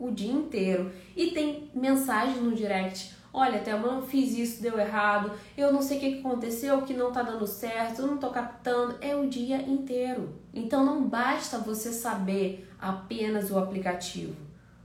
o 0.00 0.10
dia 0.10 0.32
inteiro. 0.32 0.90
E 1.14 1.30
tem 1.30 1.70
mensagem 1.74 2.40
no 2.40 2.56
direct. 2.56 3.14
Olha, 3.32 3.60
Thelma, 3.60 3.86
eu 3.88 4.02
fiz 4.02 4.36
isso, 4.36 4.60
deu 4.60 4.76
errado, 4.80 5.30
eu 5.56 5.72
não 5.72 5.80
sei 5.80 5.98
o 5.98 6.00
que 6.00 6.18
aconteceu, 6.18 6.82
que 6.82 6.94
não 6.94 7.12
tá 7.12 7.22
dando 7.22 7.46
certo, 7.46 8.00
eu 8.00 8.06
não 8.08 8.16
tô 8.16 8.30
captando. 8.30 8.96
É 9.00 9.14
o 9.14 9.28
dia 9.28 9.62
inteiro. 9.62 10.34
Então 10.52 10.84
não 10.84 11.04
basta 11.04 11.58
você 11.58 11.92
saber 11.92 12.68
apenas 12.80 13.50
o 13.50 13.58
aplicativo. 13.58 14.34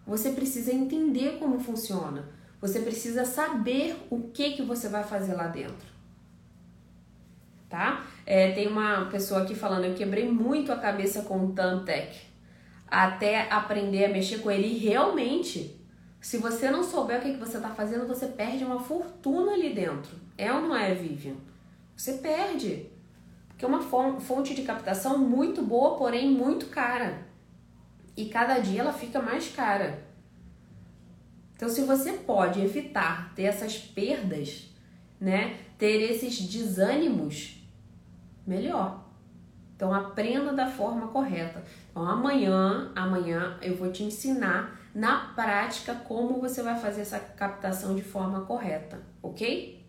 Você 0.06 0.32
precisa 0.32 0.74
entender 0.74 1.38
como 1.40 1.60
funciona. 1.60 2.30
Você 2.62 2.80
precisa 2.80 3.26
saber 3.26 3.96
o 4.10 4.30
que, 4.30 4.52
que 4.52 4.62
você 4.62 4.88
vai 4.88 5.04
fazer 5.04 5.34
lá 5.34 5.48
dentro. 5.48 5.96
Tá? 7.70 8.06
É, 8.26 8.52
tem 8.52 8.68
uma 8.68 9.06
pessoa 9.06 9.42
aqui 9.42 9.56
falando, 9.56 9.86
eu 9.86 9.96
quebrei 9.96 10.30
muito 10.30 10.72
a 10.72 10.78
cabeça 10.78 11.24
com 11.24 11.46
o 11.46 11.52
Tantec 11.54 12.16
até 12.88 13.52
aprender 13.52 14.06
a 14.06 14.10
mexer 14.10 14.40
com 14.40 14.50
ele. 14.50 14.68
E 14.68 14.78
realmente, 14.78 15.80
se 16.22 16.38
você 16.38 16.70
não 16.70 16.84
souber 16.84 17.20
o 17.20 17.22
que, 17.22 17.34
que 17.34 17.40
você 17.40 17.58
está 17.58 17.70
fazendo, 17.70 18.08
você 18.08 18.28
perde 18.28 18.64
uma 18.64 18.80
fortuna 18.80 19.54
ali 19.54 19.74
dentro. 19.74 20.16
É 20.38 20.52
ou 20.52 20.62
não 20.62 20.76
é, 20.76 20.94
Vivian? 20.94 21.36
Você 21.96 22.14
perde. 22.14 22.90
Porque 23.50 23.66
é 23.66 23.68
uma 23.68 23.82
fonte 24.20 24.54
de 24.54 24.64
captação 24.64 25.18
muito 25.18 25.62
boa, 25.62 25.98
porém 25.98 26.30
muito 26.30 26.68
cara. 26.68 27.26
E 28.16 28.26
cada 28.26 28.60
dia 28.60 28.82
ela 28.82 28.94
fica 28.94 29.22
mais 29.22 29.50
cara. 29.50 30.04
Então, 31.56 31.70
se 31.70 31.82
você 31.82 32.14
pode 32.14 32.62
evitar 32.62 33.34
ter 33.34 33.44
essas 33.44 33.78
perdas, 33.78 34.70
né, 35.20 35.58
ter 35.78 36.02
esses 36.10 36.40
desânimos, 36.40 37.56
melhor. 38.46 39.06
Então 39.76 39.94
aprenda 39.94 40.54
da 40.54 40.68
forma 40.68 41.08
correta. 41.08 41.64
Então 41.92 42.08
amanhã, 42.08 42.92
amanhã 42.96 43.58
eu 43.62 43.76
vou 43.76 43.92
te 43.92 44.04
ensinar 44.04 44.80
na 44.94 45.34
prática 45.34 45.94
como 45.94 46.40
você 46.40 46.64
vai 46.64 46.80
fazer 46.80 47.02
essa 47.02 47.20
captação 47.20 47.96
de 47.96 48.02
forma 48.02 48.42
correta, 48.42 49.02
ok? 49.22 49.86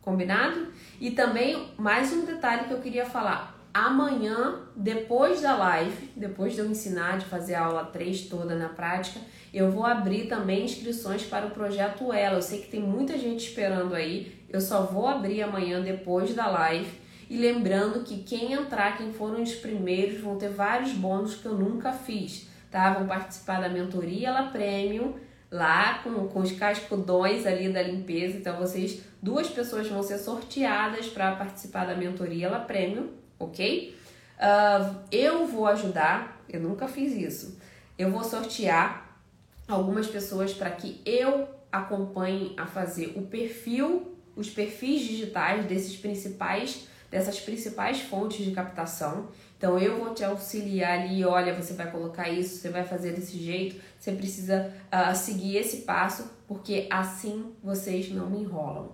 Combinado? 0.00 0.68
E 0.98 1.10
também 1.10 1.74
mais 1.76 2.12
um 2.12 2.24
detalhe 2.24 2.64
que 2.64 2.72
eu 2.72 2.80
queria 2.80 3.04
falar. 3.04 3.57
Amanhã, 3.78 4.56
depois 4.74 5.40
da 5.40 5.54
live, 5.54 6.10
depois 6.16 6.54
de 6.54 6.58
eu 6.58 6.66
ensinar 6.66 7.16
de 7.16 7.26
fazer 7.26 7.54
a 7.54 7.64
aula 7.64 7.84
3 7.84 8.22
toda 8.22 8.56
na 8.56 8.68
prática, 8.68 9.20
eu 9.54 9.70
vou 9.70 9.86
abrir 9.86 10.26
também 10.26 10.64
inscrições 10.64 11.22
para 11.22 11.46
o 11.46 11.52
projeto 11.52 12.12
Ela. 12.12 12.38
Eu 12.38 12.42
sei 12.42 12.60
que 12.60 12.68
tem 12.68 12.80
muita 12.80 13.16
gente 13.16 13.46
esperando 13.46 13.94
aí. 13.94 14.34
Eu 14.50 14.60
só 14.60 14.82
vou 14.82 15.06
abrir 15.06 15.42
amanhã 15.42 15.80
depois 15.80 16.34
da 16.34 16.48
live 16.48 16.90
e 17.30 17.36
lembrando 17.36 18.02
que 18.02 18.24
quem 18.24 18.52
entrar, 18.52 18.98
quem 18.98 19.12
foram 19.12 19.40
os 19.40 19.54
primeiros, 19.54 20.20
vão 20.20 20.36
ter 20.36 20.48
vários 20.48 20.90
bônus 20.90 21.36
que 21.36 21.46
eu 21.46 21.54
nunca 21.54 21.92
fiz, 21.92 22.48
tá? 22.72 22.94
Vão 22.94 23.06
participar 23.06 23.60
da 23.60 23.68
mentoria 23.68 24.32
La 24.32 24.48
Premium, 24.50 25.14
lá 25.52 26.00
com, 26.02 26.26
com 26.26 26.40
os 26.40 26.50
cascudões 26.50 27.46
ali 27.46 27.72
da 27.72 27.80
limpeza. 27.80 28.38
Então, 28.38 28.58
vocês, 28.58 29.04
duas 29.22 29.48
pessoas 29.48 29.86
vão 29.86 30.02
ser 30.02 30.18
sorteadas 30.18 31.06
para 31.06 31.36
participar 31.36 31.84
da 31.84 31.94
mentoria 31.94 32.50
La 32.50 32.58
Premium, 32.58 33.17
ok? 33.38 33.96
Uh, 34.38 34.96
eu 35.10 35.46
vou 35.46 35.66
ajudar, 35.66 36.42
eu 36.48 36.60
nunca 36.60 36.86
fiz 36.88 37.12
isso. 37.12 37.58
Eu 37.98 38.10
vou 38.10 38.22
sortear 38.22 39.18
algumas 39.66 40.06
pessoas 40.06 40.54
para 40.54 40.70
que 40.70 41.00
eu 41.04 41.48
acompanhe 41.70 42.54
a 42.56 42.66
fazer 42.66 43.12
o 43.16 43.22
perfil, 43.22 44.16
os 44.34 44.48
perfis 44.48 45.02
digitais 45.02 45.66
desses 45.66 45.96
principais 45.96 46.88
dessas 47.10 47.40
principais 47.40 48.00
fontes 48.00 48.44
de 48.44 48.52
captação. 48.52 49.28
Então 49.56 49.78
eu 49.78 49.98
vou 49.98 50.14
te 50.14 50.22
auxiliar 50.22 51.00
ali, 51.00 51.24
olha, 51.24 51.54
você 51.54 51.72
vai 51.72 51.90
colocar 51.90 52.28
isso, 52.28 52.56
você 52.56 52.68
vai 52.68 52.84
fazer 52.84 53.12
desse 53.12 53.38
jeito, 53.38 53.80
você 53.98 54.12
precisa 54.12 54.72
uh, 54.86 55.14
seguir 55.16 55.56
esse 55.56 55.78
passo, 55.78 56.30
porque 56.46 56.86
assim 56.90 57.52
vocês 57.62 58.10
não 58.10 58.30
me 58.30 58.40
enrolam, 58.40 58.92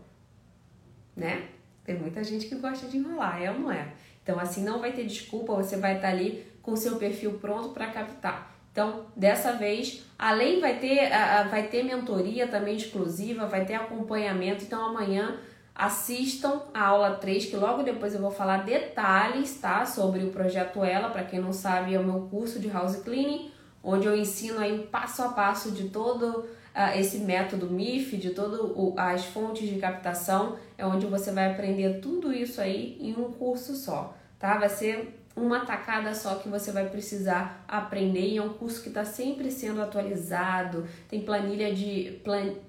né? 1.14 1.48
Tem 1.84 1.98
muita 1.98 2.24
gente 2.24 2.46
que 2.46 2.54
gosta 2.54 2.86
de 2.86 2.96
enrolar, 2.96 3.42
é 3.42 3.50
ou 3.50 3.58
não 3.58 3.70
é? 3.70 3.92
Então 4.24 4.40
assim 4.40 4.64
não 4.64 4.80
vai 4.80 4.90
ter 4.90 5.04
desculpa, 5.04 5.54
você 5.54 5.76
vai 5.76 5.94
estar 5.94 6.08
ali 6.08 6.44
com 6.60 6.72
o 6.72 6.76
seu 6.76 6.96
perfil 6.96 7.34
pronto 7.34 7.68
para 7.68 7.86
captar. 7.86 8.52
Então, 8.72 9.06
dessa 9.14 9.52
vez, 9.52 10.02
além 10.18 10.60
vai 10.60 10.80
ter, 10.80 11.08
vai 11.48 11.68
ter 11.68 11.84
mentoria 11.84 12.48
também 12.48 12.74
exclusiva, 12.74 13.46
vai 13.46 13.64
ter 13.64 13.74
acompanhamento. 13.74 14.64
Então, 14.64 14.84
amanhã 14.86 15.38
assistam 15.72 16.62
a 16.74 16.86
aula 16.86 17.12
3, 17.12 17.46
que 17.46 17.56
logo 17.56 17.84
depois 17.84 18.14
eu 18.14 18.20
vou 18.20 18.32
falar 18.32 18.64
detalhes, 18.64 19.60
tá? 19.60 19.86
Sobre 19.86 20.24
o 20.24 20.30
projeto 20.30 20.82
Ela, 20.82 21.10
para 21.10 21.22
quem 21.22 21.38
não 21.38 21.52
sabe, 21.52 21.94
é 21.94 22.00
o 22.00 22.04
meu 22.04 22.22
curso 22.22 22.58
de 22.58 22.68
house 22.68 22.96
cleaning, 22.96 23.52
onde 23.80 24.06
eu 24.06 24.16
ensino 24.16 24.58
aí 24.58 24.88
passo 24.90 25.22
a 25.22 25.28
passo 25.28 25.70
de 25.70 25.90
todo 25.90 26.44
uh, 26.74 26.98
esse 26.98 27.18
método 27.18 27.70
MIF, 27.70 28.16
de 28.16 28.30
todas 28.30 28.60
as 28.96 29.24
fontes 29.26 29.68
de 29.68 29.78
captação, 29.78 30.56
é 30.76 30.84
onde 30.84 31.06
você 31.06 31.30
vai 31.30 31.50
aprender 31.50 32.00
tudo 32.00 32.32
isso 32.32 32.60
aí 32.60 32.98
em 33.00 33.12
um 33.12 33.32
curso 33.32 33.74
só, 33.74 34.16
tá? 34.38 34.58
Vai 34.58 34.68
ser 34.68 35.20
uma 35.36 35.64
tacada 35.66 36.14
só 36.14 36.36
que 36.36 36.48
você 36.48 36.70
vai 36.70 36.88
precisar 36.88 37.64
aprender 37.66 38.26
e 38.26 38.36
é 38.36 38.42
um 38.42 38.52
curso 38.52 38.82
que 38.82 38.88
está 38.88 39.04
sempre 39.04 39.50
sendo 39.50 39.82
atualizado, 39.82 40.86
tem 41.08 41.22
planilha 41.22 41.74
de 41.74 42.20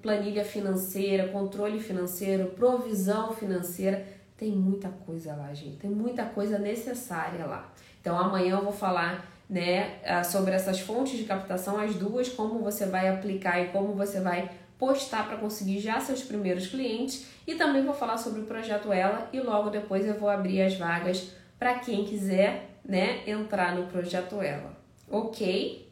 planilha 0.02 0.44
financeira, 0.44 1.28
controle 1.28 1.78
financeiro, 1.78 2.46
provisão 2.56 3.32
financeira, 3.32 4.04
tem 4.36 4.50
muita 4.50 4.88
coisa 4.88 5.34
lá, 5.34 5.54
gente, 5.54 5.76
tem 5.76 5.90
muita 5.90 6.24
coisa 6.24 6.58
necessária 6.58 7.46
lá. 7.46 7.72
Então 8.00 8.18
amanhã 8.18 8.56
eu 8.56 8.64
vou 8.64 8.72
falar 8.72 9.24
né, 9.48 10.00
sobre 10.24 10.52
essas 10.52 10.80
fontes 10.80 11.18
de 11.18 11.24
captação, 11.24 11.78
as 11.78 11.94
duas, 11.94 12.28
como 12.28 12.58
você 12.58 12.86
vai 12.86 13.08
aplicar 13.08 13.60
e 13.60 13.68
como 13.68 13.94
você 13.94 14.20
vai 14.20 14.50
postar 14.78 15.26
para 15.26 15.38
conseguir 15.38 15.80
já 15.80 16.00
seus 16.00 16.22
primeiros 16.22 16.66
clientes 16.66 17.26
e 17.46 17.54
também 17.54 17.84
vou 17.84 17.94
falar 17.94 18.18
sobre 18.18 18.40
o 18.40 18.44
projeto 18.44 18.92
Ela 18.92 19.28
e 19.32 19.40
logo 19.40 19.70
depois 19.70 20.06
eu 20.06 20.18
vou 20.18 20.28
abrir 20.28 20.60
as 20.62 20.76
vagas 20.76 21.30
para 21.58 21.78
quem 21.78 22.04
quiser, 22.04 22.78
né, 22.84 23.22
entrar 23.26 23.74
no 23.74 23.86
projeto 23.86 24.42
Ela. 24.42 24.76
OK? 25.08 25.90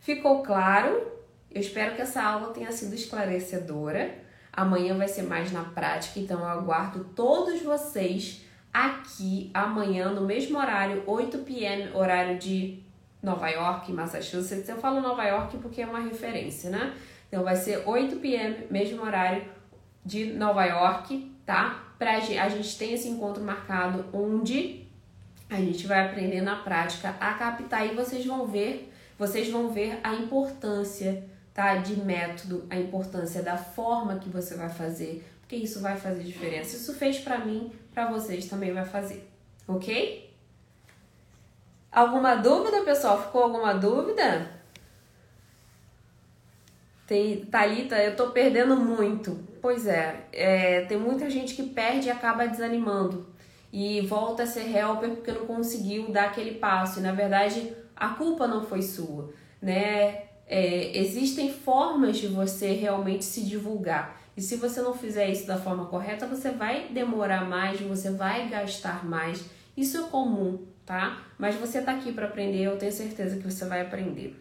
Ficou 0.00 0.42
claro? 0.42 1.10
Eu 1.50 1.60
espero 1.60 1.96
que 1.96 2.02
essa 2.02 2.22
aula 2.22 2.52
tenha 2.52 2.70
sido 2.70 2.94
esclarecedora. 2.94 4.14
Amanhã 4.52 4.96
vai 4.96 5.08
ser 5.08 5.22
mais 5.22 5.50
na 5.50 5.64
prática, 5.64 6.20
então 6.20 6.40
eu 6.40 6.46
aguardo 6.46 7.04
todos 7.16 7.62
vocês 7.62 8.44
aqui 8.72 9.50
amanhã 9.54 10.10
no 10.10 10.22
mesmo 10.22 10.58
horário, 10.58 11.02
8 11.06 11.38
p.m., 11.38 11.90
horário 11.94 12.38
de 12.38 12.82
Nova 13.22 13.48
York, 13.48 13.92
Massachusetts. 13.92 14.68
Eu 14.68 14.78
falo 14.78 15.00
Nova 15.00 15.24
York 15.24 15.56
porque 15.58 15.82
é 15.82 15.86
uma 15.86 16.00
referência, 16.00 16.70
né? 16.70 16.94
Então 17.28 17.44
vai 17.44 17.56
ser 17.56 17.82
8 17.86 18.16
p.m., 18.16 18.66
mesmo 18.70 19.02
horário 19.02 19.44
de 20.04 20.32
Nova 20.32 20.64
York, 20.64 21.32
tá? 21.44 21.84
Pra, 21.98 22.16
a 22.16 22.48
gente 22.48 22.78
tem 22.78 22.94
esse 22.94 23.08
encontro 23.08 23.42
marcado 23.42 24.06
onde 24.12 24.86
a 25.50 25.56
gente 25.56 25.86
vai 25.86 26.06
aprender 26.06 26.40
na 26.40 26.56
prática 26.56 27.16
a 27.20 27.34
captar 27.34 27.86
e 27.86 27.94
vocês 27.94 28.24
vão 28.24 28.46
ver, 28.46 28.92
vocês 29.18 29.50
vão 29.50 29.70
ver 29.70 29.98
a 30.04 30.14
importância, 30.14 31.24
tá? 31.52 31.76
De 31.76 31.96
método, 31.96 32.66
a 32.70 32.76
importância 32.76 33.42
da 33.42 33.56
forma 33.56 34.16
que 34.16 34.28
você 34.28 34.54
vai 34.54 34.68
fazer, 34.68 35.26
porque 35.48 35.56
isso 35.56 35.80
vai 35.80 35.96
fazer 35.96 36.22
diferença. 36.22 36.76
Isso 36.76 36.92
fez 36.92 37.18
para 37.20 37.38
mim, 37.38 37.72
para 37.94 38.10
vocês 38.10 38.46
também 38.46 38.70
vai 38.70 38.84
fazer, 38.84 39.26
ok? 39.66 40.30
Alguma 41.90 42.34
dúvida, 42.34 42.82
pessoal? 42.82 43.22
Ficou 43.24 43.44
alguma 43.44 43.72
dúvida? 43.72 44.60
Tem, 47.06 47.46
Thalita, 47.46 47.96
eu 47.96 48.14
tô 48.14 48.28
perdendo 48.28 48.76
muito. 48.76 49.42
Pois 49.62 49.86
é, 49.86 50.26
é, 50.34 50.82
tem 50.82 50.98
muita 50.98 51.30
gente 51.30 51.54
que 51.54 51.62
perde 51.62 52.08
e 52.08 52.10
acaba 52.10 52.46
desanimando. 52.46 53.26
E 53.72 54.02
volta 54.02 54.42
a 54.42 54.46
ser 54.46 54.70
helper 54.76 55.12
porque 55.12 55.32
não 55.32 55.46
conseguiu 55.46 56.12
dar 56.12 56.26
aquele 56.26 56.58
passo. 56.58 57.00
E 57.00 57.02
na 57.02 57.12
verdade, 57.12 57.74
a 57.96 58.10
culpa 58.10 58.46
não 58.46 58.66
foi 58.66 58.82
sua, 58.82 59.32
né? 59.62 60.24
É, 60.46 60.98
existem 60.98 61.50
formas 61.50 62.18
de 62.18 62.26
você 62.26 62.72
realmente 62.72 63.24
se 63.24 63.42
divulgar. 63.42 64.27
E 64.38 64.40
se 64.40 64.54
você 64.54 64.80
não 64.80 64.94
fizer 64.94 65.28
isso 65.28 65.48
da 65.48 65.58
forma 65.58 65.86
correta, 65.86 66.24
você 66.24 66.52
vai 66.52 66.86
demorar 66.90 67.44
mais, 67.44 67.80
você 67.80 68.12
vai 68.12 68.48
gastar 68.48 69.04
mais. 69.04 69.44
Isso 69.76 69.98
é 69.98 70.02
comum, 70.10 70.64
tá? 70.86 71.24
Mas 71.36 71.56
você 71.56 71.82
tá 71.82 71.90
aqui 71.90 72.12
para 72.12 72.26
aprender, 72.26 72.62
eu 72.62 72.78
tenho 72.78 72.92
certeza 72.92 73.36
que 73.36 73.42
você 73.42 73.64
vai 73.64 73.80
aprender. 73.80 74.40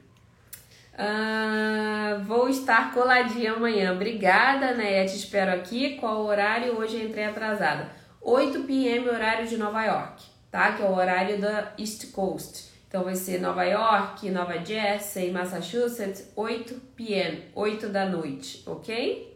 Uh, 0.93 2.23
vou 2.25 2.47
estar 2.47 2.93
coladinha 2.93 3.53
amanhã. 3.53 3.91
Obrigada, 3.91 4.75
né? 4.75 5.03
Te 5.05 5.15
espero 5.15 5.51
aqui. 5.51 5.95
Qual 5.95 6.23
horário? 6.23 6.77
Hoje 6.77 7.03
entrei 7.03 7.25
atrasada. 7.25 7.89
8 8.21 8.65
p.m. 8.65 9.09
horário 9.09 9.47
de 9.47 9.57
Nova 9.57 9.83
York, 9.83 10.25
tá? 10.51 10.73
Que 10.73 10.83
é 10.83 10.85
o 10.85 10.93
horário 10.93 11.41
da 11.41 11.73
East 11.75 12.11
Coast. 12.11 12.69
Então 12.87 13.03
vai 13.03 13.15
ser 13.15 13.41
Nova 13.41 13.63
York, 13.63 14.29
Nova 14.29 14.63
Jersey, 14.63 15.31
Massachusetts, 15.31 16.31
8 16.35 16.75
p.m., 16.95 17.45
8 17.55 17.89
da 17.89 18.05
noite, 18.05 18.61
ok? 18.67 19.26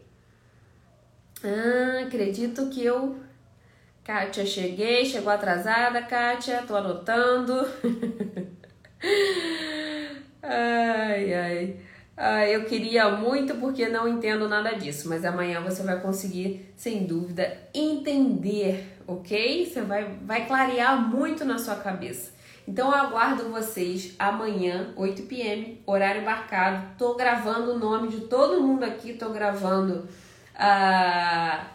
Ah, 1.44 2.04
acredito 2.06 2.68
que 2.68 2.84
eu. 2.84 3.16
Kátia, 4.04 4.44
cheguei, 4.46 5.04
chegou 5.04 5.32
atrasada, 5.32 6.02
Kátia, 6.02 6.62
tô 6.66 6.76
anotando. 6.76 7.66
Ai, 10.42 11.32
ai. 11.34 11.76
ai. 12.16 12.54
Eu 12.54 12.64
queria 12.64 13.08
muito 13.10 13.54
porque 13.56 13.88
não 13.88 14.08
entendo 14.08 14.48
nada 14.48 14.72
disso, 14.72 15.08
mas 15.08 15.24
amanhã 15.24 15.60
você 15.60 15.82
vai 15.84 16.00
conseguir, 16.00 16.72
sem 16.76 17.04
dúvida, 17.04 17.56
entender, 17.72 18.96
ok? 19.06 19.66
Você 19.66 19.82
vai, 19.82 20.04
vai 20.24 20.46
clarear 20.46 21.00
muito 21.08 21.44
na 21.44 21.58
sua 21.58 21.76
cabeça. 21.76 22.32
Então 22.66 22.88
eu 22.88 22.94
aguardo 22.96 23.50
vocês 23.50 24.14
amanhã, 24.18 24.92
8 24.96 25.22
pm, 25.22 25.80
horário 25.86 26.24
marcado. 26.24 26.96
Tô 26.98 27.14
gravando 27.14 27.72
o 27.72 27.78
nome 27.78 28.08
de 28.08 28.22
todo 28.22 28.62
mundo 28.62 28.84
aqui, 28.84 29.14
tô 29.14 29.30
gravando 29.30 30.08
a, 30.54 31.66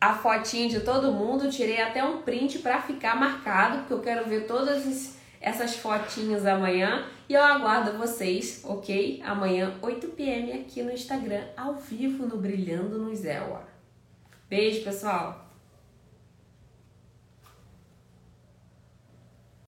a 0.00 0.14
fotinha 0.14 0.68
de 0.68 0.80
todo 0.80 1.12
mundo. 1.12 1.50
Tirei 1.50 1.80
até 1.80 2.04
um 2.04 2.22
print 2.22 2.58
para 2.58 2.82
ficar 2.82 3.16
marcado, 3.16 3.78
porque 3.78 3.92
eu 3.92 4.00
quero 4.00 4.28
ver 4.28 4.46
todas 4.46 4.86
as 4.86 5.18
essas 5.40 5.76
fotinhas 5.76 6.44
amanhã 6.44 7.06
e 7.28 7.34
eu 7.34 7.42
aguardo 7.42 7.96
vocês, 7.96 8.62
ok? 8.64 9.22
Amanhã, 9.24 9.74
8 9.80 10.08
pm, 10.08 10.52
aqui 10.52 10.82
no 10.82 10.90
Instagram, 10.90 11.44
ao 11.56 11.74
vivo 11.74 12.26
no 12.26 12.38
Brilhando 12.38 12.98
no 12.98 13.14
Zelwa. 13.14 13.62
Beijo, 14.48 14.82
pessoal! 14.82 15.47